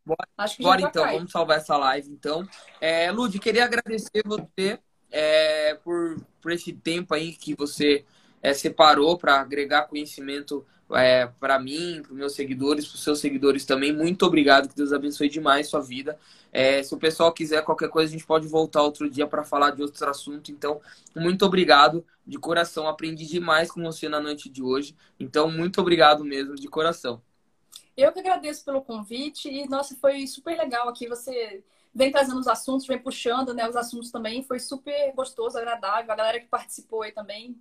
Bora, 0.05 0.27
Bora 0.59 0.81
então, 0.81 1.05
vamos 1.05 1.31
salvar 1.31 1.57
essa 1.57 1.77
live 1.77 2.09
então. 2.09 2.47
É, 2.81 3.09
Lud, 3.11 3.39
queria 3.39 3.63
agradecer 3.63 4.21
você 4.25 4.79
é, 5.09 5.75
por, 5.75 6.17
por 6.41 6.51
esse 6.51 6.73
tempo 6.73 7.13
aí 7.13 7.33
que 7.33 7.55
você 7.55 8.03
é, 8.41 8.53
separou 8.53 9.17
para 9.17 9.39
agregar 9.39 9.87
conhecimento 9.87 10.65
é, 10.91 11.27
para 11.39 11.57
mim, 11.57 12.01
para 12.03 12.13
meus 12.13 12.33
seguidores, 12.33 12.85
para 12.85 12.95
os 12.95 13.03
seus 13.03 13.19
seguidores 13.19 13.65
também. 13.65 13.93
Muito 13.93 14.25
obrigado, 14.25 14.67
que 14.67 14.75
Deus 14.75 14.91
abençoe 14.91 15.29
demais 15.29 15.67
sua 15.67 15.79
vida. 15.79 16.19
É, 16.51 16.83
se 16.83 16.93
o 16.93 16.97
pessoal 16.97 17.31
quiser 17.31 17.63
qualquer 17.63 17.89
coisa, 17.89 18.09
a 18.09 18.11
gente 18.11 18.27
pode 18.27 18.47
voltar 18.47 18.81
outro 18.83 19.09
dia 19.09 19.25
para 19.25 19.43
falar 19.43 19.71
de 19.71 19.81
outros 19.81 20.03
assuntos. 20.03 20.49
Então, 20.49 20.81
muito 21.15 21.45
obrigado 21.45 22.05
de 22.27 22.37
coração. 22.37 22.87
Aprendi 22.87 23.25
demais 23.25 23.71
com 23.71 23.81
você 23.81 24.09
na 24.09 24.19
noite 24.19 24.49
de 24.49 24.61
hoje. 24.61 24.95
Então, 25.19 25.49
muito 25.49 25.79
obrigado 25.79 26.23
mesmo, 26.23 26.55
de 26.55 26.67
coração. 26.67 27.21
Eu 27.95 28.11
que 28.11 28.19
agradeço 28.19 28.65
pelo 28.65 28.81
convite 28.81 29.47
e, 29.49 29.67
nossa, 29.67 29.95
foi 29.95 30.25
super 30.25 30.57
legal 30.57 30.89
aqui. 30.89 31.07
Você 31.07 31.63
vem 31.93 32.11
trazendo 32.11 32.39
os 32.39 32.47
assuntos, 32.47 32.87
vem 32.87 32.97
puxando 32.97 33.53
né, 33.53 33.67
os 33.69 33.75
assuntos 33.75 34.11
também. 34.11 34.43
Foi 34.43 34.59
super 34.59 35.13
gostoso, 35.13 35.57
agradável. 35.57 36.11
A 36.11 36.15
galera 36.15 36.39
que 36.39 36.47
participou 36.47 37.03
aí 37.03 37.11
também. 37.11 37.55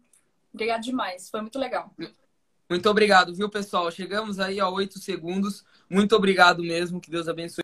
Obrigado 0.53 0.83
demais. 0.83 1.29
Foi 1.29 1.41
muito 1.41 1.59
legal. 1.59 1.95
Muito 2.69 2.89
obrigado, 2.89 3.35
viu, 3.35 3.51
pessoal? 3.51 3.91
Chegamos 3.91 4.41
aí 4.41 4.59
a 4.59 4.69
oito 4.69 4.99
segundos. 4.99 5.65
Muito 5.91 6.17
obrigado 6.17 6.63
mesmo. 6.63 7.01
Que 7.01 7.11
Deus 7.11 7.29
abençoe. 7.29 7.61